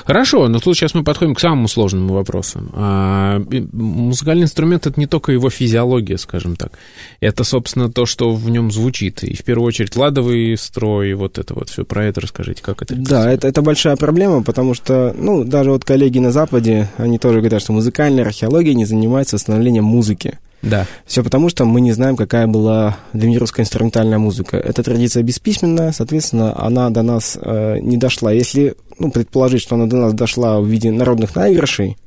Хорошо, 0.05 0.47
но 0.47 0.59
тут 0.59 0.75
сейчас 0.75 0.93
мы 0.93 1.03
подходим 1.03 1.35
к 1.35 1.39
самому 1.39 1.67
сложному 1.67 2.13
вопросу. 2.13 2.61
А, 2.73 3.41
музыкальный 3.71 4.43
инструмент 4.43 4.87
это 4.87 4.99
не 4.99 5.07
только 5.07 5.31
его 5.31 5.49
физиология, 5.49 6.17
скажем 6.17 6.55
так. 6.55 6.71
Это, 7.19 7.43
собственно, 7.43 7.91
то, 7.91 8.05
что 8.05 8.33
в 8.33 8.49
нем 8.49 8.71
звучит. 8.71 9.23
И 9.23 9.35
в 9.35 9.43
первую 9.43 9.67
очередь 9.67 9.95
ладовый 9.95 10.57
строй, 10.57 11.13
вот 11.13 11.37
это 11.37 11.53
вот 11.53 11.69
все. 11.69 11.83
Про 11.85 12.05
это 12.05 12.21
расскажите, 12.21 12.61
как 12.61 12.81
это? 12.81 12.95
Да, 12.95 13.31
это, 13.31 13.47
это 13.47 13.61
большая 13.61 13.95
проблема, 13.95 14.43
потому 14.43 14.73
что, 14.73 15.13
ну, 15.17 15.43
даже 15.43 15.71
вот 15.71 15.83
коллеги 15.83 16.19
на 16.19 16.31
Западе, 16.31 16.89
они 16.97 17.19
тоже 17.19 17.39
говорят, 17.39 17.61
что 17.61 17.73
музыкальная 17.73 18.25
археология 18.25 18.73
не 18.73 18.85
занимается 18.85 19.35
восстановлением 19.35 19.85
музыки. 19.85 20.39
Да. 20.65 20.87
Все 21.05 21.23
потому, 21.23 21.49
что 21.49 21.63
мы 21.65 21.79
не 21.79 21.93
знаем, 21.93 22.15
какая 22.15 22.47
была 22.47 22.97
древнерусская 23.13 23.63
инструментальная 23.63 24.17
музыка. 24.17 24.57
Эта 24.57 24.83
традиция 24.83 25.23
бесписьменная, 25.23 25.91
соответственно, 25.91 26.59
она 26.59 26.89
до 26.89 27.03
нас 27.03 27.37
э, 27.39 27.77
не 27.79 27.97
дошла. 27.97 28.31
Если 28.31 28.75
ну, 28.97 29.11
предположить, 29.11 29.61
что 29.61 29.75
она 29.75 29.85
до 29.85 29.97
нас 29.97 30.13
дошла 30.13 30.59
в 30.59 30.65
виде 30.65 30.91
народных 30.91 31.35
наигрышей, 31.35 31.97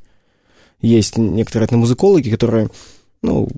есть 0.80 1.16
некоторые 1.16 1.66
этномузыкологи, 1.66 2.30
которые 2.30 2.68
ну, 3.22 3.48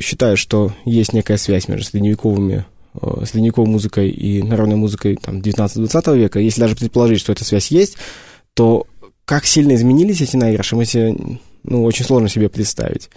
считают, 0.00 0.38
что 0.38 0.72
есть 0.84 1.12
некая 1.12 1.36
связь 1.36 1.68
между 1.68 1.86
средневековыми 1.86 2.66
э, 3.00 3.24
средневековой 3.24 3.70
музыкой 3.70 4.10
и 4.10 4.42
народной 4.42 4.76
музыкой 4.76 5.16
там, 5.16 5.38
19-20 5.38 6.18
века. 6.18 6.40
Если 6.40 6.60
даже 6.60 6.76
предположить, 6.76 7.20
что 7.20 7.32
эта 7.32 7.44
связь 7.44 7.70
есть, 7.70 7.96
то 8.54 8.86
как 9.24 9.44
сильно 9.44 9.74
изменились 9.74 10.20
эти 10.20 10.36
наигрыши, 10.36 10.74
мы 10.74 10.84
себе, 10.84 11.14
ну, 11.62 11.84
очень 11.84 12.04
сложно 12.04 12.28
себе 12.28 12.48
представить. 12.48 13.10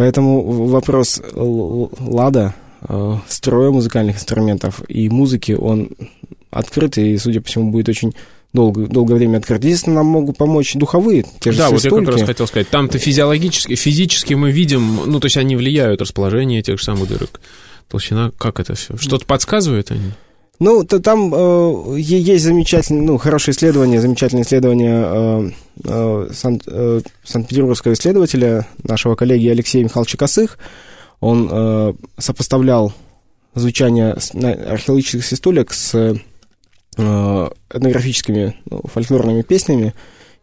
Поэтому 0.00 0.40
вопрос 0.66 1.20
лада, 1.34 2.54
э, 2.88 3.16
строя 3.28 3.70
музыкальных 3.70 4.16
инструментов 4.16 4.80
и 4.88 5.10
музыки, 5.10 5.52
он 5.52 5.90
открытый 6.50 7.10
и, 7.10 7.18
судя 7.18 7.42
по 7.42 7.48
всему, 7.48 7.70
будет 7.70 7.90
очень 7.90 8.14
долго, 8.54 8.86
долгое 8.86 9.16
время 9.16 9.36
открыт. 9.36 9.62
Единственное, 9.62 9.96
нам 9.96 10.06
могут 10.06 10.38
помочь 10.38 10.72
духовые, 10.72 11.26
те 11.40 11.52
же 11.52 11.58
Да, 11.58 11.68
свистульки. 11.68 11.92
вот 11.92 12.00
я 12.00 12.06
как 12.06 12.14
раз 12.16 12.26
хотел 12.26 12.46
сказать. 12.46 12.70
Там-то 12.70 12.96
физиологически, 12.96 13.74
физически 13.74 14.32
мы 14.32 14.52
видим, 14.52 15.00
ну, 15.04 15.20
то 15.20 15.26
есть 15.26 15.36
они 15.36 15.54
влияют, 15.54 16.00
расположение 16.00 16.62
тех 16.62 16.78
же 16.78 16.84
самых 16.86 17.06
дырок. 17.06 17.38
Толщина, 17.90 18.32
как 18.38 18.58
это 18.58 18.74
все? 18.76 18.96
Что-то 18.96 19.26
подсказывает 19.26 19.90
они? 19.90 20.12
Ну, 20.60 20.84
то, 20.84 21.00
там 21.00 21.32
э, 21.34 21.98
есть 21.98 22.44
замечательные, 22.44 23.02
ну, 23.02 23.16
хорошие 23.16 23.54
исследования, 23.54 23.98
замечательные 23.98 24.44
исследования 24.44 25.02
э, 25.04 25.50
э, 25.84 26.28
Сан, 26.34 26.60
э, 26.66 27.00
Санкт-Петербургского 27.24 27.94
исследователя, 27.94 28.66
нашего 28.84 29.14
коллеги 29.14 29.48
Алексея 29.48 29.82
Михайловича 29.84 30.18
Косых. 30.18 30.58
Он 31.20 31.48
э, 31.50 31.94
сопоставлял 32.18 32.92
звучание 33.54 34.12
археологических 34.12 35.24
свистулек 35.24 35.72
с 35.72 35.94
э, 35.94 37.48
этнографическими 37.70 38.54
ну, 38.68 38.82
фольклорными 38.84 39.40
песнями, 39.40 39.94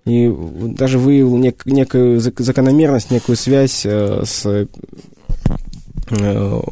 и 0.06 0.34
даже 0.36 0.98
выявил 0.98 1.38
нек, 1.38 1.64
некую 1.68 2.20
закономерность, 2.20 3.12
некую 3.12 3.36
связь 3.36 3.86
э, 3.86 4.24
с 4.26 4.48
э, 4.48 4.66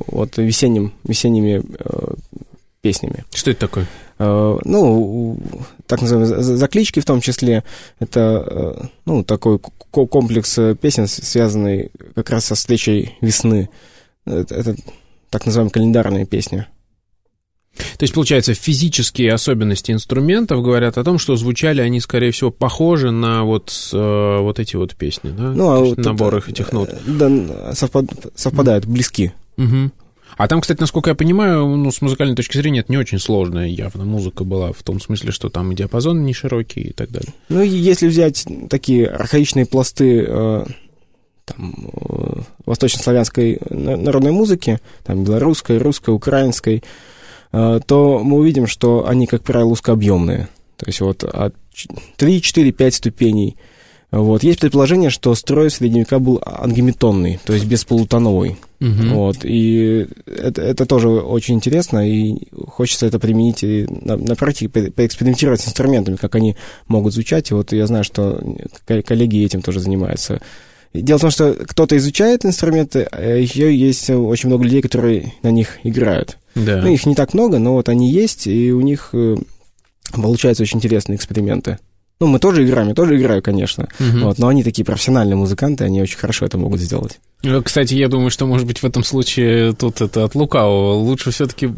вот 0.07 0.37
весенним, 0.37 0.93
весенними 1.03 1.61
э, 1.77 2.14
песнями. 2.85 3.25
Что 3.33 3.49
это 3.49 3.61
такое? 3.61 3.87
Э, 4.19 4.59
ну, 4.63 5.39
так 5.87 6.03
называемые 6.03 6.43
заклички 6.43 6.99
в 6.99 7.05
том 7.05 7.19
числе. 7.19 7.63
Это, 7.97 8.45
э, 8.47 8.85
ну, 9.05 9.23
такой 9.23 9.57
комплекс 9.89 10.59
песен, 10.79 11.07
связанный 11.07 11.89
как 12.13 12.29
раз 12.29 12.45
со 12.45 12.53
встречей 12.53 13.17
весны. 13.21 13.69
Это, 14.25 14.53
это 14.53 14.75
так 15.31 15.47
называемая 15.47 15.71
календарная 15.71 16.25
песня. 16.27 16.67
То 17.73 18.03
есть, 18.03 18.13
получается, 18.13 18.53
физические 18.53 19.33
особенности 19.33 19.91
инструментов 19.91 20.61
говорят 20.63 20.99
о 20.99 21.03
том, 21.03 21.17
что 21.17 21.35
звучали 21.35 21.81
они, 21.81 21.99
скорее 21.99 22.29
всего, 22.29 22.51
похожи 22.51 23.09
на 23.09 23.45
вот, 23.45 23.73
э, 23.93 24.39
вот 24.41 24.59
эти 24.59 24.75
вот 24.75 24.95
песни, 24.95 25.31
да? 25.35 25.53
Ну, 25.53 25.71
а 25.71 25.79
вот 25.79 25.97
набор 25.97 26.37
их 26.37 26.49
этих 26.49 26.71
нот. 26.71 26.91
Да, 27.07 27.73
совпад, 27.73 28.05
совпадают, 28.35 28.85
близки. 28.85 29.31
Угу. 29.57 29.91
А 30.37 30.47
там, 30.47 30.61
кстати, 30.61 30.81
насколько 30.81 31.09
я 31.09 31.15
понимаю, 31.15 31.65
ну, 31.65 31.91
с 31.91 32.01
музыкальной 32.01 32.35
точки 32.35 32.57
зрения, 32.57 32.81
это 32.81 32.91
не 32.91 32.97
очень 32.97 33.19
сложная 33.19 33.67
явно 33.67 34.03
музыка 34.03 34.43
была, 34.43 34.73
в 34.73 34.83
том 34.83 34.99
смысле, 34.99 35.31
что 35.31 35.49
там 35.49 35.71
и 35.71 35.75
диапазон 35.75 36.25
не 36.25 36.33
широкий 36.33 36.81
и 36.81 36.93
так 36.93 37.09
далее. 37.09 37.33
Ну, 37.49 37.61
если 37.61 38.07
взять 38.07 38.45
такие 38.69 39.07
архаичные 39.07 39.65
пласты 39.65 40.25
э, 40.27 40.65
там, 41.45 41.73
э, 42.09 42.41
восточнославянской 42.65 43.59
народной 43.69 44.31
музыки, 44.31 44.79
там, 45.03 45.23
белорусской, 45.23 45.77
русской, 45.77 46.09
украинской, 46.09 46.83
э, 47.53 47.79
то 47.85 48.19
мы 48.19 48.37
увидим, 48.37 48.67
что 48.67 49.07
они, 49.07 49.27
как 49.27 49.43
правило, 49.43 49.69
узкообъемные. 49.69 50.49
То 50.75 50.87
есть 50.87 50.99
вот 50.99 51.23
от 51.23 51.55
3, 52.17 52.41
4, 52.41 52.71
5 52.71 52.93
ступеней– 52.93 53.55
вот. 54.21 54.43
Есть 54.43 54.59
предположение, 54.59 55.09
что 55.09 55.35
строй 55.35 55.69
средневека 55.69 56.19
был 56.19 56.41
ангеметонный, 56.45 57.39
то 57.43 57.53
есть 57.53 57.65
бесполутоновый. 57.65 58.57
Угу. 58.79 59.13
Вот. 59.13 59.37
И 59.43 60.07
это, 60.25 60.61
это 60.61 60.85
тоже 60.85 61.09
очень 61.09 61.55
интересно, 61.55 62.07
и 62.07 62.35
хочется 62.67 63.07
это 63.07 63.19
применить 63.19 63.63
и 63.63 63.85
на, 63.89 64.15
на 64.15 64.35
практике, 64.35 64.69
поэкспериментировать 64.69 65.61
с 65.61 65.67
инструментами, 65.67 66.15
как 66.15 66.35
они 66.35 66.55
могут 66.87 67.13
звучать. 67.13 67.51
И 67.51 67.53
вот 67.53 67.73
я 67.73 67.87
знаю, 67.87 68.03
что 68.03 68.41
коллеги 68.85 69.43
этим 69.43 69.61
тоже 69.61 69.79
занимаются. 69.79 70.41
Дело 70.93 71.17
в 71.17 71.21
том, 71.21 71.31
что 71.31 71.53
кто-то 71.53 71.97
изучает 71.97 72.45
инструменты, 72.45 73.07
а 73.11 73.35
еще 73.35 73.75
есть 73.75 74.09
очень 74.09 74.47
много 74.47 74.63
людей, 74.63 74.81
которые 74.81 75.33
на 75.43 75.51
них 75.51 75.79
играют. 75.83 76.37
Да. 76.55 76.81
Ну, 76.81 76.87
их 76.87 77.05
не 77.05 77.15
так 77.15 77.33
много, 77.33 77.59
но 77.59 77.73
вот 77.73 77.89
они 77.89 78.09
есть, 78.09 78.47
и 78.47 78.71
у 78.71 78.79
них 78.79 79.09
э, 79.11 79.35
получаются 80.13 80.63
очень 80.63 80.77
интересные 80.77 81.17
эксперименты. 81.17 81.79
Ну, 82.21 82.27
мы 82.27 82.39
тоже 82.39 82.65
играем, 82.65 82.89
я 82.89 82.93
тоже 82.93 83.17
играю, 83.17 83.41
конечно. 83.41 83.89
Угу. 83.99 84.19
Вот, 84.25 84.39
но 84.39 84.47
они 84.47 84.63
такие 84.63 84.85
профессиональные 84.85 85.35
музыканты, 85.35 85.83
они 85.83 86.01
очень 86.01 86.17
хорошо 86.17 86.45
это 86.45 86.57
могут 86.57 86.79
сделать. 86.79 87.19
Э, 87.43 87.61
кстати, 87.61 87.93
я 87.93 88.07
думаю, 88.07 88.31
что, 88.31 88.45
может 88.45 88.65
быть, 88.65 88.79
в 88.79 88.85
этом 88.85 89.03
случае 89.03 89.73
тут 89.73 90.01
это 90.01 90.23
от 90.23 90.35
лукавого. 90.35 90.93
Лучше 90.93 91.31
все-таки... 91.31 91.71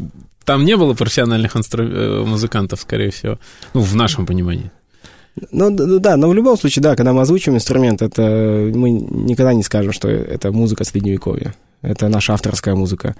Там 0.44 0.64
не 0.64 0.76
было 0.76 0.94
профессиональных 0.94 1.56
инстру... 1.56 1.84
Э, 1.84 2.24
музыкантов, 2.24 2.80
скорее 2.80 3.10
всего. 3.10 3.38
Ну, 3.74 3.80
в 3.80 3.94
нашем 3.96 4.26
понимании. 4.26 4.70
Ну, 5.50 5.70
да, 5.98 6.16
но 6.16 6.28
в 6.28 6.34
любом 6.34 6.56
случае, 6.56 6.82
да, 6.82 6.96
когда 6.96 7.12
мы 7.12 7.22
озвучиваем 7.22 7.58
инструмент, 7.58 8.02
это 8.02 8.70
мы 8.74 8.90
никогда 8.90 9.54
не 9.54 9.62
скажем, 9.62 9.92
что 9.92 10.08
это 10.08 10.52
музыка 10.52 10.84
средневековья. 10.84 11.54
Это 11.82 12.08
наша 12.08 12.34
авторская 12.34 12.74
музыка. 12.74 13.14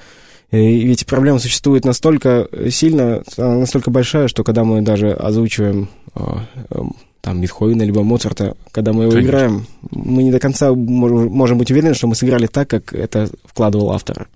И 0.50 0.56
ведь 0.56 1.04
проблема 1.06 1.38
существует 1.38 1.84
настолько 1.84 2.48
сильно, 2.70 3.22
настолько 3.36 3.90
большая, 3.90 4.28
что 4.28 4.44
когда 4.44 4.64
мы 4.64 4.80
даже 4.80 5.10
озвучиваем 5.10 5.90
а, 6.14 6.44
там 7.28 7.42
Бетховена 7.42 7.84
либо 7.84 8.02
Моцарта, 8.02 8.56
когда 8.72 8.94
мы 8.94 9.02
его 9.02 9.12
Конечно. 9.12 9.28
играем, 9.28 9.66
мы 9.90 10.22
не 10.22 10.30
до 10.30 10.40
конца 10.40 10.72
можем 10.72 11.58
быть 11.58 11.70
уверены, 11.70 11.92
что 11.92 12.06
мы 12.06 12.14
сыграли 12.14 12.46
так, 12.46 12.70
как 12.70 12.94
это 12.94 13.28
вкладывал 13.44 13.92
автор. 13.92 14.28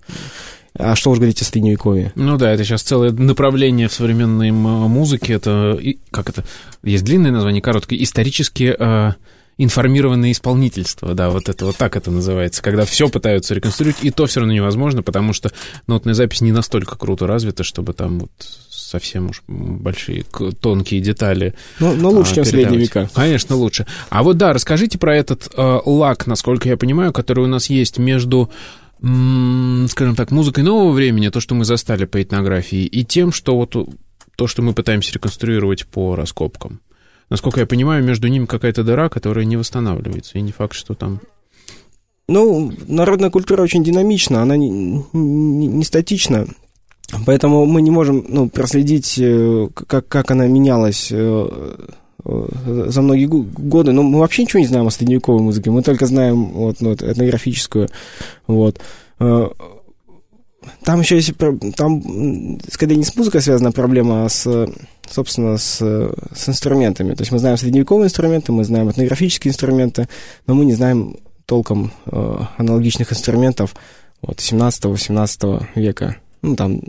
А 0.78 0.94
что 0.94 1.10
уж 1.10 1.16
говорить 1.16 1.40
о 1.40 1.46
средневековье? 1.46 2.12
Ну 2.16 2.36
да, 2.36 2.52
это 2.52 2.64
сейчас 2.64 2.82
целое 2.82 3.10
направление 3.10 3.88
в 3.88 3.94
современной 3.94 4.50
музыке. 4.50 5.32
Это, 5.32 5.78
как 6.10 6.28
это, 6.28 6.44
есть 6.82 7.02
длинное 7.04 7.30
название, 7.30 7.62
короткое, 7.62 7.96
исторически 8.02 8.76
э, 8.78 9.12
информированное 9.56 10.32
исполнительство, 10.32 11.14
да, 11.14 11.30
вот 11.30 11.48
это 11.48 11.64
вот 11.64 11.76
так 11.76 11.96
это 11.96 12.10
называется, 12.10 12.62
когда 12.62 12.84
все 12.84 13.08
пытаются 13.08 13.54
реконструировать, 13.54 14.04
и 14.04 14.10
то 14.10 14.26
все 14.26 14.40
равно 14.40 14.52
невозможно, 14.52 15.02
потому 15.02 15.32
что 15.32 15.50
нотная 15.86 16.12
запись 16.12 16.42
не 16.42 16.52
настолько 16.52 16.96
круто 16.98 17.26
развита, 17.26 17.64
чтобы 17.64 17.94
там 17.94 18.20
вот 18.20 18.30
совсем 18.92 19.30
уж 19.30 19.42
большие 19.48 20.24
тонкие 20.60 21.00
детали. 21.00 21.54
Ну, 21.80 21.94
но 21.94 22.10
лучше, 22.10 22.32
а, 22.32 22.34
чем 22.36 22.44
средние 22.44 22.80
века. 22.80 23.08
Конечно, 23.14 23.56
лучше. 23.56 23.86
А 24.10 24.22
вот 24.22 24.36
да, 24.36 24.52
расскажите 24.52 24.98
про 24.98 25.16
этот 25.16 25.50
э, 25.56 25.78
лак, 25.84 26.26
насколько 26.26 26.68
я 26.68 26.76
понимаю, 26.76 27.12
который 27.12 27.44
у 27.44 27.48
нас 27.48 27.70
есть 27.70 27.98
между 27.98 28.50
скажем 29.88 30.14
так, 30.14 30.30
музыкой 30.30 30.62
нового 30.62 30.92
времени, 30.92 31.28
то, 31.28 31.40
что 31.40 31.56
мы 31.56 31.64
застали 31.64 32.04
по 32.04 32.22
этнографии, 32.22 32.84
и 32.84 33.04
тем, 33.04 33.32
что 33.32 33.56
вот 33.56 33.74
то, 34.36 34.46
что 34.46 34.62
мы 34.62 34.74
пытаемся 34.74 35.12
реконструировать 35.12 35.86
по 35.86 36.14
раскопкам. 36.14 36.80
Насколько 37.28 37.60
я 37.60 37.66
понимаю, 37.66 38.04
между 38.04 38.28
ними 38.28 38.46
какая-то 38.46 38.84
дыра, 38.84 39.08
которая 39.08 39.44
не 39.44 39.56
восстанавливается, 39.56 40.38
и 40.38 40.40
не 40.40 40.52
факт, 40.52 40.74
что 40.74 40.94
там... 40.94 41.20
Ну, 42.28 42.72
народная 42.86 43.30
культура 43.30 43.62
очень 43.62 43.82
динамична, 43.82 44.40
она 44.40 44.56
не, 44.56 44.70
не, 44.70 45.66
не 45.66 45.82
статична. 45.82 46.46
Поэтому 47.26 47.66
мы 47.66 47.82
не 47.82 47.90
можем 47.90 48.24
ну, 48.28 48.48
проследить, 48.48 49.16
э, 49.18 49.68
как, 49.86 50.08
как 50.08 50.30
она 50.30 50.46
менялась 50.46 51.08
э, 51.10 51.76
э, 52.24 52.86
за 52.88 53.02
многие 53.02 53.26
годы. 53.26 53.92
Но 53.92 54.02
мы 54.02 54.20
вообще 54.20 54.42
ничего 54.42 54.60
не 54.60 54.66
знаем 54.66 54.86
о 54.86 54.90
средневековой 54.90 55.42
музыке. 55.42 55.70
Мы 55.70 55.82
только 55.82 56.06
знаем 56.06 56.46
вот, 56.52 56.80
ну, 56.80 56.94
этнографическую. 56.94 57.88
Вот. 58.46 58.80
Там 59.18 61.00
еще 61.00 61.16
есть... 61.16 61.32
Там, 61.76 62.58
скорее, 62.70 62.96
не 62.96 63.04
с 63.04 63.14
музыкой 63.14 63.42
связана 63.42 63.72
проблема, 63.72 64.24
а 64.24 64.28
с, 64.28 64.68
собственно, 65.08 65.58
с, 65.58 65.78
с 65.80 66.48
инструментами. 66.48 67.14
То 67.14 67.22
есть 67.22 67.32
мы 67.32 67.38
знаем 67.38 67.56
средневековые 67.56 68.06
инструменты, 68.06 68.52
мы 68.52 68.64
знаем 68.64 68.90
этнографические 68.90 69.50
инструменты, 69.50 70.08
но 70.46 70.54
мы 70.54 70.64
не 70.64 70.72
знаем 70.72 71.16
толком 71.46 71.92
аналогичных 72.56 73.12
инструментов 73.12 73.74
вот, 74.22 74.38
17-18 74.38 75.66
века 75.74 76.16
ну, 76.42 76.56
там, 76.56 76.80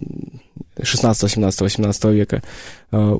16, 0.82 1.32
17, 1.32 1.62
18 1.62 2.04
века. 2.06 2.44
А, 2.92 3.20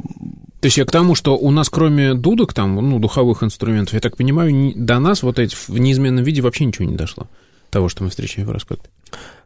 То 0.60 0.66
есть 0.66 0.78
я 0.78 0.86
к 0.86 0.92
тому, 0.92 1.16
что 1.16 1.38
у 1.38 1.52
нас 1.52 1.70
кроме 1.70 2.14
дудок, 2.14 2.54
там, 2.54 2.76
ну, 2.76 3.00
духовых 3.00 3.44
инструментов, 3.44 3.94
я 3.94 4.00
так 4.00 4.18
понимаю, 4.18 4.74
до 4.76 5.00
нас 5.00 5.24
вот 5.24 5.40
эти 5.40 5.56
в 5.56 5.78
неизменном 5.78 6.24
виде 6.24 6.42
вообще 6.42 6.66
ничего 6.66 6.86
не 6.86 6.96
дошло, 6.96 7.28
того, 7.70 7.90
что 7.90 8.04
мы 8.04 8.10
встречаем 8.10 8.48
в 8.48 8.52
раскопе. 8.52 8.84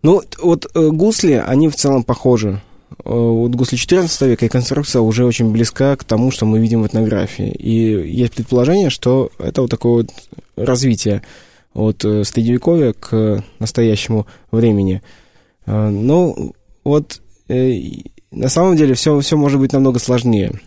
Ну, 0.02 0.22
вот 0.42 0.68
э, 0.74 0.90
гусли, 0.90 1.34
они 1.34 1.68
в 1.68 1.76
целом 1.76 2.04
похожи. 2.04 2.62
Э, 3.04 3.10
вот 3.10 3.52
гусли 3.52 3.76
14 3.76 4.22
века 4.22 4.46
и 4.46 4.50
конструкция 4.50 5.02
уже 5.02 5.26
очень 5.26 5.52
близка 5.52 5.96
к 5.98 6.04
тому, 6.04 6.32
что 6.32 6.46
мы 6.46 6.60
видим 6.60 6.84
в 6.84 6.88
этнографии. 6.88 7.50
И 7.50 8.10
есть 8.10 8.34
предположение, 8.36 8.90
что 8.90 9.32
это 9.40 9.62
вот 9.62 9.72
такое 9.72 10.04
вот 10.04 10.12
развитие 10.56 11.24
от 11.74 12.06
э, 12.06 12.24
средневековья 12.24 12.94
к 12.94 13.44
настоящему 13.60 14.28
времени. 14.52 15.02
Э, 15.66 15.90
вот 16.88 17.22
э, 17.50 17.80
на 18.32 18.50
самом 18.50 18.76
деле 18.76 18.94
все, 18.94 19.20
все 19.20 19.38
может 19.38 19.60
быть 19.60 19.74
намного 19.74 20.00
сложнее. 20.00 20.60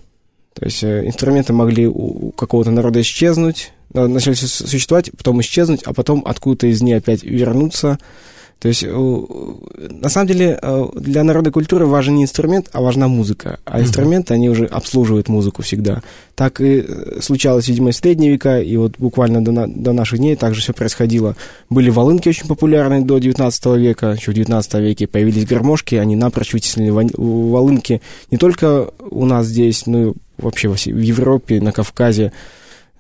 То 0.55 0.65
есть 0.65 0.83
э, 0.83 1.07
инструменты 1.07 1.53
могли 1.53 1.87
у 1.87 2.33
какого-то 2.33 2.71
народа 2.71 3.01
исчезнуть, 3.01 3.73
начали 3.93 4.35
существовать, 4.35 5.11
потом 5.17 5.41
исчезнуть, 5.41 5.83
а 5.85 5.93
потом 5.95 6.23
откуда-то 6.25 6.67
из 6.67 6.83
нее 6.83 6.99
опять 6.99 7.23
вернуться. 7.23 7.99
То 8.61 8.69
есть, 8.69 8.85
на 8.87 10.09
самом 10.11 10.27
деле, 10.29 10.59
э, 10.61 10.87
для 10.95 11.25
народной 11.25 11.51
культуры 11.51 11.87
важен 11.87 12.17
не 12.17 12.25
инструмент, 12.25 12.69
а 12.73 12.83
важна 12.83 13.09
музыка. 13.09 13.59
А 13.65 13.81
инструменты, 13.81 14.35
они 14.35 14.51
уже 14.51 14.67
обслуживают 14.67 15.29
музыку 15.29 15.63
всегда. 15.63 16.03
Так 16.35 16.61
и 16.61 16.87
случалось, 17.21 17.69
видимо, 17.69 17.89
и 17.89 17.93
в 17.93 17.97
средние 17.97 18.33
века, 18.33 18.61
и 18.61 18.77
вот 18.77 18.97
буквально 18.99 19.43
до, 19.43 19.67
до 19.67 19.93
наших 19.93 20.19
дней 20.19 20.37
также 20.37 20.61
все 20.61 20.75
происходило. 20.75 21.37
Были 21.71 21.89
волынки 21.89 22.29
очень 22.29 22.49
популярны 22.49 23.03
до 23.03 23.19
19 23.19 23.67
века, 23.79 24.13
еще 24.19 24.31
в 24.31 24.35
19 24.35 24.75
веке 24.75 25.07
появились 25.07 25.47
гармошки, 25.47 25.95
они 25.95 26.15
напрочь 26.15 26.53
вытеснили 26.53 26.91
волынки 26.91 28.03
не 28.31 28.37
только 28.37 28.91
у 29.11 29.25
нас 29.25 29.47
здесь, 29.47 29.87
но 29.87 30.11
и 30.11 30.13
вообще 30.37 30.69
в 30.69 30.77
Европе, 30.77 31.61
на 31.63 31.73
Кавказе. 31.73 32.33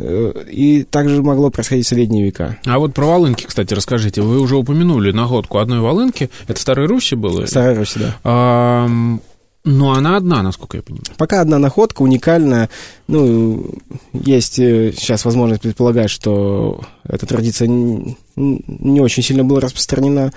Э, 0.00 0.44
и 0.50 0.84
также 0.84 1.22
могло 1.22 1.50
происходить 1.50 1.86
в 1.86 1.88
средние 1.88 2.24
века. 2.24 2.58
А 2.64 2.78
вот 2.78 2.94
про 2.94 3.06
волынки, 3.06 3.44
кстати, 3.46 3.74
расскажите. 3.74 4.22
Вы 4.22 4.40
уже 4.40 4.56
упомянули 4.56 5.12
находку 5.12 5.58
одной 5.58 5.80
волынки. 5.80 6.30
Это 6.48 6.58
в 6.58 6.62
Старой 6.62 6.86
Руси 6.86 7.16
было? 7.16 7.46
Старой 7.46 7.76
Руси, 7.76 8.00
да. 8.00 8.16
А, 8.24 8.88
но 9.64 9.92
она 9.92 10.16
одна, 10.16 10.42
насколько 10.42 10.78
я 10.78 10.82
понимаю. 10.82 11.04
Пока 11.18 11.42
одна 11.42 11.58
находка, 11.58 12.02
уникальная. 12.02 12.70
Ну, 13.08 13.70
есть 14.12 14.58
э, 14.58 14.92
сейчас 14.96 15.24
возможность 15.24 15.62
предполагать, 15.62 16.10
что 16.10 16.80
эта 17.04 17.26
традиция 17.26 17.68
не 17.68 19.00
очень 19.00 19.22
сильно 19.22 19.44
была 19.44 19.60
распространена 19.60 20.32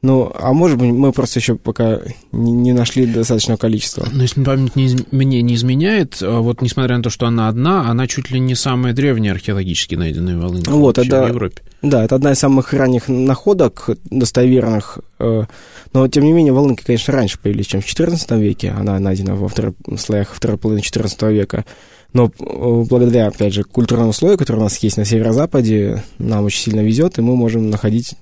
ну, 0.00 0.30
а 0.32 0.52
может 0.52 0.78
быть, 0.78 0.90
мы 0.92 1.10
просто 1.10 1.40
еще 1.40 1.56
пока 1.56 1.98
не, 2.30 2.52
не 2.52 2.72
нашли 2.72 3.04
достаточного 3.04 3.58
количества. 3.58 4.06
Но 4.12 4.22
если 4.22 4.44
память 4.44 4.76
не, 4.76 4.96
мне 5.10 5.42
не 5.42 5.56
изменяет, 5.56 6.18
а 6.22 6.40
вот 6.40 6.62
несмотря 6.62 6.96
на 6.96 7.02
то, 7.02 7.10
что 7.10 7.26
она 7.26 7.48
одна, 7.48 7.90
она 7.90 8.06
чуть 8.06 8.30
ли 8.30 8.38
не 8.38 8.54
самая 8.54 8.92
древняя 8.92 9.32
археологически 9.32 9.96
найденная 9.96 10.38
волынка 10.38 10.70
вот, 10.70 10.98
это, 10.98 11.24
в 11.24 11.28
Европе. 11.28 11.62
Да, 11.82 12.04
это 12.04 12.14
одна 12.14 12.30
из 12.32 12.38
самых 12.38 12.72
ранних 12.72 13.08
находок 13.08 13.90
достоверных. 14.04 15.00
Э, 15.18 15.46
но, 15.92 16.06
тем 16.06 16.24
не 16.24 16.32
менее, 16.32 16.52
волынки, 16.52 16.84
конечно, 16.84 17.12
раньше 17.12 17.40
появились, 17.40 17.66
чем 17.66 17.80
в 17.80 17.84
XIV 17.84 18.40
веке. 18.40 18.70
Она 18.70 19.00
найдена 19.00 19.34
во 19.34 19.48
второй, 19.48 19.74
слоях 19.98 20.32
второй 20.32 20.58
половины 20.58 20.80
XIV 20.80 21.32
века. 21.32 21.64
Но 22.12 22.26
э, 22.26 22.84
благодаря, 22.88 23.26
опять 23.26 23.52
же, 23.52 23.64
культурному 23.64 24.12
слою, 24.12 24.38
который 24.38 24.58
у 24.58 24.62
нас 24.62 24.78
есть 24.78 24.96
на 24.96 25.04
северо-западе, 25.04 26.04
нам 26.18 26.44
очень 26.44 26.62
сильно 26.62 26.80
везет, 26.80 27.18
и 27.18 27.22
мы 27.22 27.34
можем 27.34 27.68
находить 27.68 28.14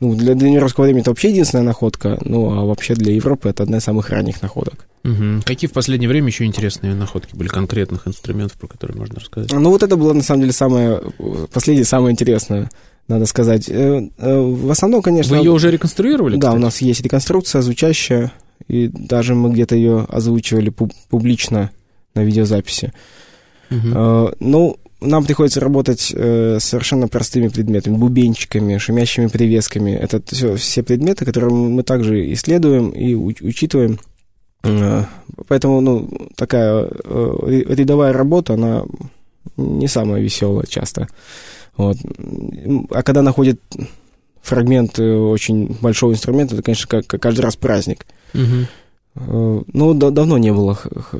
ну, 0.00 0.14
для 0.14 0.34
древнерусского 0.34 0.84
времени 0.84 1.02
это 1.02 1.10
вообще 1.10 1.30
единственная 1.30 1.64
находка, 1.64 2.18
ну, 2.24 2.50
а 2.50 2.64
вообще 2.64 2.94
для 2.94 3.14
Европы 3.14 3.48
это 3.48 3.62
одна 3.62 3.78
из 3.78 3.84
самых 3.84 4.10
ранних 4.10 4.42
находок. 4.42 4.86
Угу. 5.04 5.42
Какие 5.44 5.68
в 5.68 5.72
последнее 5.72 6.08
время 6.08 6.28
еще 6.28 6.44
интересные 6.44 6.94
находки 6.94 7.34
были, 7.34 7.48
конкретных 7.48 8.06
инструментов, 8.06 8.58
про 8.58 8.66
которые 8.66 8.98
можно 8.98 9.20
рассказать? 9.20 9.52
Ну, 9.52 9.70
вот 9.70 9.82
это 9.82 9.96
было, 9.96 10.12
на 10.12 10.22
самом 10.22 10.42
деле, 10.42 10.52
самое, 10.52 11.00
последнее, 11.52 11.84
самое 11.84 12.12
интересное, 12.12 12.70
надо 13.08 13.26
сказать. 13.26 13.68
Э, 13.68 14.08
э, 14.18 14.40
в 14.40 14.70
основном, 14.70 15.02
конечно... 15.02 15.36
Вы 15.36 15.44
ее 15.44 15.50
уже 15.52 15.70
реконструировали, 15.70 16.36
Да, 16.36 16.48
кстати? 16.48 16.56
у 16.56 16.64
нас 16.64 16.80
есть 16.80 17.00
реконструкция 17.02 17.62
звучащая, 17.62 18.32
и 18.68 18.88
даже 18.88 19.34
мы 19.34 19.50
где-то 19.50 19.74
ее 19.74 20.06
озвучивали 20.08 20.70
публично 20.70 21.70
на 22.14 22.22
видеозаписи. 22.24 22.92
Угу. 23.70 24.34
Ну, 24.40 24.76
нам 25.02 25.24
приходится 25.24 25.60
работать 25.60 26.12
э, 26.14 26.58
совершенно 26.60 27.08
простыми 27.08 27.48
предметами, 27.48 27.96
бубенчиками, 27.96 28.78
шумящими 28.78 29.26
привесками. 29.26 29.92
Это 29.92 30.22
все, 30.26 30.56
все 30.56 30.82
предметы, 30.82 31.24
которые 31.24 31.52
мы 31.52 31.82
также 31.82 32.32
исследуем 32.32 32.90
и 32.90 33.14
учитываем. 33.14 33.98
Э, 34.62 35.04
поэтому, 35.48 35.80
ну, 35.80 36.08
такая 36.36 36.88
э, 37.04 37.62
рядовая 37.68 38.12
работа, 38.12 38.54
она 38.54 38.84
не 39.56 39.88
самая 39.88 40.22
веселая 40.22 40.66
часто. 40.66 41.08
Вот. 41.76 41.96
А 42.90 43.02
когда 43.02 43.22
находит 43.22 43.60
фрагмент 44.40 44.98
очень 44.98 45.76
большого 45.80 46.12
инструмента, 46.12 46.54
это, 46.54 46.62
конечно, 46.62 46.86
как, 46.88 47.06
каждый 47.20 47.40
раз 47.40 47.56
праздник. 47.56 48.06
Угу. 48.34 48.66
Э, 49.14 49.62
ну, 49.72 49.94
да, 49.94 50.10
давно 50.10 50.38
не 50.38 50.52
было 50.52 50.74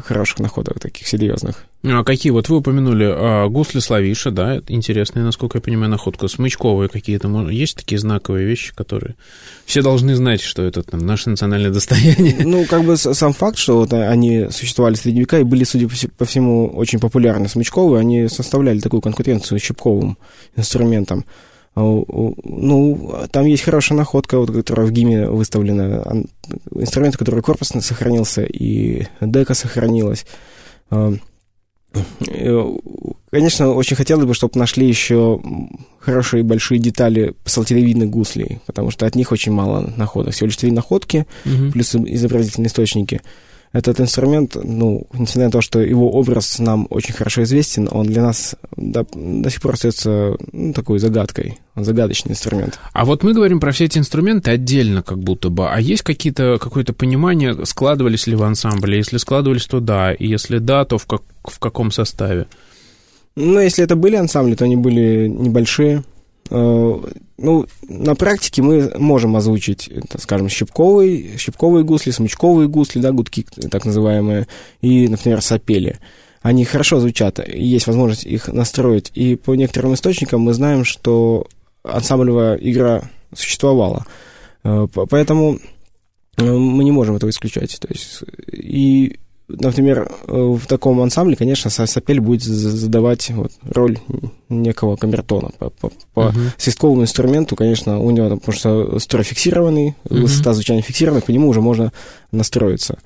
хороших 0.06 0.38
находок 0.38 0.80
таких 0.80 1.06
серьезных. 1.06 1.64
А 1.84 2.04
какие? 2.04 2.30
Вот 2.30 2.48
вы 2.48 2.58
упомянули 2.58 3.04
а, 3.04 3.48
гусли 3.48 3.80
Славиша, 3.80 4.30
да, 4.30 4.62
интересные, 4.68 5.24
насколько 5.24 5.58
я 5.58 5.62
понимаю, 5.62 5.90
находка. 5.90 6.28
Смычковые 6.28 6.88
какие-то. 6.88 7.28
Есть 7.48 7.76
такие 7.76 7.98
знаковые 7.98 8.46
вещи, 8.46 8.72
которые 8.74 9.16
все 9.66 9.82
должны 9.82 10.14
знать, 10.14 10.40
что 10.40 10.62
это 10.62 10.82
там 10.84 11.00
наше 11.00 11.28
национальное 11.28 11.70
достояние? 11.70 12.36
Ну, 12.44 12.64
как 12.66 12.84
бы 12.84 12.96
сам 12.96 13.32
факт, 13.32 13.58
что 13.58 13.78
вот 13.78 13.92
они 13.92 14.48
существовали 14.50 14.94
в 14.94 14.98
средние 14.98 15.22
века 15.22 15.40
и 15.40 15.44
были, 15.44 15.64
судя 15.64 15.88
по 16.16 16.24
всему, 16.24 16.68
очень 16.68 17.00
популярны. 17.00 17.48
Смычковые, 17.48 18.00
они 18.00 18.28
составляли 18.28 18.78
такую 18.78 19.00
конкуренцию 19.00 19.58
щипковым 19.58 20.18
инструментам. 20.56 21.24
А 21.74 21.80
ну, 21.80 23.26
там 23.30 23.46
есть 23.46 23.62
хорошая 23.62 23.96
находка, 23.96 24.38
вот, 24.38 24.50
которая 24.50 24.86
в 24.86 24.92
ГИМе 24.92 25.28
выставлена. 25.30 26.24
Инструмент, 26.74 27.16
который 27.16 27.40
корпус 27.40 27.68
сохранился, 27.80 28.42
и 28.42 29.06
дека 29.20 29.54
сохранилась. 29.54 30.26
А, 30.90 31.14
конечно, 33.30 33.72
очень 33.72 33.96
хотелось 33.96 34.26
бы, 34.26 34.34
чтобы 34.34 34.58
нашли 34.58 34.86
еще 34.86 35.40
хорошие 35.98 36.42
большие 36.42 36.78
детали 36.78 37.34
псалтеревидных 37.44 38.10
гуслей, 38.10 38.60
потому 38.66 38.90
что 38.90 39.06
от 39.06 39.14
них 39.14 39.32
очень 39.32 39.52
мало 39.52 39.92
находок. 39.96 40.34
Всего 40.34 40.48
лишь 40.48 40.56
три 40.56 40.70
находки, 40.70 41.26
угу. 41.46 41.72
плюс 41.72 41.94
изобразительные 41.94 42.68
источники– 42.68 43.22
этот 43.72 44.00
инструмент, 44.00 44.56
ну, 44.62 45.06
несмотря 45.14 45.46
на 45.46 45.50
то, 45.50 45.60
что 45.62 45.80
его 45.80 46.10
образ 46.10 46.58
нам 46.58 46.86
очень 46.90 47.14
хорошо 47.14 47.42
известен, 47.44 47.88
он 47.90 48.06
для 48.06 48.22
нас 48.22 48.54
до, 48.76 49.06
до 49.14 49.50
сих 49.50 49.62
пор 49.62 49.74
остается 49.74 50.36
ну, 50.52 50.72
такой 50.74 50.98
загадкой. 50.98 51.58
Он 51.74 51.84
загадочный 51.84 52.32
инструмент. 52.32 52.78
А 52.92 53.06
вот 53.06 53.22
мы 53.22 53.32
говорим 53.32 53.60
про 53.60 53.72
все 53.72 53.86
эти 53.86 53.98
инструменты 53.98 54.50
отдельно, 54.50 55.02
как 55.02 55.18
будто 55.18 55.48
бы. 55.48 55.70
А 55.70 55.80
есть 55.80 56.02
какие-то, 56.02 56.58
какое-то 56.60 56.92
понимание, 56.92 57.64
складывались 57.64 58.26
ли 58.26 58.36
в 58.36 58.42
ансамбле? 58.42 58.98
Если 58.98 59.16
складывались, 59.16 59.66
то 59.66 59.80
да. 59.80 60.12
И 60.12 60.26
если 60.26 60.58
да, 60.58 60.84
то 60.84 60.98
в, 60.98 61.06
как, 61.06 61.22
в 61.44 61.58
каком 61.58 61.90
составе? 61.90 62.46
Ну, 63.36 63.58
если 63.58 63.82
это 63.82 63.96
были 63.96 64.16
ансамбли, 64.16 64.54
то 64.54 64.66
они 64.66 64.76
были 64.76 65.28
небольшие. 65.28 66.04
Э, 66.50 67.00
ну, 67.38 67.66
на 67.88 68.14
практике 68.14 68.62
мы 68.62 68.92
можем 68.98 69.36
озвучить, 69.36 69.90
скажем, 70.18 70.48
щипковые, 70.48 71.36
щипковые 71.38 71.84
гусли, 71.84 72.10
смычковые 72.10 72.68
гусли, 72.68 73.00
да, 73.00 73.10
гудки 73.12 73.44
так 73.70 73.84
называемые, 73.84 74.46
и, 74.80 75.08
например, 75.08 75.42
сапели. 75.42 75.98
Они 76.40 76.64
хорошо 76.64 77.00
звучат, 77.00 77.40
есть 77.48 77.86
возможность 77.86 78.24
их 78.24 78.48
настроить. 78.48 79.10
И 79.14 79.36
по 79.36 79.54
некоторым 79.54 79.94
источникам 79.94 80.40
мы 80.40 80.54
знаем, 80.54 80.84
что 80.84 81.46
ансамблевая 81.84 82.56
игра 82.56 83.10
существовала. 83.34 84.04
Э, 84.64 84.86
поэтому 84.92 85.58
э, 86.36 86.44
мы 86.44 86.84
не 86.84 86.92
можем 86.92 87.16
этого 87.16 87.30
исключать. 87.30 87.78
То 87.80 87.88
есть, 87.88 88.22
и 88.52 89.18
например, 89.60 90.10
э, 90.26 90.32
в 90.32 90.66
таком 90.66 91.00
ансамбле, 91.00 91.36
конечно, 91.36 91.70
сапель 91.70 92.20
будет 92.20 92.42
задавать 92.42 93.30
вот, 93.30 93.52
роль 93.64 93.98
некого 94.48 94.96
камертона. 94.96 95.50
По, 95.58 95.70
по, 95.70 95.90
по 96.14 96.20
uh-huh. 96.20 96.50
свистковому 96.56 97.02
инструменту, 97.02 97.56
конечно, 97.56 97.98
у 97.98 98.10
него, 98.10 98.36
потому 98.36 98.56
что 98.56 98.98
строй 98.98 99.24
фиксированный, 99.24 99.94
uh-huh. 100.04 100.20
высота 100.22 100.54
звучания 100.54 100.82
фиксированная, 100.82 101.22
по 101.22 101.30
нему 101.30 101.48
уже 101.48 101.60
можно 101.60 101.92
настроиться. 102.30 102.98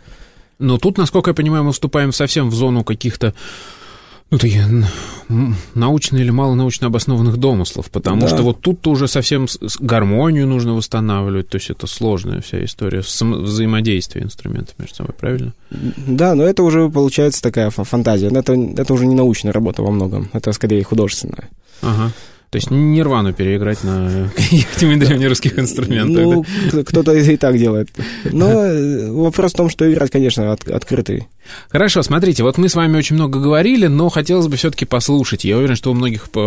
Но 0.58 0.78
тут, 0.78 0.98
насколько 0.98 1.30
я 1.30 1.34
понимаю, 1.34 1.64
мы 1.64 1.72
вступаем 1.72 2.12
совсем 2.12 2.48
в 2.48 2.54
зону 2.54 2.82
каких-то 2.82 3.34
ну, 4.30 4.38
такие 4.38 4.64
научно 5.74 6.16
или 6.16 6.30
мало 6.30 6.54
научно 6.54 6.88
обоснованных 6.88 7.36
домыслов, 7.36 7.90
потому 7.90 8.22
да. 8.22 8.28
что 8.28 8.42
вот 8.42 8.60
тут-то 8.60 8.90
уже 8.90 9.06
совсем 9.08 9.46
гармонию 9.78 10.46
нужно 10.46 10.74
восстанавливать, 10.74 11.48
то 11.48 11.56
есть 11.56 11.70
это 11.70 11.86
сложная 11.86 12.40
вся 12.40 12.64
история 12.64 13.00
взаимодействия 13.00 14.22
инструментов 14.22 14.74
между 14.78 14.96
собой, 14.96 15.14
правильно? 15.18 15.52
Да, 15.70 16.34
но 16.34 16.44
это 16.44 16.62
уже 16.62 16.88
получается 16.90 17.42
такая 17.42 17.70
фантазия, 17.70 18.28
это, 18.28 18.54
это 18.54 18.94
уже 18.94 19.06
не 19.06 19.14
научная 19.14 19.52
работа 19.52 19.82
во 19.82 19.90
многом, 19.90 20.28
это 20.32 20.52
скорее 20.52 20.82
художественная. 20.82 21.48
Ага. 21.82 22.12
То 22.50 22.56
есть 22.56 22.70
нирвану 22.70 23.32
переиграть 23.32 23.82
на 23.82 24.30
каких-нибудь 24.36 25.00
древнерусских 25.00 25.58
инструментах. 25.58 26.24
Ну, 26.72 26.84
кто-то 26.84 27.12
и 27.12 27.36
так 27.36 27.58
делает. 27.58 27.88
Но 28.24 28.64
э, 28.64 29.10
вопрос 29.10 29.52
в 29.52 29.56
том, 29.56 29.68
что 29.68 29.90
играть, 29.92 30.10
конечно, 30.10 30.52
от, 30.52 30.68
открытый. 30.68 31.26
Хорошо, 31.68 32.02
смотрите, 32.02 32.42
вот 32.42 32.58
мы 32.58 32.68
с 32.68 32.74
вами 32.74 32.96
очень 32.96 33.16
много 33.16 33.40
говорили, 33.40 33.86
но 33.86 34.08
хотелось 34.08 34.46
бы 34.46 34.56
все-таки 34.56 34.84
послушать. 34.84 35.44
Я 35.44 35.58
уверен, 35.58 35.76
что 35.76 35.90
у 35.90 35.94
многих 35.94 36.28
э, 36.34 36.38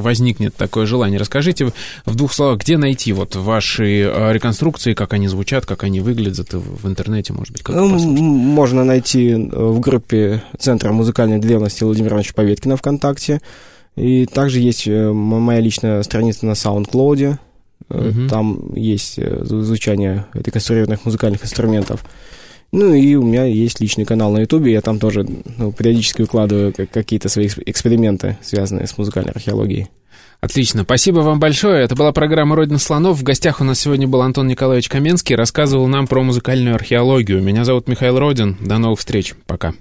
возникнет 0.00 0.54
такое 0.54 0.86
желание. 0.86 1.18
Расскажите 1.18 1.72
в 2.04 2.14
двух 2.14 2.32
словах, 2.32 2.60
где 2.60 2.76
найти 2.76 3.12
вот 3.12 3.34
ваши 3.36 4.02
э, 4.02 4.32
реконструкции, 4.32 4.94
как 4.94 5.12
они 5.14 5.28
звучат, 5.28 5.66
как 5.66 5.84
они 5.84 6.00
выглядят 6.00 6.52
в 6.52 6.86
интернете, 6.86 7.32
может 7.32 7.52
быть, 7.52 7.62
как 7.62 7.76
ну, 7.76 7.86
Можно 7.88 8.84
найти 8.84 9.34
в 9.34 9.80
группе 9.80 10.42
Центра 10.58 10.92
музыкальной 10.92 11.38
древности 11.38 11.84
Владимира 11.84 12.12
Ивановича 12.12 12.32
Поветкина 12.34 12.76
ВКонтакте. 12.76 13.40
И 13.96 14.26
также 14.26 14.60
есть 14.60 14.86
э, 14.86 15.10
моя 15.12 15.60
личная 15.60 16.02
страница 16.02 16.46
на 16.46 16.52
SoundCloud. 16.52 17.38
Мгм. 17.88 18.28
Там 18.28 18.74
есть 18.74 19.18
э, 19.18 19.42
изучение 19.44 20.26
реконструированных 20.34 21.04
музыкальных 21.04 21.44
инструментов. 21.44 22.04
Ну 22.72 22.92
и 22.92 23.14
у 23.14 23.22
меня 23.22 23.44
есть 23.44 23.80
личный 23.80 24.04
канал 24.04 24.32
на 24.32 24.40
Ютубе, 24.40 24.72
я 24.72 24.80
там 24.80 24.98
тоже 24.98 25.24
ну, 25.56 25.72
периодически 25.72 26.22
выкладываю 26.22 26.72
как- 26.74 26.90
какие-то 26.90 27.28
свои 27.28 27.46
эксп- 27.46 27.62
эксперименты, 27.64 28.38
связанные 28.42 28.86
с 28.86 28.98
музыкальной 28.98 29.32
археологией. 29.32 29.88
Отлично. 30.40 30.82
Спасибо 30.82 31.20
вам 31.20 31.40
большое. 31.40 31.82
Это 31.82 31.94
была 31.94 32.12
программа 32.12 32.56
«Родина 32.56 32.78
слонов». 32.78 33.18
В 33.18 33.22
гостях 33.22 33.60
у 33.60 33.64
нас 33.64 33.80
сегодня 33.80 34.06
был 34.06 34.20
Антон 34.20 34.46
Николаевич 34.48 34.88
Каменский. 34.88 35.34
Рассказывал 35.34 35.86
нам 35.86 36.06
про 36.06 36.22
музыкальную 36.22 36.74
археологию. 36.74 37.42
Меня 37.42 37.64
зовут 37.64 37.88
Михаил 37.88 38.18
Родин. 38.18 38.56
До 38.60 38.76
новых 38.76 38.98
встреч. 38.98 39.34
Пока. 39.46 39.72